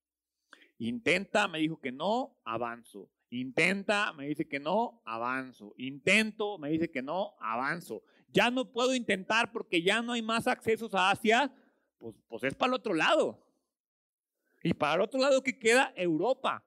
Intenta, 0.80 1.48
me 1.48 1.60
dijo 1.60 1.80
que 1.80 1.92
no, 1.92 2.38
avanzo. 2.46 3.10
Intenta, 3.30 4.14
me 4.14 4.28
dice 4.28 4.48
que 4.48 4.60
no, 4.60 5.02
avanzo. 5.06 5.74
Intento, 5.78 6.58
me 6.58 6.70
dice 6.70 6.90
que 6.90 7.02
no, 7.02 7.36
avanzo. 7.40 8.04
Ya 8.30 8.52
no 8.52 8.72
puedo 8.72 8.94
intentar 8.94 9.52
porque 9.52 9.82
ya 9.82 10.02
no 10.02 10.14
hay 10.14 10.22
más 10.22 10.48
accesos 10.48 10.94
a 10.94 11.10
Asia, 11.10 11.54
pues, 11.98 12.16
pues 12.28 12.44
es 12.44 12.56
para 12.56 12.70
el 12.70 12.76
otro 12.76 12.94
lado. 12.94 13.44
Y 14.64 14.74
para 14.74 14.96
el 14.96 15.02
otro 15.02 15.20
lado 15.20 15.42
que 15.42 15.58
queda 15.58 15.94
Europa. 15.96 16.64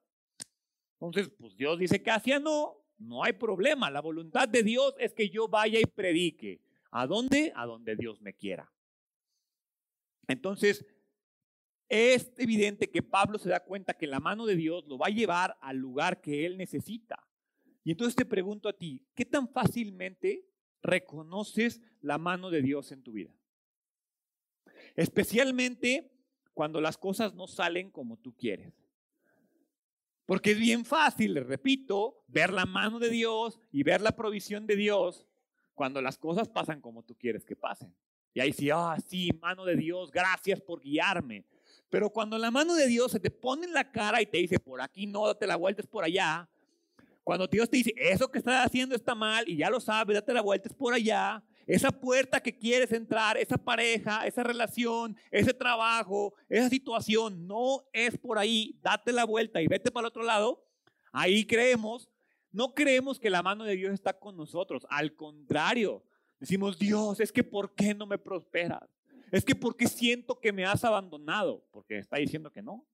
Entonces, 0.94 1.31
pues 1.38 1.57
Dios 1.57 1.79
dice 1.79 2.03
que 2.03 2.11
Asia 2.11 2.38
no, 2.38 2.77
no 2.99 3.25
hay 3.25 3.33
problema. 3.33 3.90
La 3.90 4.01
voluntad 4.01 4.49
de 4.49 4.62
Dios 4.62 4.94
es 4.99 5.14
que 5.14 5.31
yo 5.31 5.49
vaya 5.49 5.81
y 5.81 5.87
predique. 5.87 6.61
¿A 6.90 7.07
dónde? 7.07 7.53
A 7.57 7.66
donde 7.66 7.96
Dios 7.96 8.20
me 8.20 8.35
quiera. 8.35 8.70
Entonces, 10.29 10.85
es 11.90 12.33
evidente 12.38 12.88
que 12.88 13.03
Pablo 13.03 13.37
se 13.37 13.48
da 13.48 13.64
cuenta 13.64 13.94
que 13.94 14.07
la 14.07 14.20
mano 14.20 14.46
de 14.46 14.55
Dios 14.55 14.87
lo 14.87 14.96
va 14.96 15.09
a 15.09 15.11
llevar 15.11 15.59
al 15.61 15.76
lugar 15.76 16.20
que 16.20 16.46
él 16.46 16.57
necesita. 16.57 17.26
Y 17.83 17.90
entonces 17.90 18.14
te 18.14 18.24
pregunto 18.24 18.68
a 18.68 18.72
ti, 18.72 19.05
¿qué 19.14 19.24
tan 19.24 19.48
fácilmente 19.48 20.46
reconoces 20.83 21.81
la 22.00 22.16
mano 22.16 22.48
de 22.48 22.62
Dios 22.62 22.92
en 22.92 23.03
tu 23.03 23.12
vida? 23.12 23.35
Especialmente 24.94 26.12
cuando 26.55 26.81
las 26.81 26.96
cosas 26.96 27.35
no 27.35 27.48
salen 27.48 27.90
como 27.90 28.16
tú 28.18 28.37
quieres. 28.37 28.72
Porque 30.26 30.53
es 30.53 30.61
bien 30.61 30.85
fácil, 30.85 31.35
les 31.35 31.44
repito, 31.44 32.22
ver 32.29 32.53
la 32.53 32.66
mano 32.66 33.00
de 33.00 33.11
Dios 33.11 33.59
y 33.72 33.83
ver 33.83 34.00
la 34.00 34.12
provisión 34.12 34.64
de 34.68 34.76
Dios 34.76 35.26
cuando 35.74 36.00
las 36.00 36.18
cosas 36.18 36.48
pasan 36.48 36.81
como 36.81 37.03
tú 37.03 37.16
quieres 37.16 37.44
que 37.44 37.57
pasen. 37.57 37.92
Y 38.33 38.38
ahí 38.38 38.53
sí, 38.53 38.70
ah, 38.70 38.96
sí, 39.05 39.31
mano 39.42 39.64
de 39.64 39.74
Dios, 39.74 40.12
gracias 40.12 40.61
por 40.61 40.81
guiarme. 40.81 41.44
Pero 41.90 42.09
cuando 42.09 42.38
la 42.38 42.53
mano 42.53 42.74
de 42.74 42.87
Dios 42.87 43.11
se 43.11 43.20
te 43.20 43.31
pone 43.31 43.66
en 43.66 43.74
la 43.74 43.90
cara 43.90 44.22
y 44.22 44.26
te 44.26 44.38
dice, 44.38 44.61
por 44.61 44.81
aquí 44.81 45.07
no, 45.07 45.26
date 45.26 45.46
la 45.46 45.57
vuelta, 45.57 45.83
es 45.83 45.88
por 45.88 46.05
allá. 46.05 46.48
Cuando 47.24 47.48
Dios 47.48 47.68
te 47.68 47.79
dice, 47.79 47.92
eso 47.96 48.31
que 48.31 48.38
estás 48.38 48.64
haciendo 48.64 48.94
está 48.94 49.14
mal 49.14 49.46
y 49.48 49.57
ya 49.57 49.68
lo 49.68 49.81
sabes, 49.81 50.14
date 50.14 50.33
la 50.33 50.40
vuelta, 50.40 50.69
es 50.69 50.75
por 50.75 50.94
allá. 50.94 51.42
Esa 51.67 51.90
puerta 51.90 52.40
que 52.40 52.56
quieres 52.56 52.90
entrar, 52.92 53.37
esa 53.37 53.56
pareja, 53.56 54.27
esa 54.27 54.42
relación, 54.42 55.17
ese 55.31 55.52
trabajo, 55.52 56.35
esa 56.48 56.69
situación, 56.69 57.46
no 57.46 57.85
es 57.92 58.17
por 58.17 58.38
ahí. 58.38 58.79
Date 58.83 59.12
la 59.12 59.25
vuelta 59.25 59.60
y 59.60 59.67
vete 59.67 59.90
para 59.90 60.06
el 60.06 60.08
otro 60.08 60.23
lado. 60.23 60.65
Ahí 61.12 61.44
creemos, 61.44 62.08
no 62.52 62.75
creemos 62.75 63.19
que 63.19 63.31
la 63.31 63.42
mano 63.42 63.65
de 63.65 63.77
Dios 63.77 63.92
está 63.92 64.12
con 64.12 64.37
nosotros. 64.37 64.87
Al 64.90 65.15
contrario, 65.15 66.04
decimos, 66.38 66.79
Dios, 66.79 67.21
es 67.21 67.33
que 67.33 67.44
¿por 67.44 67.75
qué 67.75 67.94
no 67.94 68.06
me 68.06 68.19
prosperas? 68.19 68.88
Es 69.31 69.44
que 69.44 69.54
¿por 69.54 69.76
qué 69.76 69.87
siento 69.87 70.40
que 70.40 70.52
me 70.52 70.64
has 70.64 70.85
abandonado? 70.85 71.64
Porque 71.70 71.98
está 71.98 72.16
diciendo 72.16 72.50
que 72.50 72.62
no. 72.62 72.87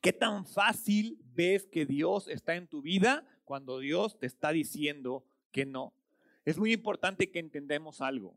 ¿Qué 0.00 0.12
tan 0.12 0.46
fácil 0.46 1.18
ves 1.34 1.66
que 1.66 1.84
Dios 1.84 2.28
está 2.28 2.56
en 2.56 2.68
tu 2.68 2.82
vida 2.82 3.26
cuando 3.44 3.78
Dios 3.78 4.18
te 4.18 4.26
está 4.26 4.52
diciendo 4.52 5.24
que 5.50 5.66
no? 5.66 5.94
Es 6.44 6.58
muy 6.58 6.72
importante 6.72 7.30
que 7.30 7.38
entendamos 7.38 8.00
algo. 8.00 8.36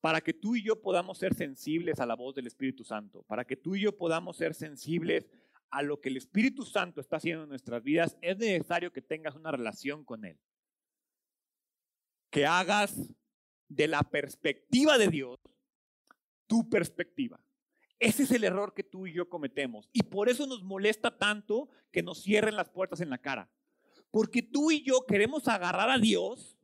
Para 0.00 0.20
que 0.20 0.34
tú 0.34 0.54
y 0.54 0.62
yo 0.62 0.82
podamos 0.82 1.18
ser 1.18 1.34
sensibles 1.34 1.98
a 1.98 2.06
la 2.06 2.14
voz 2.14 2.34
del 2.34 2.46
Espíritu 2.46 2.84
Santo, 2.84 3.22
para 3.22 3.44
que 3.44 3.56
tú 3.56 3.74
y 3.74 3.80
yo 3.80 3.96
podamos 3.96 4.36
ser 4.36 4.52
sensibles 4.52 5.26
a 5.70 5.82
lo 5.82 6.00
que 6.00 6.10
el 6.10 6.18
Espíritu 6.18 6.64
Santo 6.64 7.00
está 7.00 7.16
haciendo 7.16 7.44
en 7.44 7.48
nuestras 7.48 7.82
vidas, 7.82 8.16
es 8.20 8.36
necesario 8.36 8.92
que 8.92 9.00
tengas 9.00 9.34
una 9.34 9.50
relación 9.50 10.04
con 10.04 10.24
Él. 10.24 10.38
Que 12.30 12.44
hagas 12.44 13.14
de 13.68 13.88
la 13.88 14.02
perspectiva 14.02 14.98
de 14.98 15.08
Dios 15.08 15.40
tu 16.46 16.68
perspectiva. 16.68 17.40
Ese 17.98 18.24
es 18.24 18.30
el 18.32 18.44
error 18.44 18.74
que 18.74 18.82
tú 18.82 19.06
y 19.06 19.12
yo 19.12 19.28
cometemos. 19.28 19.88
Y 19.92 20.02
por 20.02 20.28
eso 20.28 20.46
nos 20.46 20.62
molesta 20.62 21.16
tanto 21.16 21.68
que 21.90 22.02
nos 22.02 22.22
cierren 22.22 22.56
las 22.56 22.68
puertas 22.68 23.00
en 23.00 23.10
la 23.10 23.18
cara. 23.18 23.50
Porque 24.10 24.42
tú 24.42 24.70
y 24.70 24.82
yo 24.82 25.06
queremos 25.06 25.48
agarrar 25.48 25.90
a 25.90 25.98
Dios 25.98 26.56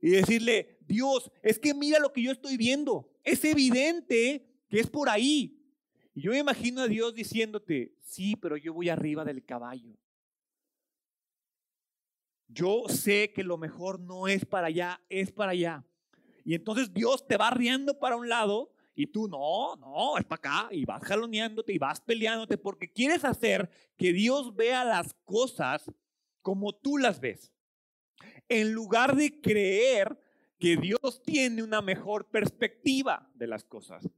y 0.00 0.10
decirle, 0.10 0.78
Dios, 0.86 1.30
es 1.42 1.58
que 1.58 1.74
mira 1.74 1.98
lo 1.98 2.12
que 2.12 2.22
yo 2.22 2.32
estoy 2.32 2.56
viendo. 2.56 3.10
Es 3.24 3.44
evidente 3.44 4.46
que 4.68 4.80
es 4.80 4.88
por 4.88 5.08
ahí. 5.08 5.58
Y 6.14 6.22
yo 6.22 6.32
me 6.32 6.38
imagino 6.38 6.82
a 6.82 6.88
Dios 6.88 7.14
diciéndote, 7.14 7.94
sí, 8.00 8.36
pero 8.36 8.56
yo 8.56 8.74
voy 8.74 8.88
arriba 8.88 9.24
del 9.24 9.44
caballo. 9.44 9.96
Yo 12.48 12.84
sé 12.88 13.32
que 13.32 13.44
lo 13.44 13.56
mejor 13.56 13.98
no 13.98 14.28
es 14.28 14.44
para 14.44 14.66
allá, 14.66 15.00
es 15.08 15.32
para 15.32 15.52
allá. 15.52 15.86
Y 16.44 16.54
entonces 16.54 16.92
Dios 16.92 17.26
te 17.26 17.36
va 17.36 17.50
riendo 17.50 17.98
para 17.98 18.16
un 18.16 18.28
lado 18.28 18.72
y 18.94 19.06
tú 19.06 19.28
no, 19.28 19.76
no, 19.76 20.18
es 20.18 20.24
para 20.24 20.38
acá 20.38 20.68
y 20.70 20.84
vas 20.84 21.02
jaloneándote 21.02 21.72
y 21.72 21.78
vas 21.78 22.00
peleándote 22.00 22.58
porque 22.58 22.90
quieres 22.90 23.24
hacer 23.24 23.70
que 23.96 24.12
Dios 24.12 24.54
vea 24.54 24.84
las 24.84 25.14
cosas 25.24 25.90
como 26.42 26.74
tú 26.74 26.98
las 26.98 27.20
ves. 27.20 27.52
En 28.48 28.72
lugar 28.72 29.16
de 29.16 29.40
creer 29.40 30.18
que 30.58 30.76
Dios 30.76 31.22
tiene 31.24 31.62
una 31.62 31.80
mejor 31.80 32.28
perspectiva 32.28 33.28
de 33.34 33.46
las 33.46 33.64
cosas, 33.64 34.08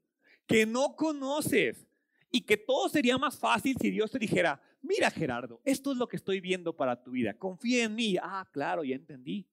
que 0.47 0.67
no 0.67 0.97
conoces 0.97 1.87
y 2.31 2.43
que 2.43 2.57
todo 2.57 2.89
sería 2.89 3.17
más 3.17 3.39
fácil 3.39 3.77
si 3.81 3.91
Dios 3.91 4.11
te 4.11 4.19
dijera, 4.19 4.61
mira 4.83 5.11
Gerardo, 5.11 5.61
esto 5.65 5.93
es 5.93 5.99
lo 5.99 6.09
que 6.09 6.17
estoy 6.17 6.41
viendo 6.41 6.77
para 6.77 7.03
tu 7.03 7.13
vida, 7.13 7.39
confía 7.39 7.85
en 7.85 7.95
mí. 7.95 8.17
Ah, 8.21 8.47
claro, 8.53 8.83
ya 8.83 8.97
entendí. 8.97 9.49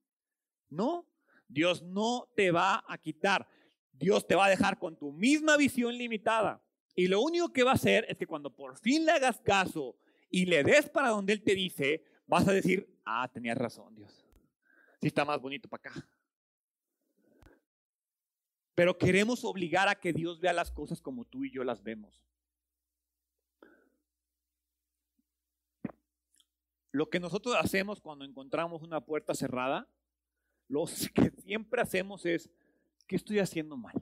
No, 0.69 1.05
Dios 1.51 1.81
no 1.81 2.29
te 2.35 2.51
va 2.51 2.83
a 2.87 2.97
quitar. 2.97 3.47
Dios 3.91 4.25
te 4.25 4.35
va 4.35 4.45
a 4.45 4.49
dejar 4.49 4.79
con 4.79 4.97
tu 4.97 5.11
misma 5.11 5.57
visión 5.57 5.97
limitada. 5.97 6.63
Y 6.95 7.07
lo 7.07 7.21
único 7.21 7.51
que 7.51 7.63
va 7.63 7.71
a 7.71 7.75
hacer 7.75 8.05
es 8.07 8.17
que 8.17 8.25
cuando 8.25 8.53
por 8.55 8.77
fin 8.77 9.05
le 9.05 9.11
hagas 9.11 9.39
caso 9.41 9.95
y 10.29 10.45
le 10.45 10.63
des 10.63 10.89
para 10.89 11.09
donde 11.09 11.33
Él 11.33 11.43
te 11.43 11.53
dice, 11.53 12.03
vas 12.25 12.47
a 12.47 12.53
decir, 12.53 12.89
ah, 13.05 13.29
tenías 13.31 13.57
razón, 13.57 13.93
Dios. 13.95 14.25
Sí 15.01 15.07
está 15.07 15.25
más 15.25 15.41
bonito 15.41 15.67
para 15.67 15.89
acá. 15.89 16.07
Pero 18.73 18.97
queremos 18.97 19.43
obligar 19.43 19.89
a 19.89 19.95
que 19.95 20.13
Dios 20.13 20.39
vea 20.39 20.53
las 20.53 20.71
cosas 20.71 21.01
como 21.01 21.25
tú 21.25 21.43
y 21.43 21.51
yo 21.51 21.63
las 21.63 21.83
vemos. 21.83 22.23
Lo 26.91 27.09
que 27.09 27.19
nosotros 27.19 27.55
hacemos 27.57 28.01
cuando 28.01 28.25
encontramos 28.25 28.81
una 28.81 29.01
puerta 29.01 29.33
cerrada, 29.33 29.87
lo 30.71 30.85
que 31.13 31.31
siempre 31.41 31.81
hacemos 31.81 32.25
es 32.25 32.49
¿qué 33.05 33.17
estoy 33.17 33.39
haciendo 33.39 33.75
mal? 33.77 34.01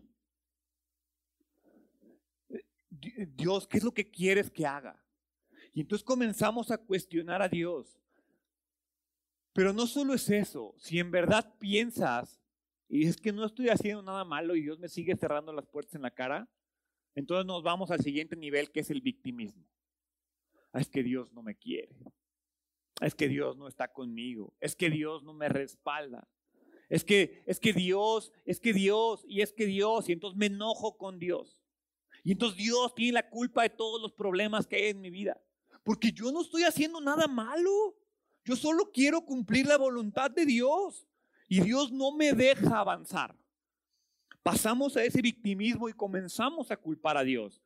Dios, 2.90 3.68
¿qué 3.68 3.78
es 3.78 3.84
lo 3.84 3.94
que 3.94 4.10
quieres 4.10 4.52
que 4.52 4.66
haga? 4.66 5.04
Y 5.74 5.82
entonces 5.82 6.04
comenzamos 6.04 6.72
a 6.72 6.78
cuestionar 6.78 7.42
a 7.42 7.50
Dios. 7.50 8.00
Pero 9.54 9.74
no 9.74 9.88
solo 9.88 10.14
es 10.14 10.30
eso, 10.30 10.76
si 10.78 11.00
en 11.00 11.12
verdad 11.12 11.56
piensas 11.60 12.40
y 12.88 13.08
es 13.08 13.18
que 13.18 13.32
no 13.32 13.46
estoy 13.46 13.70
haciendo 13.70 14.02
nada 14.04 14.24
malo 14.24 14.56
y 14.56 14.62
Dios 14.62 14.80
me 14.80 14.90
sigue 14.90 15.16
cerrando 15.16 15.52
las 15.52 15.66
puertas 15.66 15.96
en 15.96 16.04
la 16.04 16.12
cara, 16.12 16.48
entonces 17.16 17.46
nos 17.46 17.64
vamos 17.64 17.92
al 17.92 18.02
siguiente 18.02 18.36
nivel 18.36 18.72
que 18.72 18.82
es 18.82 18.90
el 18.90 19.02
victimismo. 19.02 19.66
Ah, 20.72 20.82
es 20.82 20.90
que 20.90 21.04
Dios 21.04 21.32
no 21.34 21.42
me 21.42 21.56
quiere. 21.56 21.96
Es 23.02 23.16
que 23.16 23.28
Dios 23.28 23.58
no 23.58 23.68
está 23.68 23.92
conmigo. 23.92 24.54
Es 24.60 24.76
que 24.76 24.90
Dios 24.90 25.24
no 25.24 25.34
me 25.34 25.50
respalda. 25.50 26.28
Es 26.90 27.04
que, 27.04 27.44
es 27.46 27.60
que 27.60 27.72
Dios, 27.72 28.34
es 28.46 28.60
que 28.60 28.74
Dios, 28.74 29.24
y 29.28 29.42
es 29.42 29.54
que 29.54 29.68
Dios, 29.68 30.10
y 30.10 30.14
entonces 30.14 30.38
me 30.38 30.48
enojo 30.48 30.98
con 30.98 31.20
Dios. 31.20 31.62
Y 32.24 32.34
entonces 32.34 32.58
Dios 32.58 32.94
tiene 32.96 33.14
la 33.14 33.30
culpa 33.30 33.62
de 33.62 33.70
todos 33.70 34.02
los 34.02 34.12
problemas 34.12 34.68
que 34.68 34.76
hay 34.76 34.86
en 34.88 35.02
mi 35.02 35.10
vida. 35.10 35.40
Porque 35.84 36.12
yo 36.12 36.32
no 36.32 36.42
estoy 36.42 36.64
haciendo 36.64 37.00
nada 37.00 37.28
malo. 37.28 37.96
Yo 38.44 38.56
solo 38.56 38.92
quiero 38.92 39.22
cumplir 39.22 39.68
la 39.68 39.78
voluntad 39.78 40.32
de 40.32 40.46
Dios. 40.46 41.08
Y 41.48 41.62
Dios 41.62 41.92
no 41.92 42.12
me 42.12 42.34
deja 42.34 42.80
avanzar. 42.80 43.36
Pasamos 44.44 44.98
a 44.98 45.04
ese 45.04 45.22
victimismo 45.22 45.90
y 45.90 45.94
comenzamos 45.94 46.72
a 46.72 46.78
culpar 46.78 47.18
a 47.18 47.24
Dios. 47.24 47.62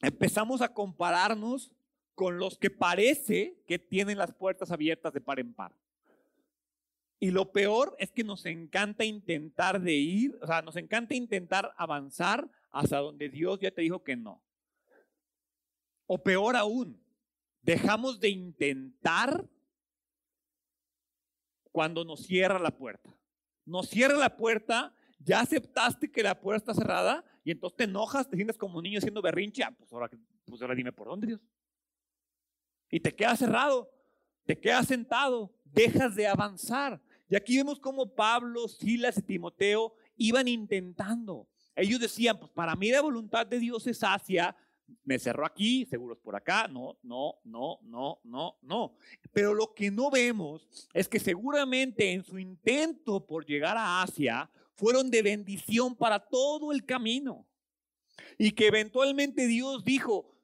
Empezamos 0.00 0.60
a 0.62 0.72
compararnos 0.72 1.72
con 2.14 2.38
los 2.38 2.58
que 2.58 2.70
parece 2.70 3.62
que 3.66 3.78
tienen 3.78 4.18
las 4.18 4.32
puertas 4.32 4.70
abiertas 4.70 5.12
de 5.12 5.20
par 5.20 5.38
en 5.40 5.54
par. 5.54 5.74
Y 7.22 7.30
lo 7.30 7.52
peor 7.52 7.94
es 7.98 8.10
que 8.10 8.24
nos 8.24 8.46
encanta 8.46 9.04
intentar 9.04 9.78
de 9.78 9.92
ir, 9.92 10.38
o 10.40 10.46
sea, 10.46 10.62
nos 10.62 10.76
encanta 10.76 11.14
intentar 11.14 11.70
avanzar 11.76 12.50
hasta 12.70 12.96
donde 12.96 13.28
Dios 13.28 13.60
ya 13.60 13.70
te 13.70 13.82
dijo 13.82 14.02
que 14.02 14.16
no. 14.16 14.42
O 16.06 16.22
peor 16.22 16.56
aún, 16.56 16.98
dejamos 17.60 18.20
de 18.20 18.30
intentar 18.30 19.46
cuando 21.70 22.06
nos 22.06 22.20
cierra 22.20 22.58
la 22.58 22.70
puerta. 22.70 23.14
Nos 23.66 23.90
cierra 23.90 24.16
la 24.16 24.34
puerta, 24.34 24.94
ya 25.18 25.40
aceptaste 25.40 26.10
que 26.10 26.22
la 26.22 26.40
puerta 26.40 26.72
está 26.72 26.82
cerrada 26.82 27.22
y 27.44 27.50
entonces 27.50 27.76
te 27.76 27.84
enojas, 27.84 28.28
te 28.28 28.36
sientes 28.36 28.56
como 28.56 28.78
un 28.78 28.84
niño 28.84 28.98
haciendo 28.98 29.20
berrinche. 29.20 29.62
Ah, 29.62 29.72
pues, 29.76 29.92
ahora, 29.92 30.10
pues 30.46 30.62
ahora 30.62 30.74
dime 30.74 30.90
por 30.90 31.08
dónde, 31.08 31.26
Dios. 31.26 31.40
Y 32.90 32.98
te 32.98 33.14
quedas 33.14 33.38
cerrado, 33.38 33.92
te 34.46 34.58
quedas 34.58 34.86
sentado, 34.86 35.54
dejas 35.64 36.16
de 36.16 36.26
avanzar. 36.26 37.00
Y 37.30 37.36
aquí 37.36 37.56
vemos 37.56 37.78
cómo 37.78 38.12
Pablo, 38.12 38.66
Silas 38.66 39.16
y 39.18 39.22
Timoteo 39.22 39.94
iban 40.16 40.48
intentando. 40.48 41.48
Ellos 41.76 42.00
decían, 42.00 42.36
pues 42.36 42.50
para 42.50 42.74
mí 42.74 42.90
la 42.90 43.00
voluntad 43.00 43.46
de 43.46 43.60
Dios 43.60 43.86
es 43.86 44.00
hacia, 44.02 44.56
me 45.04 45.16
cerró 45.16 45.46
aquí, 45.46 45.86
seguros 45.86 46.18
por 46.18 46.34
acá, 46.34 46.66
no, 46.66 46.98
no, 47.04 47.36
no, 47.44 47.78
no, 47.84 48.20
no, 48.24 48.58
no. 48.60 48.96
Pero 49.32 49.54
lo 49.54 49.72
que 49.72 49.92
no 49.92 50.10
vemos 50.10 50.88
es 50.92 51.08
que 51.08 51.20
seguramente 51.20 52.10
en 52.10 52.24
su 52.24 52.36
intento 52.36 53.24
por 53.24 53.46
llegar 53.46 53.76
a 53.76 54.02
Asia 54.02 54.50
fueron 54.74 55.08
de 55.08 55.22
bendición 55.22 55.94
para 55.94 56.18
todo 56.18 56.72
el 56.72 56.84
camino. 56.84 57.46
Y 58.38 58.50
que 58.50 58.66
eventualmente 58.66 59.46
Dios 59.46 59.84
dijo, 59.84 60.36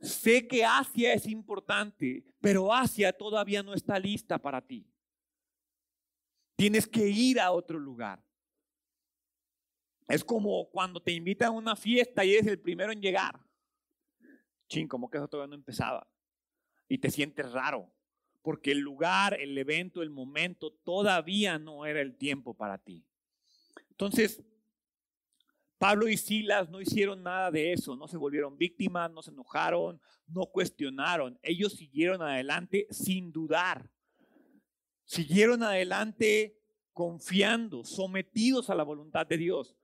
sé 0.00 0.46
que 0.46 0.66
Asia 0.66 1.14
es 1.14 1.26
importante, 1.26 2.26
pero 2.42 2.74
Asia 2.74 3.10
todavía 3.14 3.62
no 3.62 3.72
está 3.72 3.98
lista 3.98 4.36
para 4.36 4.60
ti. 4.60 4.86
Tienes 6.56 6.86
que 6.86 7.06
ir 7.06 7.38
a 7.38 7.52
otro 7.52 7.78
lugar. 7.78 8.24
Es 10.08 10.24
como 10.24 10.68
cuando 10.70 11.00
te 11.00 11.12
invitan 11.12 11.48
a 11.48 11.52
una 11.52 11.76
fiesta 11.76 12.24
y 12.24 12.32
eres 12.32 12.46
el 12.46 12.60
primero 12.60 12.92
en 12.92 13.00
llegar. 13.00 13.38
Chin, 14.68 14.88
como 14.88 15.10
que 15.10 15.18
eso 15.18 15.28
todavía 15.28 15.50
no 15.50 15.54
empezaba. 15.56 16.08
Y 16.88 16.98
te 16.98 17.10
sientes 17.10 17.50
raro, 17.52 17.92
porque 18.42 18.72
el 18.72 18.78
lugar, 18.78 19.38
el 19.40 19.56
evento, 19.58 20.02
el 20.02 20.10
momento 20.10 20.72
todavía 20.72 21.58
no 21.58 21.84
era 21.84 22.00
el 22.00 22.16
tiempo 22.16 22.54
para 22.54 22.78
ti. 22.78 23.04
Entonces, 23.90 24.42
Pablo 25.78 26.08
y 26.08 26.16
Silas 26.16 26.70
no 26.70 26.80
hicieron 26.80 27.22
nada 27.22 27.50
de 27.50 27.72
eso, 27.72 27.96
no 27.96 28.08
se 28.08 28.16
volvieron 28.16 28.56
víctimas, 28.56 29.10
no 29.10 29.22
se 29.22 29.30
enojaron, 29.30 30.00
no 30.26 30.46
cuestionaron. 30.46 31.38
Ellos 31.42 31.74
siguieron 31.74 32.22
adelante 32.22 32.86
sin 32.90 33.30
dudar. 33.30 33.90
Siguieron 35.06 35.62
adelante 35.62 36.58
confiando, 36.92 37.84
sometidos 37.84 38.68
a 38.68 38.74
la 38.74 38.82
voluntad 38.82 39.26
de 39.26 39.38
Dios. 39.38 39.76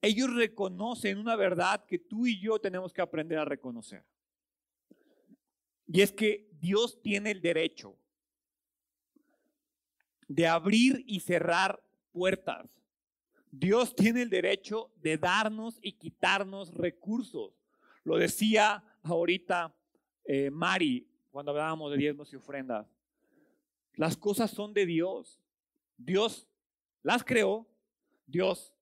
Ellos 0.00 0.32
reconocen 0.32 1.18
una 1.18 1.36
verdad 1.36 1.84
que 1.84 1.98
tú 1.98 2.26
y 2.26 2.40
yo 2.40 2.58
tenemos 2.58 2.92
que 2.92 3.02
aprender 3.02 3.38
a 3.38 3.44
reconocer. 3.44 4.04
Y 5.86 6.00
es 6.00 6.12
que 6.12 6.48
Dios 6.52 7.02
tiene 7.02 7.32
el 7.32 7.42
derecho 7.42 7.96
de 10.28 10.46
abrir 10.46 11.02
y 11.06 11.18
cerrar 11.20 11.82
puertas. 12.12 12.70
Dios 13.50 13.96
tiene 13.96 14.22
el 14.22 14.30
derecho 14.30 14.92
de 15.02 15.18
darnos 15.18 15.80
y 15.82 15.92
quitarnos 15.92 16.72
recursos. 16.72 17.52
Lo 18.04 18.16
decía 18.16 18.84
ahorita 19.02 19.74
eh, 20.24 20.50
Mari 20.50 21.08
cuando 21.32 21.50
hablábamos 21.50 21.90
de 21.90 21.98
diezmos 21.98 22.32
y 22.32 22.36
ofrendas. 22.36 22.86
Las 23.94 24.16
cosas 24.16 24.50
son 24.50 24.72
de 24.72 24.86
Dios. 24.86 25.40
Dios 25.96 26.48
las 27.02 27.24
creó, 27.24 27.68
Dios 28.26 28.72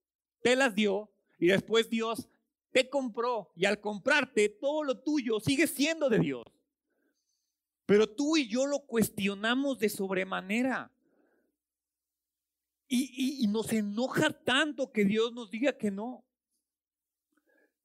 te 0.43 0.57
las 0.57 0.75
dio 0.75 1.11
y 1.39 1.49
después 1.49 1.91
Dios 1.91 2.29
te 2.71 2.89
compró 2.89 3.51
y 3.57 3.65
al 3.65 3.81
comprarte 3.81 4.49
todo 4.49 4.85
lo 4.85 5.01
tuyo 5.01 5.41
sigue 5.41 5.67
siendo 5.67 6.09
de 6.09 6.19
Dios. 6.19 6.45
Pero 7.87 8.09
tú 8.09 8.37
y 8.37 8.47
yo 8.47 8.67
lo 8.67 8.81
cuestionamos 8.81 9.79
de 9.79 9.89
sobremanera. 9.89 10.93
Y, 12.87 13.45
y, 13.45 13.47
nos 13.49 13.73
enoja 13.73 14.31
tanto 14.31 14.93
que 14.93 15.05
Dios 15.05 15.33
nos 15.33 15.51
diga 15.51 15.77
que 15.77 15.91
no. 15.91 16.25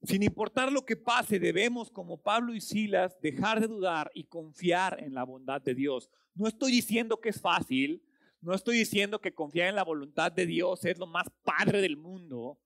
Sin 0.03 0.21
importar 0.21 0.71
lo 0.71 0.85
que 0.85 0.97
pase, 0.97 1.39
debemos, 1.39 1.89
como 1.89 2.21
Pablo 2.21 2.53
y 2.53 2.59
Silas, 2.59 3.17
dejar 3.21 3.61
de 3.61 3.67
dudar 3.67 4.11
y 4.13 4.25
confiar 4.25 5.01
en 5.01 5.13
la 5.13 5.23
bondad 5.23 5.61
de 5.61 5.73
Dios. 5.73 6.09
No 6.35 6.47
estoy 6.47 6.73
diciendo 6.73 7.21
que 7.21 7.29
es 7.29 7.39
fácil, 7.39 8.03
no 8.41 8.53
estoy 8.53 8.77
diciendo 8.77 9.21
que 9.21 9.33
confiar 9.33 9.69
en 9.69 9.75
la 9.75 9.83
voluntad 9.85 10.29
de 10.29 10.45
Dios 10.45 10.83
es 10.83 10.97
lo 10.97 11.07
más 11.07 11.27
padre 11.43 11.79
del 11.79 11.95
mundo, 11.95 12.59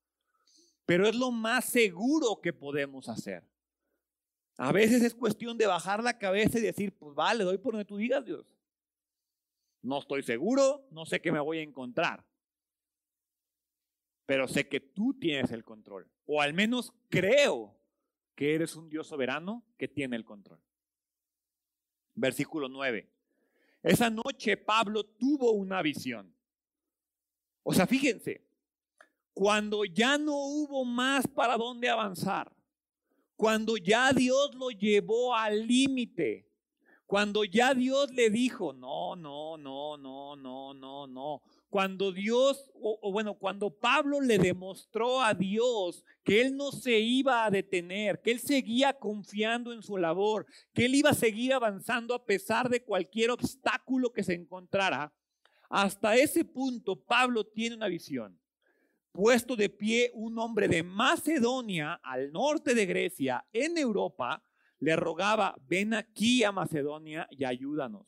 pero 0.88 1.08
es 1.08 1.16
lo 1.16 1.30
más 1.30 1.66
seguro 1.66 2.42
que 2.42 2.54
podemos 2.54 3.08
hacer. 3.08 3.48
A 4.58 4.72
veces 4.72 5.04
es 5.04 5.14
cuestión 5.14 5.60
de 5.60 5.68
bajar 5.68 6.02
la 6.02 6.18
cabeza 6.18 6.58
y 6.58 6.64
decir, 6.64 6.98
pues 6.98 7.14
vale, 7.14 7.44
doy 7.44 7.60
por 7.60 7.74
donde 7.74 7.86
tú 7.86 7.98
digas, 7.98 8.26
Dios. 8.26 8.48
No 9.84 10.00
estoy 10.00 10.24
seguro, 10.24 10.88
no 10.90 11.06
sé 11.06 11.22
qué 11.22 11.32
me 11.32 11.40
voy 11.40 11.60
a 11.60 11.62
encontrar, 11.62 12.26
pero 14.28 14.48
sé 14.48 14.68
que 14.68 14.82
tú 14.82 15.14
tienes 15.14 15.52
el 15.52 15.64
control, 15.64 16.06
o 16.26 16.42
al 16.42 16.54
menos 16.54 16.94
creo 17.10 17.74
que 18.36 18.54
eres 18.54 18.76
un 18.76 18.90
Dios 18.90 19.08
soberano 19.08 19.66
que 19.78 19.88
tiene 19.88 20.18
el 20.18 20.26
control. 20.26 20.60
Versículo 22.14 22.68
9. 22.68 23.10
Esa 23.82 24.10
noche 24.10 24.58
Pablo 24.58 25.06
tuvo 25.06 25.52
una 25.52 25.82
visión. 25.82 26.36
O 27.64 27.74
sea, 27.74 27.88
fíjense, 27.88 28.46
cuando 29.34 29.86
ya 29.86 30.18
no 30.18 30.36
hubo 30.36 30.84
más 30.84 31.26
para 31.26 31.56
dónde 31.56 31.90
avanzar, 31.90 32.52
cuando 33.38 33.78
ya 33.78 34.12
Dios 34.12 34.54
lo 34.56 34.72
llevó 34.72 35.34
al 35.36 35.66
límite, 35.66 36.52
cuando 37.06 37.46
ya 37.46 37.74
Dios 37.74 38.12
le 38.12 38.30
dijo, 38.30 38.74
no, 38.74 39.16
no, 39.16 39.58
no, 39.58 39.96
no, 39.98 40.36
no, 40.36 40.74
no, 40.74 41.08
no. 41.08 41.42
Cuando 41.70 42.12
Dios, 42.12 42.72
o, 42.74 43.12
bueno, 43.12 43.36
cuando 43.36 43.70
Pablo 43.70 44.22
le 44.22 44.38
demostró 44.38 45.22
a 45.22 45.34
Dios 45.34 46.04
que 46.24 46.42
él 46.42 46.56
no 46.56 46.72
se 46.72 47.00
iba 47.00 47.46
a 47.46 47.52
detener, 47.52 48.22
que 48.22 48.32
él 48.32 48.40
seguía 48.40 48.94
confiando 48.94 49.74
en 49.74 49.84
su 49.84 49.98
labor, 49.98 50.46
que 50.74 50.86
él 50.86 50.96
iba 50.96 51.10
a 51.10 51.14
seguir 51.14 51.54
avanzando 51.54 52.14
a 52.14 52.26
pesar 52.26 52.70
de 52.70 52.84
cualquier 52.84 53.32
obstáculo 53.32 54.14
que 54.14 54.24
se 54.24 54.34
encontrara, 54.34 55.14
hasta 55.70 56.16
ese 56.16 56.46
punto 56.46 56.96
Pablo 56.96 57.46
tiene 57.46 57.76
una 57.76 57.88
visión 57.88 58.40
puesto 59.18 59.56
de 59.56 59.70
pie 59.70 60.12
un 60.14 60.38
hombre 60.38 60.68
de 60.68 60.84
Macedonia, 60.84 62.00
al 62.04 62.32
norte 62.32 62.76
de 62.76 62.86
Grecia, 62.86 63.44
en 63.52 63.76
Europa, 63.76 64.44
le 64.78 64.96
rogaba, 64.96 65.56
ven 65.68 65.96
aquí 65.96 66.44
a 66.44 66.52
Macedonia 66.52 67.28
y 67.32 67.44
ayúdanos. 67.44 68.06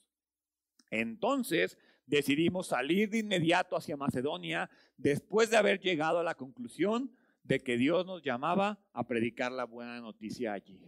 Entonces 0.91 1.80
decidimos 2.10 2.68
salir 2.68 3.10
de 3.10 3.20
inmediato 3.20 3.76
hacia 3.76 3.95
Macedonia 3.95 4.70
después 4.97 5.49
de 5.49 5.57
haber 5.57 5.80
llegado 5.80 6.20
a 6.20 6.24
la 6.24 6.36
conclusión 6.36 7.12
de 7.43 7.60
que 7.60 7.78
Dios 7.78 8.05
nos 8.05 8.22
llamaba 8.22 8.80
a 8.93 9.07
predicar 9.07 9.51
la 9.51 9.66
buena 9.66 10.01
noticia 10.01 10.53
allí. 10.53 10.80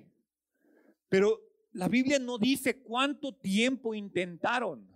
Pero 1.09 1.39
la 1.73 1.87
Biblia 1.87 2.19
no 2.19 2.37
dice 2.37 2.81
cuánto 2.81 3.33
tiempo 3.33 3.93
intentaron. 3.93 4.87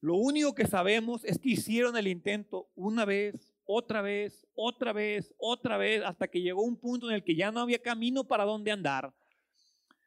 Lo 0.00 0.16
único 0.16 0.54
que 0.54 0.66
sabemos 0.66 1.24
es 1.24 1.38
que 1.38 1.50
hicieron 1.50 1.96
el 1.96 2.08
intento 2.08 2.68
una 2.74 3.04
vez, 3.04 3.54
otra 3.64 4.02
vez, 4.02 4.46
otra 4.54 4.92
vez, 4.92 5.32
otra 5.38 5.76
vez, 5.76 6.02
hasta 6.04 6.28
que 6.28 6.42
llegó 6.42 6.62
un 6.62 6.76
punto 6.76 7.08
en 7.08 7.14
el 7.14 7.24
que 7.24 7.36
ya 7.36 7.50
no 7.50 7.60
había 7.60 7.78
camino 7.78 8.24
para 8.24 8.44
dónde 8.44 8.70
andar. 8.70 9.14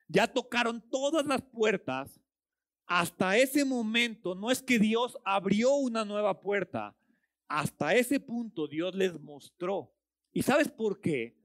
Ya 0.08 0.28
tocaron 0.28 0.82
todas 0.90 1.26
las 1.26 1.42
puertas. 1.42 2.20
Hasta 2.88 3.38
ese 3.38 3.66
momento, 3.66 4.36
no 4.36 4.52
es 4.52 4.62
que 4.62 4.78
Dios 4.78 5.18
abrió 5.24 5.74
una 5.76 6.06
nueva 6.06 6.40
puerta. 6.40 6.96
Hasta 7.48 7.96
ese 7.96 8.20
punto 8.20 8.68
Dios 8.68 8.94
les 8.96 9.20
mostró. 9.20 9.92
¿Y 10.32 10.44
sabes 10.44 10.70
por 10.70 11.00
qué? 11.00 11.36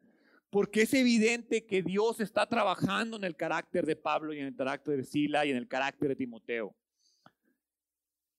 Porque 0.51 0.82
es 0.82 0.95
evidente 0.95 1.64
que 1.64 1.82
Dios 1.82 2.20
está 2.20 2.47
trabajando 2.47 3.16
en 3.16 3.24
el 3.24 3.36
carácter 3.36 3.86
de 3.86 3.97
Pablo 3.97 4.34
y 4.34 4.41
en 4.41 4.47
el 4.47 4.57
carácter 4.57 4.97
de 4.97 5.05
Sila 5.05 5.47
y 5.47 5.51
en 5.51 5.57
el 5.57 5.68
carácter 5.68 6.09
de 6.09 6.16
Timoteo. 6.16 6.74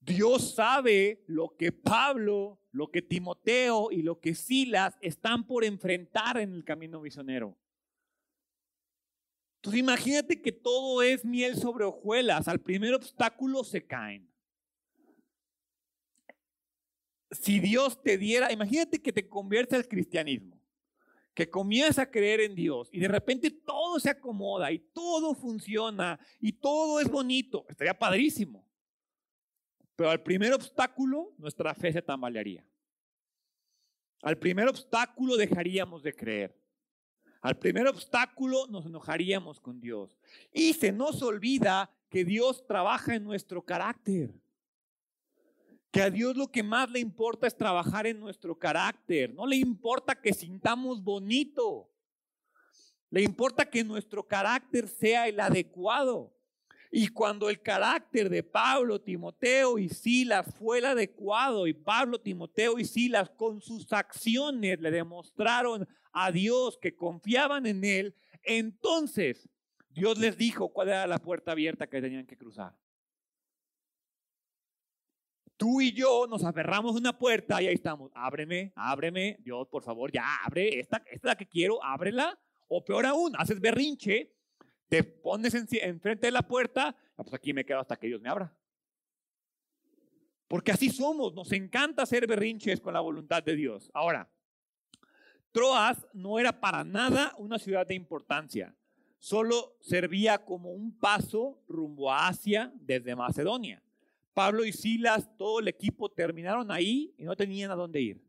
Dios 0.02 0.56
sabe 0.56 1.24
lo 1.28 1.56
que 1.56 1.72
Pablo, 1.72 2.60
lo 2.72 2.90
que 2.90 3.02
Timoteo 3.02 3.92
y 3.92 4.02
lo 4.02 4.20
que 4.20 4.34
Silas 4.36 4.98
están 5.02 5.46
por 5.46 5.64
enfrentar 5.64 6.38
en 6.38 6.54
el 6.54 6.64
camino 6.64 7.00
misionero. 7.00 7.58
Entonces 9.62 9.80
imagínate 9.80 10.42
que 10.42 10.52
todo 10.52 11.04
es 11.04 11.24
miel 11.24 11.56
sobre 11.56 11.86
hojuelas. 11.86 12.48
Al 12.48 12.60
primer 12.60 12.96
obstáculo 12.96 13.64
se 13.64 13.86
caen. 13.86 14.28
Si 17.30 17.60
Dios 17.60 18.02
te 18.02 18.18
diera, 18.18 18.52
imagínate 18.52 19.00
que 19.00 19.14
te 19.14 19.30
conviertes 19.30 19.78
al 19.78 19.88
cristianismo, 19.88 20.60
que 21.36 21.48
comienzas 21.48 22.00
a 22.00 22.10
creer 22.10 22.42
en 22.42 22.56
Dios 22.56 22.90
y 22.92 23.00
de 23.00 23.08
repente 23.08 23.52
todo 23.52 24.00
se 24.00 24.10
acomoda 24.10 24.72
y 24.72 24.80
todo 24.80 25.36
funciona 25.36 26.20
y 26.40 26.54
todo 26.54 27.00
es 27.00 27.08
bonito. 27.08 27.64
Estaría 27.70 27.98
padrísimo. 27.98 28.68
Pero 29.96 30.10
al 30.10 30.24
primer 30.24 30.54
obstáculo, 30.54 31.36
nuestra 31.38 31.76
fe 31.76 31.94
se 31.94 32.02
tambalearía. 32.02 32.66
Al 34.24 34.40
primer 34.40 34.68
obstáculo 34.68 35.38
dejaríamos 35.38 36.02
de 36.02 36.16
creer. 36.16 36.61
Al 37.42 37.58
primer 37.58 37.88
obstáculo 37.88 38.68
nos 38.68 38.86
enojaríamos 38.86 39.60
con 39.60 39.82
Dios. 39.82 40.18
Y 40.54 40.74
se 40.74 40.92
nos 40.92 41.22
olvida 41.24 41.90
que 42.10 42.24
Dios 42.24 42.66
trabaja 42.68 43.16
en 43.16 43.24
nuestro 43.24 43.64
carácter. 43.64 44.34
Que 45.90 46.04
a 46.04 46.10
Dios 46.10 46.38
lo 46.38 46.52
que 46.52 46.62
más 46.62 46.90
le 46.92 47.00
importa 47.00 47.48
es 47.48 47.58
trabajar 47.58 48.06
en 48.06 48.20
nuestro 48.20 48.58
carácter. 48.58 49.34
No 49.34 49.48
le 49.48 49.56
importa 49.56 50.16
que 50.16 50.34
sintamos 50.34 51.04
bonito. 51.04 51.90
Le 53.10 53.24
importa 53.24 53.70
que 53.70 53.84
nuestro 53.84 54.26
carácter 54.26 54.88
sea 54.88 55.28
el 55.28 55.40
adecuado. 55.40 56.34
Y 56.94 57.08
cuando 57.08 57.50
el 57.50 57.62
carácter 57.62 58.30
de 58.30 58.44
Pablo, 58.44 59.00
Timoteo 59.00 59.80
y 59.80 59.88
Silas 59.88 60.54
fue 60.60 60.80
el 60.80 60.86
adecuado 60.86 61.66
y 61.66 61.74
Pablo, 61.74 62.20
Timoteo 62.20 62.78
y 62.78 62.84
Silas 62.84 63.30
con 63.30 63.62
sus 63.62 63.94
acciones 63.94 64.78
le 64.82 64.92
demostraron 64.92 65.88
a 66.12 66.34
Dios 66.34 66.78
que 66.78 66.94
confiaban 66.94 67.66
en 67.66 67.86
Él, 67.86 68.16
entonces 68.44 69.48
Dios 69.90 70.18
les 70.18 70.36
dijo 70.36 70.74
cuál 70.74 70.90
era 70.90 71.08
la 71.08 71.18
puerta 71.18 71.54
abierta 71.54 71.88
que 71.88 72.02
tenían 72.02 72.28
que 72.28 72.38
cruzar. 72.38 72.76
Tú 75.56 75.80
y 75.80 75.94
yo 75.94 76.28
nos 76.28 76.44
aferramos 76.44 76.96
una 76.96 77.18
puerta 77.18 77.62
y 77.62 77.68
ahí 77.68 77.76
estamos. 77.76 78.12
Ábreme, 78.16 78.74
ábreme, 78.76 79.38
Dios, 79.42 79.68
por 79.70 79.84
favor, 79.84 80.12
ya 80.12 80.26
abre. 80.44 80.80
Esta 80.80 81.02
es 81.06 81.24
la 81.24 81.36
que 81.36 81.48
quiero, 81.48 81.82
ábrela. 81.84 82.38
O 82.68 82.84
peor 82.84 83.06
aún, 83.06 83.34
haces 83.38 83.62
berrinche 83.62 84.34
te 84.92 85.06
pones 85.06 85.56
enfrente 85.56 86.28
de 86.28 86.32
la 86.32 86.42
puerta, 86.42 86.94
ah, 87.16 87.24
pues 87.24 87.34
aquí 87.34 87.54
me 87.54 87.64
quedo 87.64 87.80
hasta 87.80 87.96
que 87.96 88.08
Dios 88.08 88.20
me 88.20 88.28
abra. 88.28 88.54
Porque 90.50 90.74
así 90.74 90.90
somos, 90.90 91.34
nos 91.34 91.50
encanta 91.54 92.04
hacer 92.04 92.28
berrinches 92.28 92.82
con 92.82 92.94
la 92.94 93.00
voluntad 93.00 93.42
de 93.42 93.56
Dios. 93.56 93.90
Ahora, 93.94 94.30
Troas 95.54 96.06
no 96.12 96.40
era 96.40 96.60
para 96.60 96.84
nada 96.84 97.34
una 97.38 97.58
ciudad 97.58 97.88
de 97.88 97.96
importancia, 97.96 98.76
solo 99.18 99.78
servía 99.80 100.44
como 100.44 100.74
un 100.74 101.00
paso 101.00 101.64
rumbo 101.70 102.12
a 102.12 102.28
Asia 102.28 102.74
desde 102.76 103.16
Macedonia. 103.16 103.82
Pablo 104.34 104.66
y 104.66 104.74
Silas, 104.74 105.30
todo 105.38 105.62
el 105.62 105.70
equipo 105.70 106.10
terminaron 106.10 106.70
ahí 106.70 107.16
y 107.18 107.24
no 107.24 107.38
tenían 107.38 107.72
a 107.72 107.76
dónde 107.76 108.02
ir. 108.02 108.22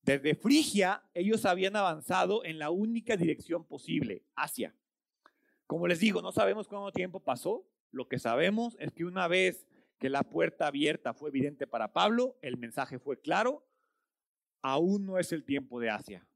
Desde 0.00 0.34
Frigia, 0.34 1.02
ellos 1.12 1.44
habían 1.44 1.76
avanzado 1.76 2.42
en 2.42 2.58
la 2.58 2.70
única 2.70 3.18
dirección 3.18 3.66
posible, 3.66 4.22
Asia. 4.34 4.74
Como 5.66 5.86
les 5.86 6.00
digo, 6.00 6.22
no 6.22 6.32
sabemos 6.32 6.68
cuánto 6.68 6.92
tiempo 6.92 7.20
pasó. 7.20 7.66
Lo 7.90 8.08
que 8.08 8.18
sabemos 8.18 8.76
es 8.80 8.92
que 8.92 9.04
una 9.04 9.28
vez 9.28 9.66
que 9.98 10.08
la 10.08 10.22
puerta 10.22 10.66
abierta 10.66 11.14
fue 11.14 11.30
evidente 11.30 11.66
para 11.66 11.92
Pablo, 11.92 12.36
el 12.42 12.56
mensaje 12.56 12.98
fue 12.98 13.20
claro, 13.20 13.64
aún 14.62 15.06
no 15.06 15.18
es 15.18 15.32
el 15.32 15.44
tiempo 15.44 15.80
de 15.80 15.90
Asia. 15.90 16.26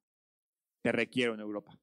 Te 0.82 0.92
requiero 0.92 1.34
en 1.34 1.40
Europa. 1.40 1.78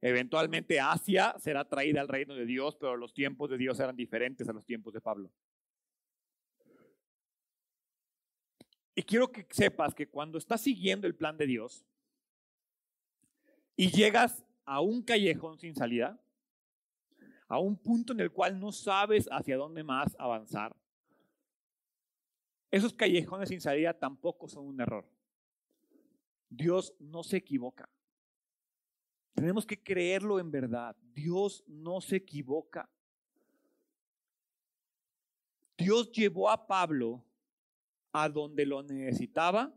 Eventualmente 0.00 0.80
Asia 0.80 1.34
será 1.38 1.68
traída 1.68 2.00
al 2.00 2.08
reino 2.08 2.34
de 2.34 2.46
Dios, 2.46 2.76
pero 2.76 2.96
los 2.96 3.12
tiempos 3.12 3.50
de 3.50 3.58
Dios 3.58 3.80
eran 3.80 3.96
diferentes 3.96 4.48
a 4.48 4.52
los 4.52 4.64
tiempos 4.64 4.92
de 4.92 5.00
Pablo. 5.00 5.32
Y 8.94 9.02
quiero 9.02 9.30
que 9.30 9.46
sepas 9.50 9.94
que 9.94 10.08
cuando 10.08 10.38
estás 10.38 10.60
siguiendo 10.60 11.06
el 11.06 11.14
plan 11.14 11.36
de 11.36 11.46
Dios 11.46 11.84
y 13.76 13.90
llegas 13.90 14.44
a 14.68 14.82
un 14.82 15.00
callejón 15.02 15.58
sin 15.58 15.74
salida, 15.74 16.20
a 17.48 17.58
un 17.58 17.74
punto 17.74 18.12
en 18.12 18.20
el 18.20 18.30
cual 18.30 18.60
no 18.60 18.70
sabes 18.70 19.26
hacia 19.32 19.56
dónde 19.56 19.82
más 19.82 20.14
avanzar. 20.18 20.76
Esos 22.70 22.92
callejones 22.92 23.48
sin 23.48 23.62
salida 23.62 23.94
tampoco 23.94 24.46
son 24.46 24.66
un 24.66 24.78
error. 24.78 25.08
Dios 26.50 26.94
no 26.98 27.22
se 27.22 27.38
equivoca. 27.38 27.88
Tenemos 29.32 29.64
que 29.64 29.82
creerlo 29.82 30.38
en 30.38 30.50
verdad. 30.50 30.94
Dios 31.14 31.64
no 31.66 32.02
se 32.02 32.16
equivoca. 32.16 32.90
Dios 35.78 36.12
llevó 36.12 36.50
a 36.50 36.66
Pablo 36.66 37.24
a 38.12 38.28
donde 38.28 38.66
lo 38.66 38.82
necesitaba, 38.82 39.72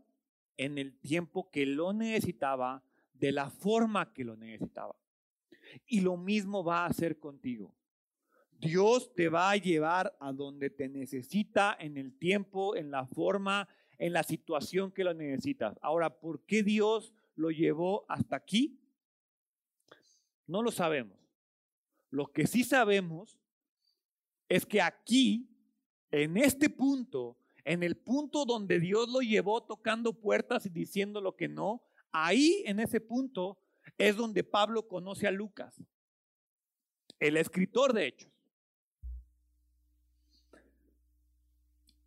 en 0.58 0.76
el 0.76 0.98
tiempo 0.98 1.50
que 1.50 1.64
lo 1.64 1.94
necesitaba, 1.94 2.84
de 3.22 3.30
la 3.30 3.50
forma 3.50 4.12
que 4.12 4.24
lo 4.24 4.36
necesitaba. 4.36 4.96
Y 5.86 6.00
lo 6.00 6.16
mismo 6.16 6.64
va 6.64 6.80
a 6.80 6.86
hacer 6.86 7.20
contigo. 7.20 7.72
Dios 8.50 9.14
te 9.14 9.28
va 9.28 9.52
a 9.52 9.56
llevar 9.56 10.16
a 10.18 10.32
donde 10.32 10.70
te 10.70 10.88
necesita 10.88 11.76
en 11.78 11.96
el 11.98 12.18
tiempo, 12.18 12.74
en 12.74 12.90
la 12.90 13.06
forma, 13.06 13.68
en 13.96 14.12
la 14.12 14.24
situación 14.24 14.90
que 14.90 15.04
lo 15.04 15.14
necesitas. 15.14 15.78
Ahora, 15.82 16.18
¿por 16.18 16.44
qué 16.46 16.64
Dios 16.64 17.14
lo 17.36 17.52
llevó 17.52 18.04
hasta 18.08 18.34
aquí? 18.34 18.80
No 20.48 20.60
lo 20.60 20.72
sabemos. 20.72 21.16
Lo 22.10 22.26
que 22.26 22.48
sí 22.48 22.64
sabemos 22.64 23.38
es 24.48 24.66
que 24.66 24.82
aquí, 24.82 25.48
en 26.10 26.36
este 26.38 26.68
punto, 26.68 27.38
en 27.64 27.84
el 27.84 27.96
punto 27.96 28.44
donde 28.44 28.80
Dios 28.80 29.08
lo 29.08 29.20
llevó 29.20 29.62
tocando 29.62 30.12
puertas 30.12 30.66
y 30.66 30.70
diciendo 30.70 31.20
lo 31.20 31.36
que 31.36 31.46
no, 31.46 31.84
ahí 32.12 32.62
en 32.66 32.80
ese 32.80 33.00
punto 33.00 33.58
es 33.98 34.16
donde 34.16 34.44
Pablo 34.44 34.86
conoce 34.86 35.26
a 35.26 35.30
Lucas, 35.30 35.82
el 37.18 37.36
escritor 37.36 37.92
de 37.92 38.06
Hechos. 38.06 38.32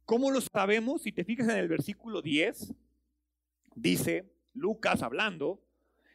¿Cómo 0.06 0.30
lo 0.30 0.40
sabemos? 0.40 1.02
Si 1.02 1.12
te 1.12 1.24
fijas 1.24 1.50
en 1.50 1.58
el 1.58 1.68
versículo 1.68 2.22
10, 2.22 2.74
dice 3.76 4.32
Lucas 4.54 5.02
hablando, 5.02 5.64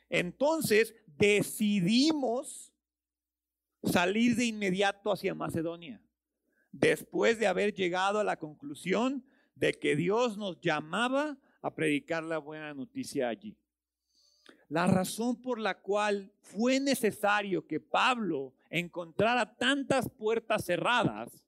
entonces 0.08 0.94
decidimos 1.06 2.72
salir 3.82 4.36
de 4.36 4.44
inmediato 4.46 5.10
hacia 5.10 5.34
Macedonia, 5.34 6.00
después 6.70 7.38
de 7.38 7.48
haber 7.48 7.74
llegado 7.74 8.20
a 8.20 8.24
la 8.24 8.38
conclusión 8.38 9.24
de 9.56 9.74
que 9.74 9.96
Dios 9.96 10.38
nos 10.38 10.60
llamaba 10.60 11.38
a 11.60 11.74
predicar 11.74 12.22
la 12.22 12.38
buena 12.38 12.72
noticia 12.72 13.28
allí. 13.28 13.56
La 14.70 14.86
razón 14.86 15.34
por 15.42 15.58
la 15.58 15.80
cual 15.80 16.32
fue 16.42 16.78
necesario 16.78 17.66
que 17.66 17.80
Pablo 17.80 18.54
encontrara 18.70 19.56
tantas 19.56 20.08
puertas 20.08 20.64
cerradas 20.64 21.44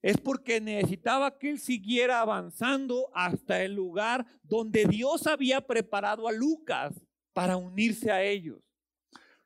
es 0.00 0.16
porque 0.16 0.60
necesitaba 0.60 1.36
que 1.36 1.50
él 1.50 1.58
siguiera 1.58 2.20
avanzando 2.20 3.10
hasta 3.12 3.64
el 3.64 3.74
lugar 3.74 4.24
donde 4.44 4.84
Dios 4.84 5.26
había 5.26 5.60
preparado 5.66 6.28
a 6.28 6.32
Lucas 6.32 6.94
para 7.32 7.56
unirse 7.56 8.12
a 8.12 8.22
ellos. 8.22 8.62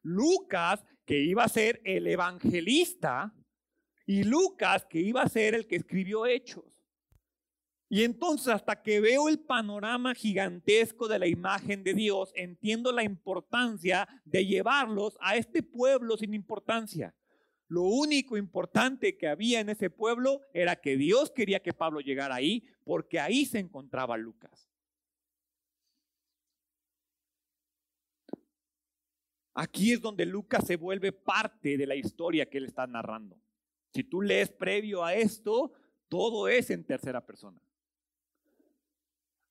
Lucas, 0.02 0.84
que 1.06 1.18
iba 1.18 1.42
a 1.42 1.48
ser 1.48 1.80
el 1.82 2.06
evangelista, 2.06 3.34
y 4.04 4.22
Lucas, 4.24 4.84
que 4.84 5.00
iba 5.00 5.22
a 5.22 5.28
ser 5.30 5.54
el 5.54 5.66
que 5.66 5.76
escribió 5.76 6.26
Hechos. 6.26 6.79
Y 7.92 8.04
entonces 8.04 8.54
hasta 8.54 8.80
que 8.80 9.00
veo 9.00 9.28
el 9.28 9.40
panorama 9.40 10.14
gigantesco 10.14 11.08
de 11.08 11.18
la 11.18 11.26
imagen 11.26 11.82
de 11.82 11.92
Dios, 11.92 12.30
entiendo 12.36 12.92
la 12.92 13.02
importancia 13.02 14.06
de 14.24 14.46
llevarlos 14.46 15.18
a 15.20 15.34
este 15.34 15.64
pueblo 15.64 16.16
sin 16.16 16.32
importancia. 16.32 17.12
Lo 17.66 17.82
único 17.82 18.36
importante 18.36 19.18
que 19.18 19.26
había 19.26 19.58
en 19.58 19.70
ese 19.70 19.90
pueblo 19.90 20.40
era 20.54 20.76
que 20.76 20.96
Dios 20.96 21.32
quería 21.32 21.64
que 21.64 21.72
Pablo 21.72 21.98
llegara 21.98 22.36
ahí, 22.36 22.64
porque 22.84 23.18
ahí 23.18 23.44
se 23.44 23.58
encontraba 23.58 24.16
Lucas. 24.16 24.70
Aquí 29.52 29.92
es 29.92 30.00
donde 30.00 30.26
Lucas 30.26 30.64
se 30.64 30.76
vuelve 30.76 31.10
parte 31.10 31.76
de 31.76 31.86
la 31.88 31.96
historia 31.96 32.48
que 32.48 32.58
él 32.58 32.66
está 32.66 32.86
narrando. 32.86 33.36
Si 33.92 34.04
tú 34.04 34.22
lees 34.22 34.48
previo 34.48 35.04
a 35.04 35.12
esto, 35.12 35.72
todo 36.08 36.46
es 36.46 36.70
en 36.70 36.84
tercera 36.84 37.26
persona. 37.26 37.60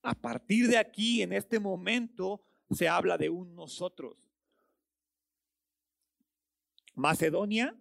A 0.02 0.14
partir 0.14 0.68
de 0.68 0.78
aquí, 0.78 1.22
en 1.22 1.34
este 1.34 1.60
momento, 1.60 2.42
se 2.72 2.88
habla 2.88 3.18
de 3.18 3.30
un 3.30 3.56
nosotros. 3.56 4.18
Macedonia 6.96 7.76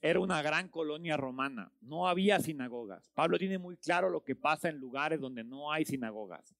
era 0.00 0.20
una 0.20 0.42
gran 0.42 0.68
colonia 0.68 1.16
romana, 1.16 1.72
no 1.80 2.06
había 2.06 2.38
sinagogas. 2.38 3.08
Pablo 3.14 3.38
tiene 3.38 3.58
muy 3.58 3.76
claro 3.76 4.10
lo 4.10 4.22
que 4.22 4.36
pasa 4.36 4.68
en 4.68 4.78
lugares 4.78 5.20
donde 5.20 5.42
no 5.42 5.72
hay 5.72 5.84
sinagogas. 5.84 6.54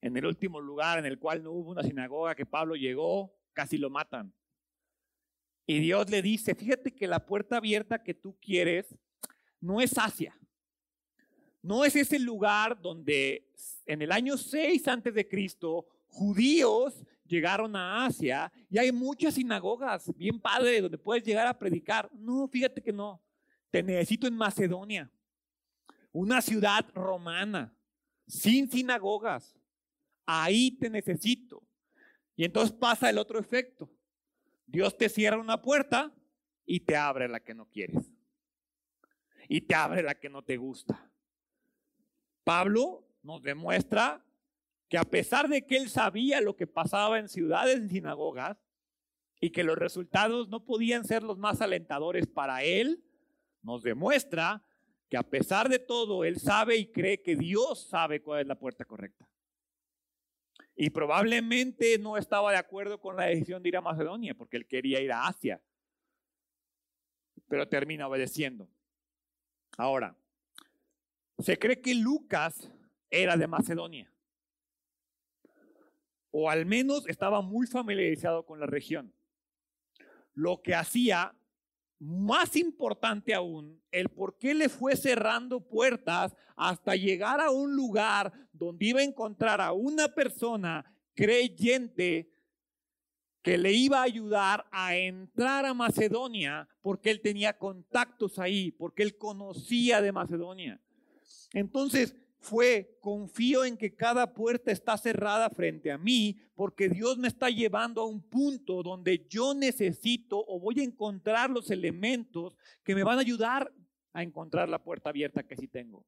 En 0.00 0.16
el 0.16 0.26
último 0.26 0.60
lugar 0.60 0.98
en 0.98 1.06
el 1.06 1.18
cual 1.18 1.42
no 1.42 1.50
hubo 1.50 1.72
una 1.72 1.82
sinagoga 1.82 2.34
que 2.34 2.46
Pablo 2.46 2.76
llegó, 2.76 3.34
casi 3.52 3.76
lo 3.78 3.90
matan. 3.90 4.32
Y 5.66 5.80
Dios 5.80 6.08
le 6.08 6.22
dice, 6.22 6.54
fíjate 6.54 6.94
que 6.94 7.08
la 7.08 7.26
puerta 7.26 7.56
abierta 7.56 8.02
que 8.02 8.14
tú 8.14 8.38
quieres 8.40 8.96
no 9.60 9.80
es 9.80 9.98
Asia, 9.98 10.37
no 11.68 11.84
es 11.84 11.94
ese 11.96 12.18
lugar 12.18 12.80
donde 12.80 13.46
en 13.84 14.00
el 14.00 14.10
año 14.10 14.38
6 14.38 14.88
antes 14.88 15.12
de 15.12 15.28
Cristo 15.28 15.86
judíos 16.06 17.04
llegaron 17.26 17.76
a 17.76 18.06
Asia 18.06 18.50
y 18.70 18.78
hay 18.78 18.90
muchas 18.90 19.34
sinagogas 19.34 20.10
bien 20.16 20.40
padres 20.40 20.80
donde 20.80 20.96
puedes 20.96 21.22
llegar 21.22 21.46
a 21.46 21.58
predicar. 21.58 22.08
No, 22.14 22.48
fíjate 22.48 22.82
que 22.82 22.90
no. 22.90 23.22
Te 23.70 23.82
necesito 23.82 24.26
en 24.26 24.34
Macedonia, 24.34 25.12
una 26.10 26.40
ciudad 26.40 26.86
romana, 26.94 27.76
sin 28.26 28.70
sinagogas. 28.70 29.54
Ahí 30.24 30.70
te 30.70 30.88
necesito. 30.88 31.62
Y 32.34 32.46
entonces 32.46 32.74
pasa 32.74 33.10
el 33.10 33.18
otro 33.18 33.38
efecto. 33.38 33.92
Dios 34.64 34.96
te 34.96 35.10
cierra 35.10 35.36
una 35.36 35.60
puerta 35.60 36.14
y 36.64 36.80
te 36.80 36.96
abre 36.96 37.28
la 37.28 37.40
que 37.40 37.52
no 37.52 37.68
quieres. 37.68 38.10
Y 39.50 39.60
te 39.60 39.74
abre 39.74 40.02
la 40.02 40.14
que 40.14 40.30
no 40.30 40.42
te 40.42 40.56
gusta. 40.56 41.12
Pablo 42.48 43.06
nos 43.22 43.42
demuestra 43.42 44.24
que 44.88 44.96
a 44.96 45.04
pesar 45.04 45.50
de 45.50 45.66
que 45.66 45.76
él 45.76 45.90
sabía 45.90 46.40
lo 46.40 46.56
que 46.56 46.66
pasaba 46.66 47.18
en 47.18 47.28
ciudades 47.28 47.78
y 47.84 47.88
sinagogas 47.90 48.56
y 49.38 49.50
que 49.50 49.62
los 49.62 49.76
resultados 49.76 50.48
no 50.48 50.64
podían 50.64 51.04
ser 51.04 51.22
los 51.22 51.36
más 51.36 51.60
alentadores 51.60 52.26
para 52.26 52.62
él, 52.62 53.04
nos 53.60 53.82
demuestra 53.82 54.64
que 55.10 55.18
a 55.18 55.24
pesar 55.24 55.68
de 55.68 55.78
todo, 55.78 56.24
él 56.24 56.40
sabe 56.40 56.78
y 56.78 56.90
cree 56.90 57.20
que 57.20 57.36
Dios 57.36 57.86
sabe 57.86 58.22
cuál 58.22 58.40
es 58.40 58.46
la 58.46 58.58
puerta 58.58 58.86
correcta. 58.86 59.28
Y 60.74 60.88
probablemente 60.88 61.98
no 61.98 62.16
estaba 62.16 62.50
de 62.50 62.56
acuerdo 62.56 62.98
con 62.98 63.14
la 63.14 63.26
decisión 63.26 63.62
de 63.62 63.68
ir 63.68 63.76
a 63.76 63.82
Macedonia, 63.82 64.34
porque 64.34 64.56
él 64.56 64.66
quería 64.66 65.02
ir 65.02 65.12
a 65.12 65.26
Asia, 65.26 65.60
pero 67.46 67.68
termina 67.68 68.08
obedeciendo. 68.08 68.70
Ahora, 69.76 70.16
se 71.38 71.58
cree 71.58 71.80
que 71.80 71.94
Lucas 71.94 72.70
era 73.10 73.36
de 73.36 73.46
Macedonia, 73.46 74.12
o 76.30 76.50
al 76.50 76.66
menos 76.66 77.06
estaba 77.08 77.40
muy 77.40 77.66
familiarizado 77.66 78.44
con 78.44 78.60
la 78.60 78.66
región. 78.66 79.14
Lo 80.34 80.60
que 80.62 80.74
hacía 80.74 81.34
más 82.00 82.54
importante 82.56 83.34
aún, 83.34 83.82
el 83.90 84.08
por 84.08 84.36
qué 84.38 84.54
le 84.54 84.68
fue 84.68 84.96
cerrando 84.96 85.66
puertas 85.66 86.36
hasta 86.56 86.94
llegar 86.94 87.40
a 87.40 87.50
un 87.50 87.74
lugar 87.74 88.32
donde 88.52 88.86
iba 88.86 89.00
a 89.00 89.04
encontrar 89.04 89.60
a 89.60 89.72
una 89.72 90.08
persona 90.08 90.84
creyente 91.14 92.30
que 93.42 93.58
le 93.58 93.72
iba 93.72 94.00
a 94.00 94.04
ayudar 94.04 94.66
a 94.70 94.96
entrar 94.96 95.64
a 95.64 95.74
Macedonia 95.74 96.68
porque 96.82 97.10
él 97.10 97.20
tenía 97.20 97.56
contactos 97.56 98.38
ahí, 98.38 98.70
porque 98.72 99.02
él 99.02 99.16
conocía 99.16 100.00
de 100.00 100.12
Macedonia. 100.12 100.80
Entonces 101.52 102.14
fue, 102.40 102.98
confío 103.00 103.64
en 103.64 103.76
que 103.76 103.94
cada 103.94 104.32
puerta 104.32 104.70
está 104.70 104.96
cerrada 104.96 105.50
frente 105.50 105.90
a 105.90 105.98
mí, 105.98 106.38
porque 106.54 106.88
Dios 106.88 107.18
me 107.18 107.28
está 107.28 107.50
llevando 107.50 108.00
a 108.00 108.06
un 108.06 108.22
punto 108.22 108.82
donde 108.82 109.26
yo 109.28 109.54
necesito 109.54 110.44
o 110.46 110.60
voy 110.60 110.80
a 110.80 110.84
encontrar 110.84 111.50
los 111.50 111.70
elementos 111.70 112.56
que 112.84 112.94
me 112.94 113.02
van 113.02 113.18
a 113.18 113.22
ayudar 113.22 113.72
a 114.12 114.22
encontrar 114.22 114.68
la 114.68 114.82
puerta 114.82 115.10
abierta 115.10 115.42
que 115.42 115.56
sí 115.56 115.68
tengo. 115.68 116.06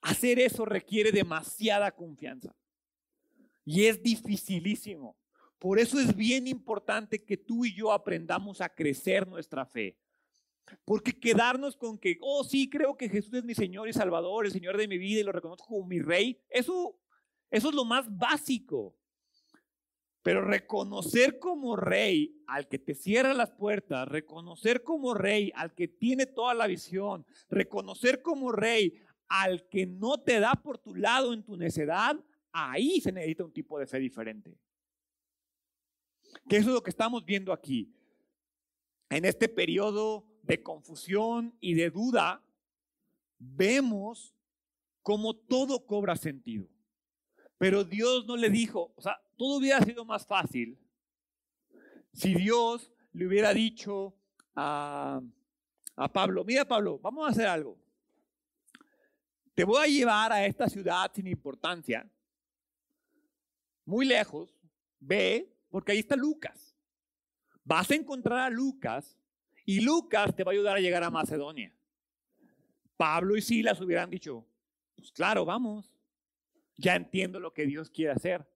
Hacer 0.00 0.40
eso 0.40 0.64
requiere 0.64 1.12
demasiada 1.12 1.92
confianza 1.92 2.54
y 3.64 3.84
es 3.84 4.02
dificilísimo. 4.02 5.16
Por 5.58 5.78
eso 5.78 6.00
es 6.00 6.16
bien 6.16 6.48
importante 6.48 7.24
que 7.24 7.36
tú 7.36 7.64
y 7.64 7.72
yo 7.72 7.92
aprendamos 7.92 8.60
a 8.60 8.68
crecer 8.68 9.28
nuestra 9.28 9.64
fe. 9.64 9.96
Porque 10.84 11.12
quedarnos 11.12 11.76
con 11.76 11.98
que, 11.98 12.18
oh 12.20 12.44
sí, 12.44 12.68
creo 12.68 12.96
que 12.96 13.08
Jesús 13.08 13.34
es 13.34 13.44
mi 13.44 13.54
Señor 13.54 13.88
y 13.88 13.92
Salvador, 13.92 14.46
el 14.46 14.52
Señor 14.52 14.76
de 14.76 14.88
mi 14.88 14.98
vida 14.98 15.20
y 15.20 15.24
lo 15.24 15.32
reconozco 15.32 15.66
como 15.66 15.86
mi 15.86 16.00
Rey, 16.00 16.40
eso, 16.48 16.98
eso 17.50 17.68
es 17.68 17.74
lo 17.74 17.84
más 17.84 18.06
básico. 18.16 18.96
Pero 20.22 20.44
reconocer 20.44 21.40
como 21.40 21.74
rey 21.74 22.44
al 22.46 22.68
que 22.68 22.78
te 22.78 22.94
cierra 22.94 23.34
las 23.34 23.50
puertas, 23.50 24.06
reconocer 24.06 24.84
como 24.84 25.14
rey 25.14 25.50
al 25.56 25.74
que 25.74 25.88
tiene 25.88 26.26
toda 26.26 26.54
la 26.54 26.68
visión, 26.68 27.26
reconocer 27.48 28.22
como 28.22 28.52
rey 28.52 29.02
al 29.28 29.68
que 29.68 29.84
no 29.86 30.22
te 30.22 30.38
da 30.38 30.52
por 30.54 30.78
tu 30.78 30.94
lado 30.94 31.32
en 31.32 31.42
tu 31.42 31.56
necedad, 31.56 32.16
ahí 32.52 33.00
se 33.00 33.10
necesita 33.10 33.44
un 33.44 33.52
tipo 33.52 33.78
de 33.80 33.86
fe 33.86 33.98
diferente. 33.98 34.56
Que 36.48 36.58
eso 36.58 36.68
es 36.68 36.74
lo 36.74 36.82
que 36.82 36.90
estamos 36.90 37.24
viendo 37.24 37.52
aquí. 37.52 37.92
En 39.10 39.24
este 39.24 39.48
periodo 39.48 40.31
de 40.42 40.62
confusión 40.62 41.56
y 41.60 41.74
de 41.74 41.90
duda, 41.90 42.42
vemos 43.38 44.34
cómo 45.02 45.34
todo 45.34 45.86
cobra 45.86 46.16
sentido. 46.16 46.68
Pero 47.58 47.84
Dios 47.84 48.26
no 48.26 48.36
le 48.36 48.50
dijo, 48.50 48.92
o 48.96 49.02
sea, 49.02 49.20
todo 49.36 49.58
hubiera 49.58 49.80
sido 49.80 50.04
más 50.04 50.26
fácil 50.26 50.78
si 52.12 52.34
Dios 52.34 52.92
le 53.12 53.26
hubiera 53.26 53.54
dicho 53.54 54.14
a, 54.54 55.20
a 55.96 56.12
Pablo, 56.12 56.44
mira 56.44 56.64
Pablo, 56.66 56.98
vamos 56.98 57.26
a 57.26 57.30
hacer 57.30 57.46
algo. 57.46 57.78
Te 59.54 59.64
voy 59.64 59.84
a 59.84 59.86
llevar 59.86 60.32
a 60.32 60.46
esta 60.46 60.68
ciudad 60.68 61.10
sin 61.14 61.26
importancia, 61.26 62.08
muy 63.84 64.06
lejos, 64.06 64.54
ve, 64.98 65.54
porque 65.70 65.92
ahí 65.92 65.98
está 65.98 66.16
Lucas. 66.16 66.76
Vas 67.64 67.90
a 67.90 67.94
encontrar 67.94 68.40
a 68.40 68.50
Lucas 68.50 69.18
y 69.64 69.80
Lucas 69.80 70.34
te 70.34 70.44
va 70.44 70.52
a 70.52 70.54
ayudar 70.54 70.76
a 70.76 70.80
llegar 70.80 71.04
a 71.04 71.10
Macedonia. 71.10 71.72
Pablo 72.96 73.36
y 73.36 73.42
Silas 73.42 73.80
hubieran 73.80 74.10
dicho, 74.10 74.46
pues 74.96 75.10
claro, 75.12 75.44
vamos. 75.44 75.92
Ya 76.76 76.94
entiendo 76.96 77.38
lo 77.38 77.52
que 77.52 77.66
Dios 77.66 77.90
quiere 77.90 78.12
hacer. 78.12 78.46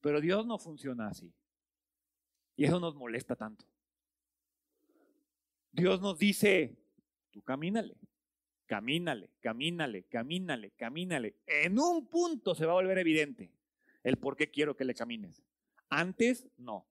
Pero 0.00 0.20
Dios 0.20 0.46
no 0.46 0.58
funciona 0.58 1.08
así. 1.08 1.32
Y 2.56 2.64
eso 2.64 2.78
nos 2.78 2.94
molesta 2.94 3.34
tanto. 3.34 3.64
Dios 5.72 6.00
nos 6.00 6.18
dice, 6.18 6.76
tú 7.30 7.42
camínale, 7.42 7.96
camínale, 8.66 9.30
camínale, 9.40 10.04
camínale, 10.04 10.70
camínale. 10.72 11.36
En 11.46 11.78
un 11.78 12.06
punto 12.06 12.54
se 12.54 12.64
va 12.64 12.72
a 12.72 12.76
volver 12.76 12.98
evidente 12.98 13.50
el 14.04 14.18
por 14.18 14.36
qué 14.36 14.50
quiero 14.50 14.76
que 14.76 14.84
le 14.84 14.94
camines. 14.94 15.42
Antes, 15.88 16.46
no. 16.58 16.86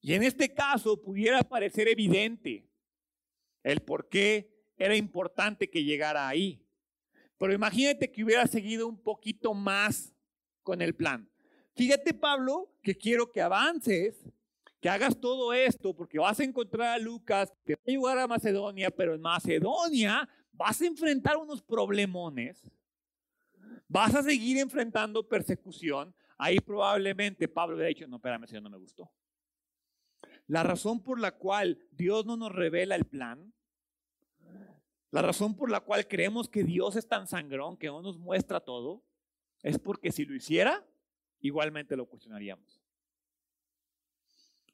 Y 0.00 0.14
en 0.14 0.22
este 0.22 0.52
caso 0.54 1.00
pudiera 1.00 1.42
parecer 1.42 1.88
evidente 1.88 2.68
el 3.62 3.80
por 3.80 4.08
qué 4.08 4.50
era 4.76 4.96
importante 4.96 5.68
que 5.68 5.84
llegara 5.84 6.28
ahí. 6.28 6.64
Pero 7.36 7.52
imagínate 7.52 8.10
que 8.10 8.24
hubiera 8.24 8.46
seguido 8.46 8.88
un 8.88 9.00
poquito 9.00 9.54
más 9.54 10.14
con 10.62 10.82
el 10.82 10.94
plan. 10.94 11.28
Fíjate, 11.74 12.14
Pablo, 12.14 12.72
que 12.82 12.96
quiero 12.96 13.30
que 13.30 13.40
avances, 13.40 14.28
que 14.80 14.88
hagas 14.88 15.18
todo 15.20 15.52
esto, 15.52 15.94
porque 15.94 16.18
vas 16.18 16.38
a 16.40 16.44
encontrar 16.44 16.88
a 16.88 16.98
Lucas, 16.98 17.52
te 17.64 17.74
va 17.74 17.80
a 17.86 17.90
ayudar 17.90 18.18
a 18.18 18.26
Macedonia, 18.26 18.90
pero 18.90 19.14
en 19.14 19.20
Macedonia 19.20 20.28
vas 20.52 20.80
a 20.80 20.86
enfrentar 20.86 21.36
unos 21.36 21.62
problemones, 21.62 22.70
vas 23.88 24.14
a 24.14 24.22
seguir 24.22 24.58
enfrentando 24.58 25.26
persecución. 25.26 26.14
Ahí 26.36 26.60
probablemente 26.60 27.48
Pablo 27.48 27.74
hubiera 27.76 27.88
dicho, 27.88 28.06
no, 28.06 28.16
espérame, 28.16 28.44
eso 28.44 28.60
no 28.60 28.70
me 28.70 28.78
gustó. 28.78 29.10
La 30.48 30.62
razón 30.62 31.02
por 31.02 31.20
la 31.20 31.32
cual 31.32 31.78
Dios 31.92 32.26
no 32.26 32.36
nos 32.36 32.50
revela 32.50 32.96
el 32.96 33.04
plan, 33.04 33.52
la 35.10 35.22
razón 35.22 35.54
por 35.54 35.70
la 35.70 35.80
cual 35.80 36.08
creemos 36.08 36.48
que 36.48 36.64
Dios 36.64 36.96
es 36.96 37.06
tan 37.06 37.26
sangrón 37.26 37.76
que 37.76 37.86
no 37.86 38.02
nos 38.02 38.18
muestra 38.18 38.60
todo, 38.60 39.04
es 39.62 39.78
porque 39.78 40.10
si 40.10 40.24
lo 40.24 40.34
hiciera, 40.34 40.86
igualmente 41.40 41.96
lo 41.96 42.06
cuestionaríamos. 42.06 42.82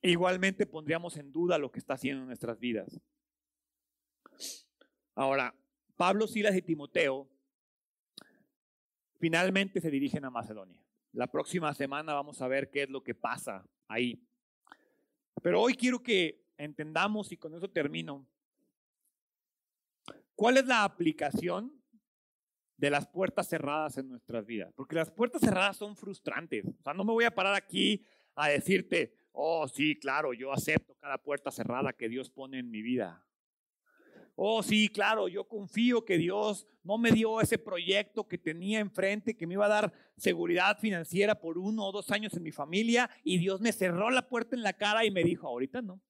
Igualmente 0.00 0.66
pondríamos 0.66 1.16
en 1.16 1.32
duda 1.32 1.58
lo 1.58 1.70
que 1.70 1.78
está 1.78 1.94
haciendo 1.94 2.22
en 2.22 2.28
nuestras 2.28 2.58
vidas. 2.58 3.00
Ahora, 5.14 5.54
Pablo, 5.96 6.26
Silas 6.26 6.56
y 6.56 6.62
Timoteo 6.62 7.28
finalmente 9.18 9.80
se 9.80 9.90
dirigen 9.90 10.24
a 10.24 10.30
Macedonia. 10.30 10.80
La 11.12 11.28
próxima 11.28 11.72
semana 11.74 12.12
vamos 12.12 12.42
a 12.42 12.48
ver 12.48 12.70
qué 12.70 12.82
es 12.82 12.90
lo 12.90 13.02
que 13.02 13.14
pasa 13.14 13.64
ahí. 13.88 14.20
Pero 15.44 15.60
hoy 15.60 15.74
quiero 15.74 16.02
que 16.02 16.42
entendamos, 16.56 17.30
y 17.30 17.36
con 17.36 17.54
eso 17.54 17.68
termino, 17.68 18.26
cuál 20.34 20.56
es 20.56 20.64
la 20.64 20.84
aplicación 20.84 21.70
de 22.78 22.88
las 22.88 23.06
puertas 23.06 23.46
cerradas 23.50 23.98
en 23.98 24.08
nuestras 24.08 24.46
vidas. 24.46 24.72
Porque 24.74 24.94
las 24.94 25.10
puertas 25.10 25.42
cerradas 25.42 25.76
son 25.76 25.96
frustrantes. 25.96 26.64
O 26.64 26.82
sea, 26.82 26.94
no 26.94 27.04
me 27.04 27.12
voy 27.12 27.24
a 27.24 27.34
parar 27.34 27.54
aquí 27.54 28.02
a 28.34 28.48
decirte, 28.48 29.12
oh, 29.32 29.68
sí, 29.68 29.98
claro, 29.98 30.32
yo 30.32 30.50
acepto 30.50 30.94
cada 30.94 31.18
puerta 31.18 31.50
cerrada 31.50 31.92
que 31.92 32.08
Dios 32.08 32.30
pone 32.30 32.60
en 32.60 32.70
mi 32.70 32.80
vida. 32.80 33.22
Oh, 34.36 34.62
sí, 34.62 34.88
claro, 34.88 35.28
yo 35.28 35.44
confío 35.46 36.04
que 36.04 36.18
Dios 36.18 36.66
no 36.82 36.98
me 36.98 37.12
dio 37.12 37.40
ese 37.40 37.56
proyecto 37.56 38.26
que 38.26 38.36
tenía 38.36 38.80
enfrente, 38.80 39.36
que 39.36 39.46
me 39.46 39.54
iba 39.54 39.66
a 39.66 39.68
dar 39.68 39.92
seguridad 40.16 40.78
financiera 40.78 41.40
por 41.40 41.56
uno 41.56 41.86
o 41.86 41.92
dos 41.92 42.10
años 42.10 42.34
en 42.34 42.42
mi 42.42 42.50
familia, 42.50 43.08
y 43.22 43.38
Dios 43.38 43.60
me 43.60 43.72
cerró 43.72 44.10
la 44.10 44.28
puerta 44.28 44.56
en 44.56 44.62
la 44.62 44.72
cara 44.72 45.04
y 45.04 45.10
me 45.10 45.22
dijo, 45.22 45.46
ahorita 45.46 45.82
no. 45.82 46.00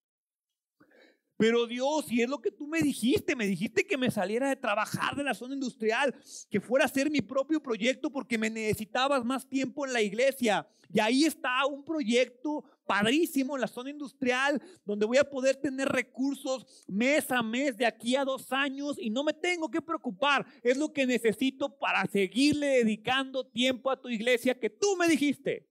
Pero 1.44 1.66
Dios, 1.66 2.06
si 2.06 2.22
es 2.22 2.28
lo 2.30 2.40
que 2.40 2.50
tú 2.50 2.66
me 2.66 2.80
dijiste, 2.80 3.36
me 3.36 3.46
dijiste 3.46 3.86
que 3.86 3.98
me 3.98 4.10
saliera 4.10 4.48
de 4.48 4.56
trabajar 4.56 5.14
de 5.14 5.22
la 5.22 5.34
zona 5.34 5.52
industrial, 5.52 6.14
que 6.48 6.58
fuera 6.58 6.86
a 6.86 6.88
hacer 6.88 7.10
mi 7.10 7.20
propio 7.20 7.62
proyecto 7.62 8.10
porque 8.10 8.38
me 8.38 8.48
necesitabas 8.48 9.22
más 9.26 9.46
tiempo 9.46 9.84
en 9.84 9.92
la 9.92 10.00
iglesia. 10.00 10.66
Y 10.90 11.00
ahí 11.00 11.26
está 11.26 11.66
un 11.66 11.84
proyecto 11.84 12.64
padrísimo 12.86 13.56
en 13.56 13.60
la 13.60 13.68
zona 13.68 13.90
industrial, 13.90 14.58
donde 14.86 15.04
voy 15.04 15.18
a 15.18 15.28
poder 15.28 15.56
tener 15.56 15.86
recursos 15.86 16.64
mes 16.86 17.30
a 17.30 17.42
mes 17.42 17.76
de 17.76 17.84
aquí 17.84 18.16
a 18.16 18.24
dos 18.24 18.50
años 18.50 18.96
y 18.98 19.10
no 19.10 19.22
me 19.22 19.34
tengo 19.34 19.70
que 19.70 19.82
preocupar. 19.82 20.46
Es 20.62 20.78
lo 20.78 20.94
que 20.94 21.06
necesito 21.06 21.76
para 21.78 22.06
seguirle 22.06 22.68
dedicando 22.68 23.46
tiempo 23.46 23.90
a 23.90 24.00
tu 24.00 24.08
iglesia 24.08 24.58
que 24.58 24.70
tú 24.70 24.96
me 24.96 25.08
dijiste. 25.08 25.68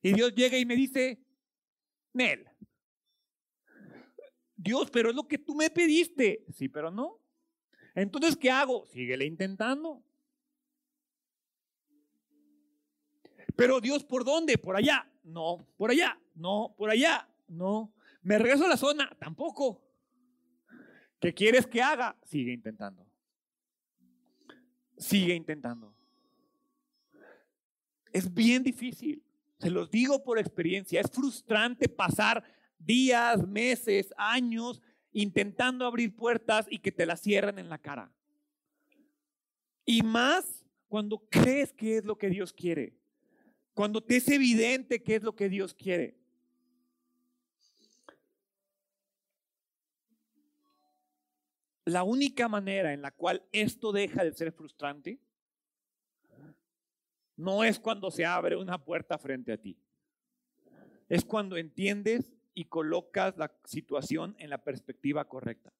Y 0.00 0.14
Dios 0.14 0.34
llega 0.34 0.56
y 0.56 0.64
me 0.64 0.74
dice, 0.74 1.20
Nel, 2.14 2.46
Dios, 4.66 4.90
pero 4.90 5.10
es 5.10 5.16
lo 5.16 5.26
que 5.26 5.38
tú 5.38 5.54
me 5.54 5.70
pediste. 5.70 6.44
Sí, 6.52 6.68
pero 6.68 6.90
no. 6.90 7.18
Entonces, 7.94 8.36
¿qué 8.36 8.50
hago? 8.50 8.86
Síguele 8.86 9.24
intentando. 9.24 10.02
Pero 13.56 13.80
Dios, 13.80 14.04
¿por 14.04 14.24
dónde? 14.24 14.58
Por 14.58 14.76
allá. 14.76 15.10
No, 15.24 15.66
por 15.76 15.90
allá. 15.90 16.20
No, 16.34 16.74
por 16.76 16.90
allá. 16.90 17.28
No. 17.48 17.92
¿Me 18.22 18.38
regreso 18.38 18.66
a 18.66 18.68
la 18.68 18.76
zona? 18.76 19.10
Tampoco. 19.18 19.82
¿Qué 21.18 21.32
quieres 21.32 21.66
que 21.66 21.80
haga? 21.80 22.16
Sigue 22.24 22.52
intentando. 22.52 23.06
Sigue 24.98 25.34
intentando. 25.34 25.94
Es 28.12 28.32
bien 28.32 28.62
difícil. 28.62 29.22
Se 29.58 29.70
los 29.70 29.90
digo 29.90 30.22
por 30.22 30.38
experiencia. 30.38 31.00
Es 31.00 31.10
frustrante 31.10 31.88
pasar 31.88 32.44
días, 32.78 33.46
meses, 33.46 34.12
años 34.16 34.82
intentando 35.12 35.86
abrir 35.86 36.14
puertas 36.14 36.66
y 36.68 36.78
que 36.78 36.92
te 36.92 37.06
las 37.06 37.22
cierren 37.22 37.58
en 37.58 37.68
la 37.68 37.78
cara. 37.78 38.12
Y 39.84 40.02
más 40.02 40.64
cuando 40.88 41.18
crees 41.30 41.72
que 41.72 41.96
es 41.96 42.04
lo 42.04 42.18
que 42.18 42.28
Dios 42.28 42.52
quiere. 42.52 42.94
Cuando 43.72 44.02
te 44.02 44.16
es 44.16 44.28
evidente 44.28 45.02
que 45.02 45.16
es 45.16 45.22
lo 45.22 45.34
que 45.34 45.48
Dios 45.48 45.74
quiere. 45.74 46.18
La 51.84 52.02
única 52.02 52.48
manera 52.48 52.92
en 52.92 53.00
la 53.00 53.12
cual 53.12 53.44
esto 53.52 53.92
deja 53.92 54.24
de 54.24 54.32
ser 54.32 54.52
frustrante 54.52 55.20
no 57.36 57.62
es 57.62 57.78
cuando 57.78 58.10
se 58.10 58.24
abre 58.24 58.56
una 58.56 58.82
puerta 58.82 59.18
frente 59.18 59.52
a 59.52 59.58
ti. 59.58 59.78
Es 61.08 61.24
cuando 61.24 61.56
entiendes 61.56 62.35
y 62.56 62.64
colocas 62.64 63.36
la 63.36 63.52
situación 63.64 64.34
en 64.38 64.48
la 64.48 64.64
perspectiva 64.64 65.28
correcta. 65.28 65.72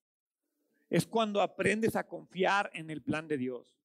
Es 0.91 1.07
cuando 1.07 1.41
aprendes 1.41 1.95
a 1.95 2.07
confiar 2.07 2.69
en 2.73 2.91
el 2.91 3.01
plan 3.01 3.27
de 3.27 3.37
Dios. 3.37 3.75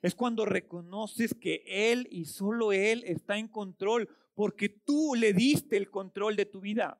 Es 0.00 0.14
cuando 0.14 0.46
reconoces 0.46 1.34
que 1.34 1.62
Él 1.66 2.08
y 2.10 2.24
solo 2.24 2.72
Él 2.72 3.04
está 3.06 3.36
en 3.36 3.46
control 3.46 4.08
porque 4.34 4.70
tú 4.70 5.14
le 5.14 5.34
diste 5.34 5.76
el 5.76 5.90
control 5.90 6.34
de 6.34 6.46
tu 6.46 6.60
vida. 6.60 6.98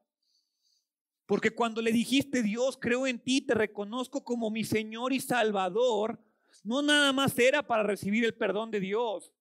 Porque 1.24 1.53
cuando 1.53 1.80
le 1.80 1.91
dijiste, 1.91 2.43
Dios, 2.43 2.76
creo 2.78 3.07
en 3.07 3.18
ti, 3.18 3.41
te 3.41 3.55
reconozco 3.55 4.22
como 4.22 4.51
mi 4.51 4.64
Señor 4.64 5.14
y 5.14 5.20
Salvador, 5.20 6.22
no 6.64 6.82
nada 6.82 7.14
más 7.14 7.38
era 7.38 7.66
para 7.66 7.82
recibir 7.82 8.26
el 8.26 8.34
perdón 8.34 8.70
de 8.70 8.80
Dios, 8.80 9.32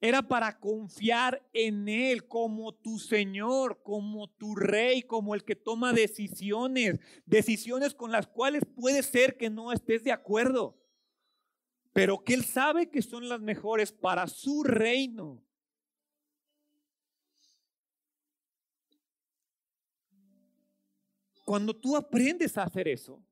era 0.00 0.22
para 0.22 0.58
confiar 0.58 1.46
en 1.52 1.88
Él 1.88 2.26
como 2.26 2.74
tu 2.74 2.98
Señor, 2.98 3.82
como 3.82 4.28
tu 4.30 4.56
Rey, 4.56 5.02
como 5.02 5.34
el 5.34 5.44
que 5.44 5.54
toma 5.54 5.92
decisiones, 5.92 6.98
decisiones 7.26 7.94
con 7.94 8.10
las 8.10 8.26
cuales 8.26 8.64
puede 8.64 9.02
ser 9.02 9.36
que 9.36 9.50
no 9.50 9.72
estés 9.72 10.02
de 10.02 10.12
acuerdo, 10.12 10.78
pero 11.92 12.24
que 12.24 12.32
Él 12.32 12.44
sabe 12.44 12.88
que 12.88 13.02
son 13.02 13.28
las 13.28 13.40
mejores 13.40 13.92
para 13.92 14.26
su 14.26 14.64
reino. 14.64 15.44
Cuando 21.44 21.76
tú 21.76 21.96
aprendes 21.96 22.56
a 22.56 22.62
hacer 22.62 22.88
eso, 22.88 23.22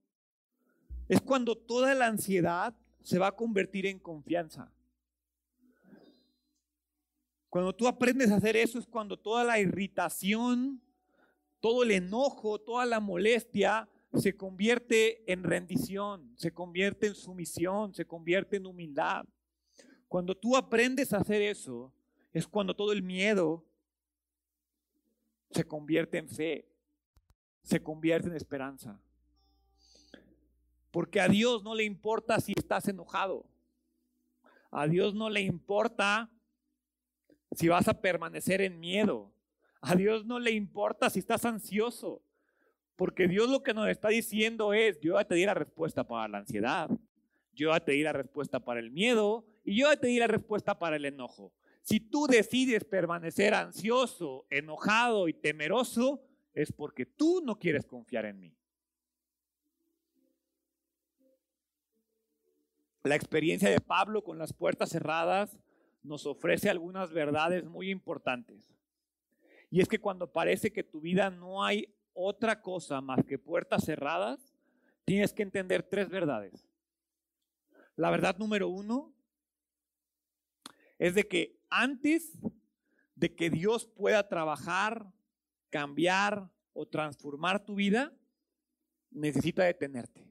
es 1.08 1.20
cuando 1.22 1.56
toda 1.56 1.94
la 1.94 2.08
ansiedad 2.08 2.76
se 3.02 3.18
va 3.18 3.28
a 3.28 3.36
convertir 3.36 3.86
en 3.86 3.98
confianza. 3.98 4.70
Cuando 7.48 7.74
tú 7.74 7.86
aprendes 7.86 8.30
a 8.30 8.36
hacer 8.36 8.56
eso 8.56 8.78
es 8.78 8.86
cuando 8.86 9.18
toda 9.18 9.42
la 9.42 9.58
irritación, 9.58 10.82
todo 11.60 11.82
el 11.82 11.92
enojo, 11.92 12.60
toda 12.60 12.84
la 12.84 13.00
molestia 13.00 13.88
se 14.14 14.36
convierte 14.36 15.30
en 15.30 15.44
rendición, 15.44 16.32
se 16.36 16.52
convierte 16.52 17.06
en 17.06 17.14
sumisión, 17.14 17.94
se 17.94 18.06
convierte 18.06 18.56
en 18.56 18.66
humildad. 18.66 19.24
Cuando 20.08 20.34
tú 20.34 20.56
aprendes 20.56 21.12
a 21.12 21.18
hacer 21.18 21.42
eso, 21.42 21.92
es 22.32 22.46
cuando 22.46 22.74
todo 22.74 22.92
el 22.92 23.02
miedo 23.02 23.64
se 25.50 25.64
convierte 25.64 26.18
en 26.18 26.28
fe, 26.28 26.68
se 27.62 27.82
convierte 27.82 28.28
en 28.28 28.36
esperanza. 28.36 29.00
Porque 30.90 31.20
a 31.20 31.28
Dios 31.28 31.62
no 31.62 31.74
le 31.74 31.84
importa 31.84 32.40
si 32.40 32.52
estás 32.56 32.88
enojado. 32.88 33.46
A 34.70 34.86
Dios 34.86 35.14
no 35.14 35.30
le 35.30 35.40
importa 35.42 36.30
si 37.52 37.68
vas 37.68 37.88
a 37.88 38.00
permanecer 38.00 38.60
en 38.60 38.80
miedo. 38.80 39.32
A 39.80 39.94
Dios 39.94 40.24
no 40.26 40.38
le 40.38 40.50
importa 40.50 41.10
si 41.10 41.18
estás 41.18 41.44
ansioso. 41.44 42.22
Porque 42.96 43.28
Dios 43.28 43.48
lo 43.48 43.62
que 43.62 43.74
nos 43.74 43.88
está 43.88 44.08
diciendo 44.08 44.72
es, 44.72 44.98
yo 45.00 45.18
ya 45.18 45.24
te 45.24 45.36
di 45.36 45.46
la 45.46 45.54
respuesta 45.54 46.02
para 46.04 46.26
la 46.26 46.38
ansiedad, 46.38 46.90
yo 47.52 47.70
ya 47.72 47.78
te 47.78 47.92
di 47.92 48.02
la 48.02 48.12
respuesta 48.12 48.58
para 48.58 48.80
el 48.80 48.90
miedo 48.90 49.46
y 49.64 49.78
yo 49.78 49.88
ya 49.88 49.96
te 49.96 50.08
di 50.08 50.18
la 50.18 50.26
respuesta 50.26 50.78
para 50.78 50.96
el 50.96 51.04
enojo. 51.04 51.52
Si 51.82 52.00
tú 52.00 52.26
decides 52.26 52.84
permanecer 52.84 53.54
ansioso, 53.54 54.46
enojado 54.50 55.28
y 55.28 55.32
temeroso, 55.32 56.24
es 56.54 56.72
porque 56.72 57.06
tú 57.06 57.40
no 57.44 57.58
quieres 57.58 57.86
confiar 57.86 58.24
en 58.24 58.40
mí. 58.40 58.54
La 63.04 63.14
experiencia 63.14 63.70
de 63.70 63.80
Pablo 63.80 64.24
con 64.24 64.38
las 64.38 64.52
puertas 64.52 64.90
cerradas 64.90 65.56
nos 66.02 66.26
ofrece 66.26 66.70
algunas 66.70 67.12
verdades 67.12 67.64
muy 67.64 67.90
importantes. 67.90 68.72
Y 69.70 69.80
es 69.80 69.88
que 69.88 70.00
cuando 70.00 70.32
parece 70.32 70.72
que 70.72 70.82
tu 70.82 71.00
vida 71.00 71.30
no 71.30 71.62
hay 71.62 71.94
otra 72.12 72.62
cosa 72.62 73.00
más 73.00 73.24
que 73.24 73.38
puertas 73.38 73.84
cerradas, 73.84 74.54
tienes 75.04 75.32
que 75.32 75.42
entender 75.42 75.82
tres 75.82 76.08
verdades. 76.08 76.68
La 77.96 78.10
verdad 78.10 78.36
número 78.38 78.68
uno 78.68 79.14
es 80.98 81.14
de 81.14 81.26
que 81.26 81.58
antes 81.70 82.38
de 83.14 83.34
que 83.34 83.50
Dios 83.50 83.86
pueda 83.86 84.28
trabajar, 84.28 85.12
cambiar 85.70 86.50
o 86.72 86.86
transformar 86.86 87.64
tu 87.64 87.74
vida, 87.74 88.12
necesita 89.10 89.64
detenerte. 89.64 90.30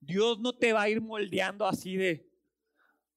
Dios 0.00 0.38
no 0.38 0.52
te 0.52 0.72
va 0.72 0.82
a 0.82 0.88
ir 0.88 1.00
moldeando 1.00 1.66
así 1.66 1.96
de, 1.96 2.28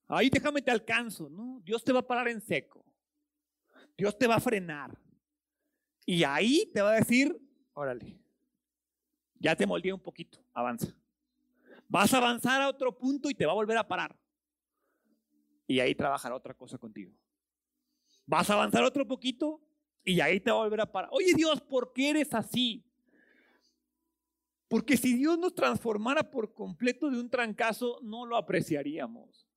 ahí 0.08 0.30
déjame 0.30 0.62
te 0.62 0.70
alcanzo, 0.70 1.28
¿no? 1.28 1.60
Dios 1.64 1.84
te 1.84 1.92
va 1.92 2.00
a 2.00 2.06
parar 2.06 2.28
en 2.28 2.40
seco. 2.40 2.84
Dios 3.96 4.16
te 4.16 4.26
va 4.26 4.36
a 4.36 4.40
frenar. 4.40 4.96
Y 6.06 6.24
ahí 6.24 6.70
te 6.72 6.80
va 6.80 6.92
a 6.92 6.96
decir, 6.96 7.38
órale, 7.74 8.18
ya 9.38 9.54
te 9.54 9.66
moldeé 9.66 9.92
un 9.92 10.00
poquito, 10.00 10.42
avanza. 10.54 10.96
Vas 11.88 12.12
a 12.14 12.18
avanzar 12.18 12.62
a 12.62 12.68
otro 12.68 12.96
punto 12.96 13.30
y 13.30 13.34
te 13.34 13.46
va 13.46 13.52
a 13.52 13.56
volver 13.56 13.76
a 13.76 13.86
parar. 13.86 14.18
Y 15.66 15.80
ahí 15.80 15.94
trabajará 15.94 16.34
otra 16.34 16.54
cosa 16.54 16.78
contigo. 16.78 17.12
Vas 18.24 18.48
a 18.50 18.54
avanzar 18.54 18.84
otro 18.84 19.06
poquito 19.06 19.60
y 20.04 20.20
ahí 20.20 20.40
te 20.40 20.50
va 20.50 20.58
a 20.58 20.62
volver 20.62 20.80
a 20.80 20.90
parar. 20.90 21.10
Oye 21.12 21.34
Dios, 21.34 21.60
¿por 21.60 21.92
qué 21.92 22.10
eres 22.10 22.32
así? 22.32 22.84
Porque 24.68 24.96
si 24.96 25.14
Dios 25.14 25.38
nos 25.38 25.54
transformara 25.54 26.30
por 26.30 26.54
completo 26.54 27.10
de 27.10 27.18
un 27.18 27.30
trancazo, 27.30 27.98
no 28.02 28.26
lo 28.26 28.36
apreciaríamos. 28.36 29.47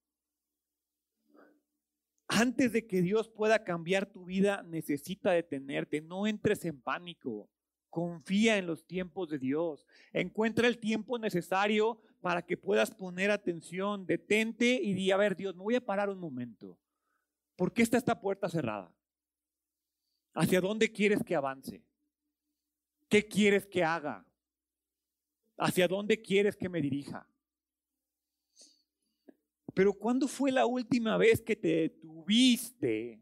Antes 2.34 2.72
de 2.72 2.88
que 2.88 3.02
Dios 3.02 3.28
pueda 3.28 3.66
cambiar 3.66 4.06
tu 4.06 4.24
vida, 4.24 4.64
necesita 4.64 5.32
detenerte. 5.32 6.00
No 6.00 6.26
entres 6.26 6.64
en 6.64 6.82
pánico. 6.82 7.50
Confía 7.90 8.58
en 8.58 8.68
los 8.68 8.88
tiempos 8.88 9.28
de 9.28 9.38
Dios. 9.38 9.86
Encuentra 10.14 10.70
el 10.70 10.80
tiempo 10.80 11.20
necesario 11.20 12.00
para 12.22 12.42
que 12.42 12.56
puedas 12.56 12.90
poner 12.90 13.32
atención. 13.32 14.06
Detente 14.06 14.80
y 14.82 14.94
di, 14.94 15.12
a 15.12 15.18
ver, 15.18 15.36
Dios, 15.36 15.58
me 15.58 15.64
voy 15.64 15.76
a 15.76 15.86
parar 15.86 16.10
un 16.10 16.20
momento. 16.20 16.80
¿Por 17.58 17.74
qué 17.74 17.82
está 17.82 17.98
esta 17.98 18.22
puerta 18.22 18.48
cerrada? 18.48 18.96
¿Hacia 20.34 20.62
dónde 20.62 20.90
quieres 20.90 21.22
que 21.26 21.36
avance? 21.36 21.84
¿Qué 23.10 23.28
quieres 23.28 23.68
que 23.68 23.84
haga? 23.84 24.26
¿Hacia 25.58 25.86
dónde 25.86 26.22
quieres 26.22 26.56
que 26.56 26.70
me 26.70 26.82
dirija? 26.82 27.28
Pero 29.74 29.94
¿cuándo 29.94 30.28
fue 30.28 30.52
la 30.52 30.66
última 30.66 31.18
vez 31.18 31.42
que 31.42 31.56
te 31.56 31.68
detuviste 31.68 33.22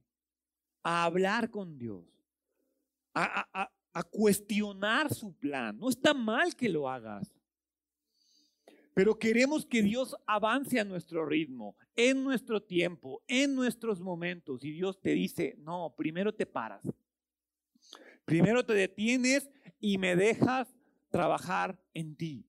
a 0.84 1.04
hablar 1.04 1.50
con 1.50 1.78
Dios? 1.78 2.06
A, 3.14 3.48
a, 3.54 4.04
cuestionar 4.12 5.14
su 5.14 5.34
plan. 5.34 5.78
No 5.78 5.90
está 5.90 6.14
mal 6.14 6.56
que 6.56 6.70
lo 6.70 6.88
hagas. 6.88 7.36
Pero 8.94 9.20
queremos 9.20 9.66
que 9.66 9.82
Dios 9.82 10.16
avance 10.26 10.80
a 10.80 10.86
nuestro 10.86 11.26
ritmo, 11.26 11.76
en 11.96 12.24
nuestro 12.24 12.62
tiempo, 12.62 13.22
en 13.28 13.56
nuestros 13.56 14.00
momentos. 14.00 14.64
Y 14.64 14.72
Dios 14.72 15.02
te 15.02 15.12
dice, 15.12 15.56
no, 15.60 15.94
primero 15.98 16.34
te 16.34 16.46
paras. 16.46 16.88
Primero 18.24 18.66
te 18.66 18.74
detienes 18.74 19.50
y 19.80 19.98
me 19.98 20.16
dejas 20.16 20.74
trabajar 21.10 21.78
en 21.94 22.16
ti. 22.16 22.49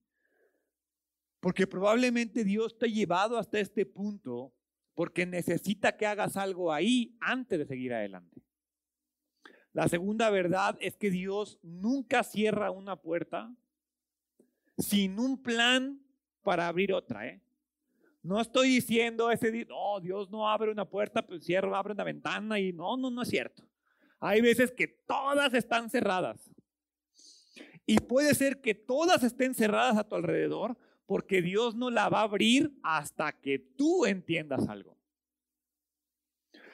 Porque 1.41 1.67
probablemente 1.67 2.45
Dios 2.45 2.77
te 2.77 2.85
ha 2.85 2.89
llevado 2.89 3.37
hasta 3.37 3.59
este 3.59 3.85
punto 3.85 4.53
porque 4.95 5.25
necesita 5.25 5.97
que 5.97 6.05
hagas 6.05 6.37
algo 6.37 6.71
ahí 6.71 7.17
antes 7.19 7.59
de 7.59 7.65
seguir 7.65 7.93
adelante. 7.93 8.41
La 9.73 9.87
segunda 9.89 10.29
verdad 10.29 10.77
es 10.79 10.95
que 10.95 11.09
Dios 11.09 11.59
nunca 11.63 12.23
cierra 12.23 12.71
una 12.71 12.95
puerta 12.95 13.53
sin 14.77 15.19
un 15.19 15.41
plan 15.41 16.01
para 16.43 16.67
abrir 16.67 16.93
otra. 16.93 17.27
¿eh? 17.27 17.41
No 18.21 18.39
estoy 18.39 18.69
diciendo 18.69 19.31
ese 19.31 19.65
no, 19.65 19.99
Dios 19.99 20.29
no 20.29 20.49
abre 20.49 20.71
una 20.71 20.85
puerta, 20.85 21.25
pues 21.25 21.43
cierra, 21.43 21.77
abre 21.77 21.93
una 21.93 22.03
ventana 22.03 22.59
y 22.59 22.71
no, 22.71 22.97
no, 22.97 23.09
no 23.09 23.21
es 23.23 23.29
cierto. 23.29 23.63
Hay 24.19 24.41
veces 24.41 24.71
que 24.71 24.87
todas 24.87 25.53
están 25.53 25.89
cerradas. 25.89 26.51
Y 27.87 27.97
puede 27.97 28.35
ser 28.35 28.61
que 28.61 28.75
todas 28.75 29.23
estén 29.23 29.55
cerradas 29.55 29.97
a 29.97 30.07
tu 30.07 30.15
alrededor, 30.15 30.77
porque 31.11 31.41
Dios 31.41 31.75
no 31.75 31.89
la 31.89 32.07
va 32.07 32.21
a 32.21 32.23
abrir 32.23 32.71
hasta 32.83 33.33
que 33.33 33.59
tú 33.59 34.05
entiendas 34.05 34.69
algo. 34.69 34.97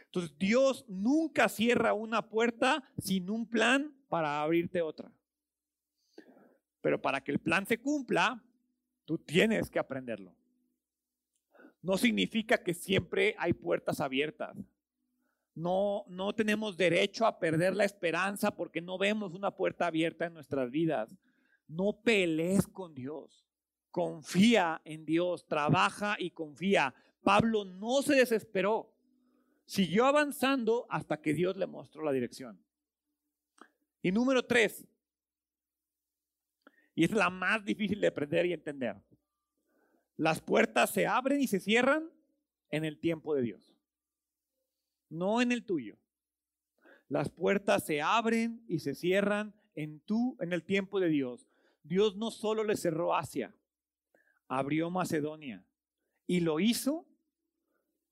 Entonces 0.05 0.37
Dios 0.37 0.85
nunca 0.87 1.49
cierra 1.49 1.93
una 1.93 2.29
puerta 2.29 2.87
sin 2.99 3.31
un 3.31 3.49
plan 3.49 3.97
para 4.07 4.43
abrirte 4.43 4.83
otra. 4.83 5.11
Pero 6.81 7.01
para 7.01 7.19
que 7.21 7.31
el 7.31 7.39
plan 7.39 7.65
se 7.65 7.79
cumpla, 7.79 8.43
tú 9.05 9.17
tienes 9.17 9.71
que 9.71 9.79
aprenderlo. 9.79 10.35
No 11.81 11.97
significa 11.97 12.59
que 12.59 12.75
siempre 12.75 13.33
hay 13.39 13.53
puertas 13.53 13.99
abiertas. 13.99 14.55
No, 15.55 16.05
no 16.09 16.35
tenemos 16.35 16.77
derecho 16.77 17.25
a 17.25 17.39
perder 17.39 17.75
la 17.75 17.85
esperanza 17.85 18.55
porque 18.55 18.81
no 18.81 18.99
vemos 18.99 19.33
una 19.33 19.49
puerta 19.49 19.87
abierta 19.87 20.27
en 20.27 20.35
nuestras 20.35 20.69
vidas. 20.69 21.17
No 21.67 21.99
pelees 22.03 22.67
con 22.67 22.93
Dios 22.93 23.46
confía 23.97 24.79
en 24.85 25.07
Dios, 25.07 25.47
trabaja 25.47 26.17
y 26.19 26.29
confía. 26.29 26.93
Pablo 27.23 27.65
no 27.65 28.03
se 28.03 28.13
desesperó, 28.13 28.93
siguió 29.65 30.05
avanzando 30.05 30.85
hasta 30.87 31.19
que 31.19 31.33
Dios 31.33 31.57
le 31.57 31.65
mostró 31.65 32.03
la 32.03 32.11
dirección. 32.11 32.63
Y 34.03 34.11
número 34.11 34.45
tres, 34.45 34.87
y 36.93 37.05
es 37.05 37.11
la 37.11 37.31
más 37.31 37.65
difícil 37.65 37.99
de 37.99 38.05
aprender 38.05 38.45
y 38.45 38.53
entender, 38.53 39.01
las 40.15 40.41
puertas 40.41 40.91
se 40.91 41.07
abren 41.07 41.41
y 41.41 41.47
se 41.47 41.59
cierran 41.59 42.07
en 42.69 42.85
el 42.85 42.99
tiempo 42.99 43.33
de 43.33 43.41
Dios, 43.41 43.73
no 45.09 45.41
en 45.41 45.51
el 45.51 45.65
tuyo. 45.65 45.97
Las 47.09 47.29
puertas 47.29 47.83
se 47.83 47.99
abren 47.99 48.63
y 48.67 48.77
se 48.77 48.93
cierran 48.93 49.55
en 49.73 50.01
tú, 50.01 50.37
en 50.39 50.53
el 50.53 50.63
tiempo 50.63 50.99
de 50.99 51.09
Dios. 51.09 51.47
Dios 51.81 52.15
no 52.15 52.29
solo 52.29 52.63
le 52.63 52.77
cerró 52.77 53.15
Asia, 53.15 53.55
abrió 54.47 54.89
Macedonia. 54.89 55.65
Y 56.25 56.41
lo 56.41 56.59
hizo 56.59 57.07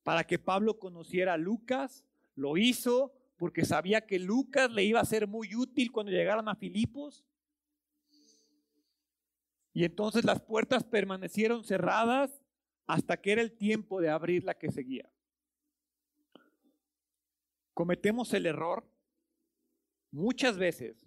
para 0.04 0.26
que 0.26 0.40
Pablo 0.40 0.80
conociera 0.80 1.34
a 1.34 1.38
Lucas, 1.38 2.06
lo 2.36 2.58
hizo 2.58 3.14
porque 3.38 3.66
sabía 3.66 4.06
que 4.06 4.20
Lucas 4.20 4.72
le 4.72 4.84
iba 4.84 5.00
a 5.00 5.06
ser 5.06 5.28
muy 5.28 5.56
útil 5.56 5.92
cuando 5.92 6.12
llegaran 6.12 6.48
a 6.48 6.56
Filipos. 6.56 7.26
Y 9.74 9.84
entonces 9.84 10.24
las 10.24 10.42
puertas 10.42 10.84
permanecieron 10.84 11.64
cerradas 11.64 12.42
hasta 12.88 13.20
que 13.20 13.34
era 13.34 13.42
el 13.42 13.52
tiempo 13.52 14.00
de 14.00 14.10
abrir 14.10 14.44
la 14.44 14.58
que 14.58 14.72
seguía. 14.72 15.10
Cometemos 17.74 18.34
el 18.34 18.46
error 18.46 18.90
muchas 20.12 20.58
veces 20.58 21.06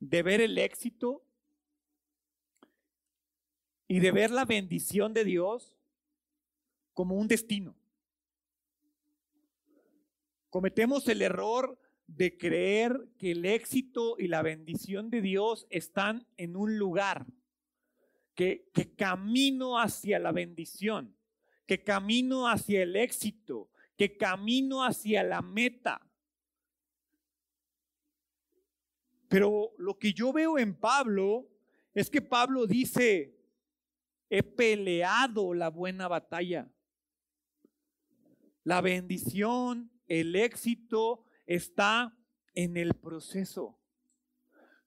de 0.00 0.22
ver 0.22 0.40
el 0.40 0.56
éxito 0.56 1.26
y 3.94 4.00
de 4.00 4.10
ver 4.10 4.32
la 4.32 4.44
bendición 4.44 5.14
de 5.14 5.22
Dios 5.22 5.78
como 6.94 7.14
un 7.14 7.28
destino. 7.28 7.76
Cometemos 10.50 11.06
el 11.06 11.22
error 11.22 11.78
de 12.08 12.36
creer 12.36 13.08
que 13.20 13.30
el 13.30 13.44
éxito 13.44 14.16
y 14.18 14.26
la 14.26 14.42
bendición 14.42 15.10
de 15.10 15.20
Dios 15.20 15.68
están 15.70 16.26
en 16.36 16.56
un 16.56 16.76
lugar, 16.76 17.24
que, 18.34 18.68
camino 18.98 19.78
hacia 19.78 20.18
la 20.18 20.32
bendición, 20.32 21.16
que 21.64 21.84
camino 21.84 22.48
hacia 22.48 22.82
el 22.82 22.96
éxito, 22.96 23.70
que 23.96 24.16
camino 24.16 24.82
hacia 24.82 25.22
la 25.22 25.40
meta. 25.40 26.04
Pero 29.28 29.72
lo 29.78 30.00
que 30.00 30.12
yo 30.12 30.32
veo 30.32 30.58
en 30.58 30.74
Pablo 30.74 31.48
Es 31.96 32.10
que 32.10 32.20
Pablo 32.20 32.66
dice, 32.66 33.43
he 34.36 34.42
peleado 34.42 35.54
la 35.54 35.70
buena 35.70 36.08
batalla. 36.08 36.68
La 38.64 38.80
bendición, 38.80 39.92
el 40.08 40.34
éxito 40.34 41.24
está 41.46 42.18
en 42.54 42.76
el 42.76 42.94
proceso. 42.94 43.78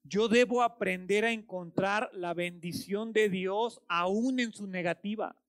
Yo 0.04 0.28
debo 0.28 0.64
aprender 0.64 1.24
a 1.24 1.32
encontrar 1.32 2.10
la 2.14 2.34
bendición 2.34 3.14
de 3.14 3.30
Dios 3.30 3.82
aún 3.88 4.41
en 4.41 4.52
su 4.52 4.68
negativa. 4.68 5.41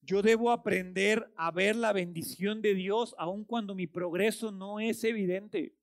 Yo 0.00 0.20
debo 0.20 0.50
aprender 0.50 1.32
a 1.36 1.52
ver 1.52 1.76
la 1.76 1.92
bendición 1.92 2.62
de 2.62 2.74
Dios 2.74 3.14
aun 3.16 3.44
cuando 3.44 3.76
mi 3.76 3.86
progreso 3.86 4.50
no 4.50 4.80
es 4.80 5.04
evidente. 5.04 5.76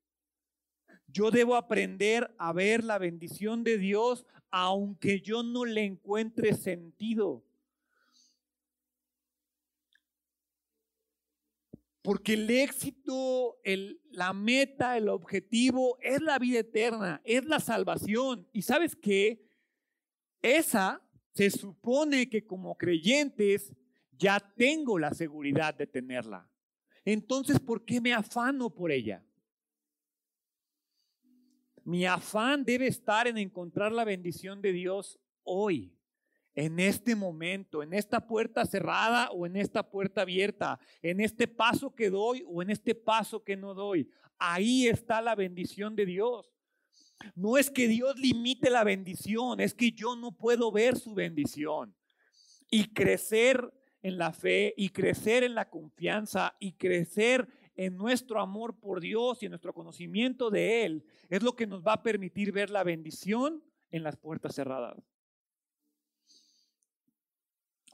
Yo 1.12 1.32
debo 1.32 1.56
aprender 1.56 2.34
a 2.38 2.54
ver 2.54 2.84
la 2.84 2.98
bendición 2.98 3.64
de 3.64 3.78
Dios 3.78 4.26
aunque 4.52 5.22
yo 5.22 5.44
no 5.44 5.66
le 5.66 5.84
encuentre 5.84 6.54
sentido. 6.54 7.44
Porque 12.02 12.34
el 12.34 12.50
éxito, 12.50 13.60
la 14.12 14.34
meta, 14.34 14.98
el 14.98 15.10
objetivo 15.10 15.98
es 16.02 16.22
la 16.22 16.40
vida 16.40 16.60
eterna, 16.60 17.22
es 17.24 17.46
la 17.46 17.60
salvación. 17.60 18.48
Y 18.54 18.62
sabes 18.62 18.96
qué? 18.96 19.46
Esa 20.42 21.02
se 21.34 21.50
supone 21.52 22.30
que 22.30 22.46
como 22.46 22.76
creyentes 22.78 23.74
ya 24.18 24.40
tengo 24.40 24.98
la 24.98 25.14
seguridad 25.14 25.76
de 25.76 25.88
tenerla. 25.88 26.50
Entonces, 27.06 27.60
¿por 27.60 27.86
qué 27.86 28.02
me 28.02 28.14
afano 28.14 28.70
por 28.70 28.92
ella? 28.92 29.24
Mi 31.90 32.06
afán 32.06 32.64
debe 32.64 32.86
estar 32.86 33.28
en 33.28 33.40
encontrar 33.40 33.92
la 33.92 34.04
bendición 34.04 34.62
de 34.62 34.72
Dios 34.72 35.20
hoy 35.42 35.98
en 36.54 36.80
este 36.80 37.16
momento, 37.16 37.82
en 37.82 37.96
esta 37.96 38.28
puerta 38.28 38.64
cerrada 38.64 39.32
o 39.32 39.48
en 39.48 39.56
esta 39.56 39.82
puerta 39.90 40.22
abierta, 40.22 40.80
en 41.02 41.20
este 41.20 41.48
paso 41.48 41.96
que 41.96 42.12
doy 42.12 42.44
o 42.46 42.62
en 42.62 42.70
este 42.70 42.94
paso 42.94 43.44
que 43.44 43.58
no 43.58 43.74
doy. 43.74 44.08
Ahí 44.38 44.88
está 44.88 45.20
la 45.20 45.34
bendición 45.34 45.96
de 45.96 46.06
Dios. 46.06 46.54
No 47.34 47.58
es 47.58 47.72
que 47.72 47.88
Dios 47.88 48.20
limite 48.20 48.70
la 48.70 48.84
bendición, 48.84 49.60
es 49.60 49.74
que 49.74 49.92
yo 49.92 50.16
no 50.16 50.32
puedo 50.32 50.72
ver 50.72 50.96
su 50.96 51.16
bendición. 51.16 51.96
Y 52.70 52.94
crecer 52.94 53.74
en 54.04 54.20
la 54.20 54.32
fe 54.32 54.76
y 54.78 54.90
crecer 54.90 55.44
en 55.44 55.56
la 55.56 55.68
confianza 55.72 56.56
y 56.60 56.74
crecer 56.74 57.48
en 57.80 57.96
nuestro 57.96 58.42
amor 58.42 58.78
por 58.78 59.00
Dios 59.00 59.42
y 59.42 59.46
en 59.46 59.52
nuestro 59.52 59.74
conocimiento 59.74 60.50
de 60.50 60.84
Él 60.84 61.06
es 61.30 61.42
lo 61.42 61.56
que 61.56 61.66
nos 61.66 61.82
va 61.82 61.94
a 61.94 62.04
permitir 62.04 62.52
ver 62.52 62.70
la 62.70 62.84
bendición 62.84 63.64
en 63.90 64.04
las 64.04 64.18
puertas 64.18 64.54
cerradas. 64.54 65.02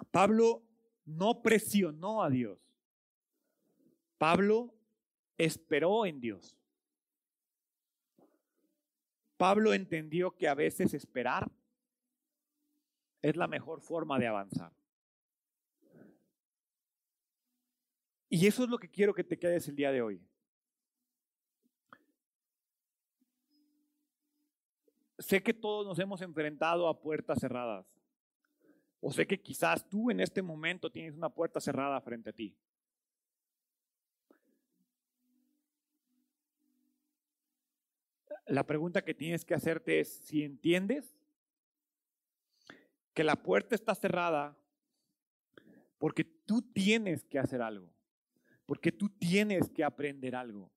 Pablo 0.10 0.64
no 1.06 1.44
presionó 1.44 2.24
a 2.24 2.32
Dios. 2.32 2.58
Pablo 4.18 4.74
esperó 5.38 6.08
en 6.08 6.20
Dios. 6.20 6.58
Pablo 9.38 9.72
entendió 9.72 10.32
que 10.32 10.48
a 10.48 10.56
veces 10.56 10.96
esperar 10.96 11.52
es 13.22 13.36
la 13.36 13.48
mejor 13.48 13.82
forma 13.82 14.18
de 14.18 14.26
avanzar. 14.26 14.74
Y 18.30 18.48
eso 18.48 18.64
es 18.64 18.70
lo 18.70 18.78
que 18.78 18.90
quiero 18.90 19.14
que 19.14 19.24
te 19.24 19.38
quedes 19.38 19.68
el 19.68 19.76
día 19.76 19.92
de 19.92 20.02
hoy. 20.02 20.22
Sé 25.20 25.42
que 25.42 25.54
todos 25.54 25.86
nos 25.86 25.98
hemos 26.00 26.22
enfrentado 26.22 26.88
a 26.88 27.00
puertas 27.00 27.40
cerradas. 27.40 27.86
O 29.00 29.12
sé 29.12 29.28
que 29.28 29.42
quizás 29.42 29.88
tú 29.88 30.10
en 30.10 30.20
este 30.20 30.42
momento 30.42 30.92
tienes 30.92 31.16
una 31.16 31.30
puerta 31.30 31.60
cerrada 31.60 32.02
frente 32.02 32.32
a 32.32 32.34
ti. 32.34 32.58
La 38.48 38.66
pregunta 38.66 39.04
que 39.04 39.14
tienes 39.14 39.46
que 39.46 39.56
hacerte 39.56 40.00
es 40.00 40.26
si 40.26 40.44
entiendes 40.44 41.16
que 43.14 43.24
la 43.24 43.36
puerta 43.36 43.74
está 43.74 43.96
cerrada 43.96 44.58
porque 45.98 46.24
tú 46.24 46.62
tienes 46.62 47.24
que 47.24 47.40
hacer 47.40 47.62
algo, 47.62 47.95
porque 48.66 48.92
tú 48.92 49.10
tienes 49.10 49.70
que 49.70 49.84
aprender 49.84 50.36
algo. 50.36 50.72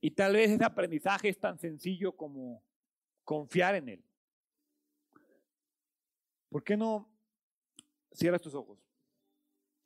Y 0.00 0.10
tal 0.10 0.34
vez 0.34 0.50
ese 0.50 0.64
aprendizaje 0.64 1.28
es 1.28 1.38
tan 1.38 1.58
sencillo 1.58 2.16
como 2.16 2.64
confiar 3.24 3.76
en 3.76 3.88
Él. 3.88 4.04
¿Por 6.48 6.64
qué 6.64 6.76
no 6.76 7.12
Cierras 8.14 8.42
tus 8.42 8.54
ojos. 8.54 8.78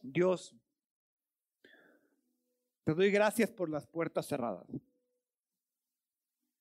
Dios, 0.02 0.54
te 2.84 2.94
doy 2.94 3.10
gracias 3.10 3.50
por 3.50 3.70
las 3.70 3.86
puertas 3.86 4.26
cerradas. 4.26 4.66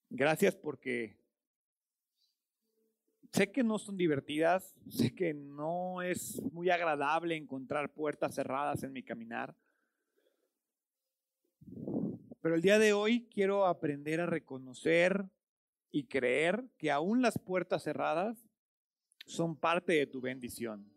Gracias 0.09 0.55
porque 0.55 1.17
sé 3.31 3.51
que 3.51 3.63
no 3.63 3.79
son 3.79 3.97
divertidas, 3.97 4.75
sé 4.87 5.13
que 5.13 5.33
no 5.33 6.01
es 6.01 6.41
muy 6.51 6.69
agradable 6.69 7.35
encontrar 7.35 7.93
puertas 7.93 8.35
cerradas 8.35 8.83
en 8.83 8.93
mi 8.93 9.03
caminar. 9.03 9.55
Pero 12.45 12.53
el 12.53 12.61
día 12.61 12.77
de 12.77 12.93
hoy 12.93 13.25
quiero 13.33 13.65
aprender 13.65 14.21
a 14.21 14.27
reconocer 14.27 15.25
y 15.91 16.03
creer 16.03 16.63
que 16.77 16.91
aún 16.91 17.23
las 17.23 17.39
puertas 17.39 17.81
cerradas 17.81 18.37
son 19.25 19.55
parte 19.55 19.93
de 19.93 20.05
tu 20.05 20.21
bendición 20.21 20.87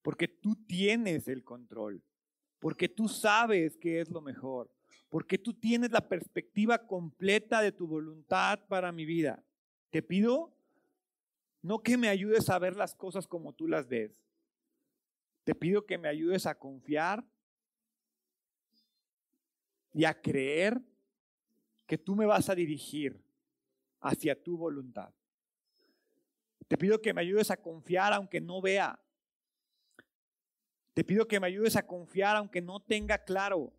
porque 0.00 0.28
tú 0.28 0.54
tienes 0.54 1.26
el 1.26 1.42
control, 1.42 2.04
porque 2.60 2.88
tú 2.88 3.08
sabes 3.08 3.76
qué 3.76 4.00
es 4.00 4.10
lo 4.10 4.20
mejor, 4.20 4.70
porque 5.08 5.38
tú 5.38 5.54
tienes 5.54 5.90
la 5.90 6.08
perspectiva 6.08 6.86
completa 6.86 7.60
de 7.60 7.72
tu 7.72 7.88
voluntad 7.88 8.60
para 8.68 8.92
mi 8.92 9.04
vida. 9.04 9.42
Te 9.90 10.02
pido 10.02 10.54
no 11.62 11.80
que 11.80 11.96
me 11.96 12.08
ayudes 12.08 12.48
a 12.48 12.60
ver 12.60 12.76
las 12.76 12.94
cosas 12.94 13.26
como 13.26 13.54
tú 13.54 13.66
las 13.66 13.88
ves. 13.88 14.12
Te 15.42 15.56
pido 15.56 15.84
que 15.84 15.98
me 15.98 16.06
ayudes 16.06 16.46
a 16.46 16.56
confiar 16.60 17.24
y 19.92 20.04
a 20.04 20.20
creer 20.20 20.80
que 21.86 21.98
tú 21.98 22.14
me 22.14 22.26
vas 22.26 22.48
a 22.48 22.54
dirigir 22.54 23.22
hacia 24.00 24.40
tu 24.40 24.56
voluntad. 24.56 25.12
Te 26.68 26.78
pido 26.78 27.00
que 27.00 27.12
me 27.12 27.20
ayudes 27.20 27.50
a 27.50 27.56
confiar 27.56 28.12
aunque 28.12 28.40
no 28.40 28.62
vea, 28.62 28.98
te 30.94 31.04
pido 31.04 31.26
que 31.26 31.40
me 31.40 31.46
ayudes 31.46 31.76
a 31.76 31.86
confiar 31.86 32.36
aunque 32.36 32.60
no 32.60 32.80
tenga 32.80 33.18
claro. 33.18 33.72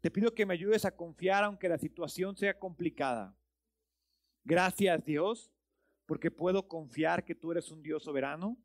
Te 0.00 0.10
pido 0.10 0.34
que 0.34 0.46
me 0.46 0.54
ayudes 0.54 0.84
a 0.84 0.96
confiar 0.96 1.44
aunque 1.44 1.68
la 1.68 1.78
situación 1.78 2.36
sea 2.36 2.58
complicada. 2.58 3.36
Gracias 4.44 5.04
Dios, 5.04 5.50
porque 6.06 6.30
puedo 6.30 6.68
confiar 6.68 7.24
que 7.24 7.34
tú 7.34 7.52
eres 7.52 7.70
un 7.70 7.82
Dios 7.82 8.04
soberano 8.04 8.56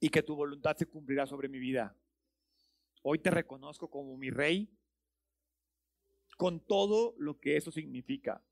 y 0.00 0.08
que 0.08 0.22
tu 0.22 0.34
voluntad 0.34 0.76
se 0.76 0.86
cumplirá 0.86 1.26
sobre 1.26 1.48
mi 1.48 1.58
vida. 1.58 1.96
Hoy 3.02 3.18
te 3.20 3.30
reconozco 3.30 3.88
como 3.88 4.16
mi 4.16 4.30
rey 4.30 4.68
con 6.36 6.60
todo 6.60 7.14
lo 7.18 7.38
que 7.38 7.56
eso 7.56 7.70
significa, 7.70 8.42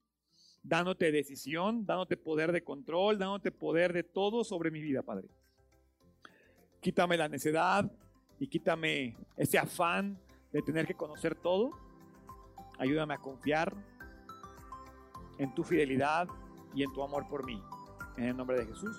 dándote 0.63 1.13
decisión, 1.13 1.85
dándote 1.87 2.17
poder 2.17 2.53
de 2.53 2.65
control, 2.65 3.19
dándote 3.19 3.53
poder 3.53 3.93
de 3.93 4.03
todo 4.03 4.45
sobre 4.45 4.71
mi 4.71 4.81
vida, 4.81 5.03
Padre. 5.03 5.29
Quítame 6.81 7.17
la 7.17 7.29
necedad 7.29 7.91
y 8.39 8.49
quítame 8.49 9.17
ese 9.37 9.59
afán 9.59 10.19
de 10.53 10.63
tener 10.63 10.87
que 10.87 10.95
conocer 10.95 11.35
todo. 11.35 11.71
Ayúdame 12.79 13.15
a 13.15 13.19
confiar 13.19 13.75
en 15.39 15.55
tu 15.55 15.65
fidelidad 15.65 16.29
y 16.75 16.83
en 16.83 16.93
tu 16.93 17.03
amor 17.03 17.29
por 17.29 17.45
mí. 17.45 17.63
En 18.17 18.25
el 18.25 18.37
nombre 18.37 18.59
de 18.59 18.67
Jesús. 18.67 18.97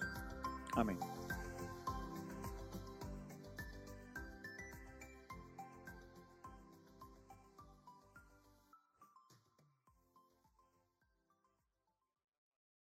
Amén. 0.75 0.97